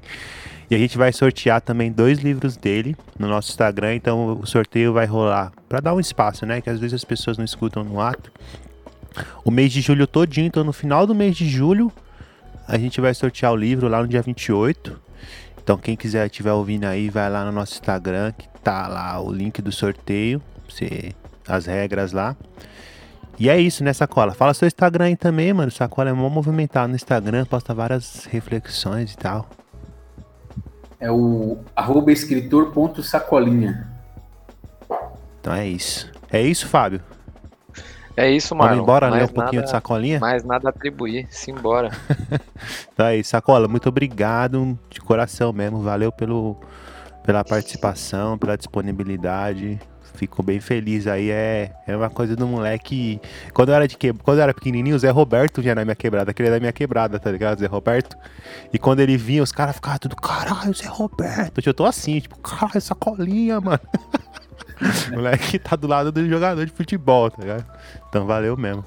[0.71, 4.93] E a gente vai sortear também dois livros dele no nosso Instagram, então o sorteio
[4.93, 6.61] vai rolar para dar um espaço, né?
[6.61, 8.33] Que às vezes as pessoas não escutam no ato.
[9.45, 11.93] O mês de julho todinho, então no final do mês de julho,
[12.67, 15.12] a gente vai sortear o livro lá no dia 28.
[15.63, 19.33] Então quem quiser estiver ouvindo aí, vai lá no nosso Instagram, que tá lá o
[19.33, 21.13] link do sorteio, você,
[21.47, 22.37] as regras lá.
[23.39, 24.35] E é isso, né, Sacola?
[24.35, 25.71] Fala seu Instagram aí também, mano.
[25.71, 29.49] Sacola é mó movimentado no Instagram, posta várias reflexões e tal.
[31.01, 33.89] É o arroba escritor.sacolinha.
[35.41, 36.11] Então é isso.
[36.31, 37.01] É isso, Fábio?
[38.17, 38.71] É isso, mano.
[38.71, 40.21] Vamos embora ler um pouquinho nada, de sacolinha?
[40.21, 41.91] Mais nada a atribuir, simbora.
[42.99, 45.83] é isso, Sacola, muito obrigado de coração mesmo.
[45.83, 46.57] Valeu pelo,
[47.25, 49.81] pela participação, pela disponibilidade.
[50.15, 51.31] Fico bem feliz aí.
[51.31, 53.19] É, é uma coisa do moleque.
[53.55, 54.13] Quando eu era de que...
[54.13, 56.31] quando era pequenininho, o Zé Roberto vinha na minha quebrada.
[56.31, 57.59] Aquele da minha quebrada, tá ligado?
[57.61, 58.17] Zé Roberto.
[58.73, 61.63] E quando ele vinha, os caras ficavam tudo, caralho, Zé Roberto.
[61.65, 63.81] Eu tô assim, tipo, caralho, sacolinha, mano.
[65.11, 67.67] o moleque tá do lado do jogador de futebol, tá ligado?
[68.09, 68.85] Então valeu mesmo.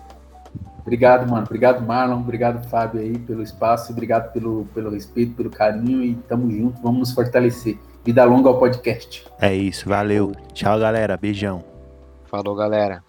[0.82, 1.44] Obrigado, mano.
[1.46, 2.20] Obrigado, Marlon.
[2.20, 3.92] Obrigado, Fábio, aí, pelo espaço.
[3.92, 6.04] Obrigado pelo, pelo respeito, pelo carinho.
[6.04, 6.80] E tamo junto.
[6.80, 7.76] Vamos nos fortalecer.
[8.04, 9.26] Vida longa ao podcast.
[9.42, 9.90] É isso.
[9.90, 10.32] Valeu.
[10.54, 11.18] Tchau, galera.
[11.18, 11.64] Beijão.
[12.26, 13.04] Falou, galera.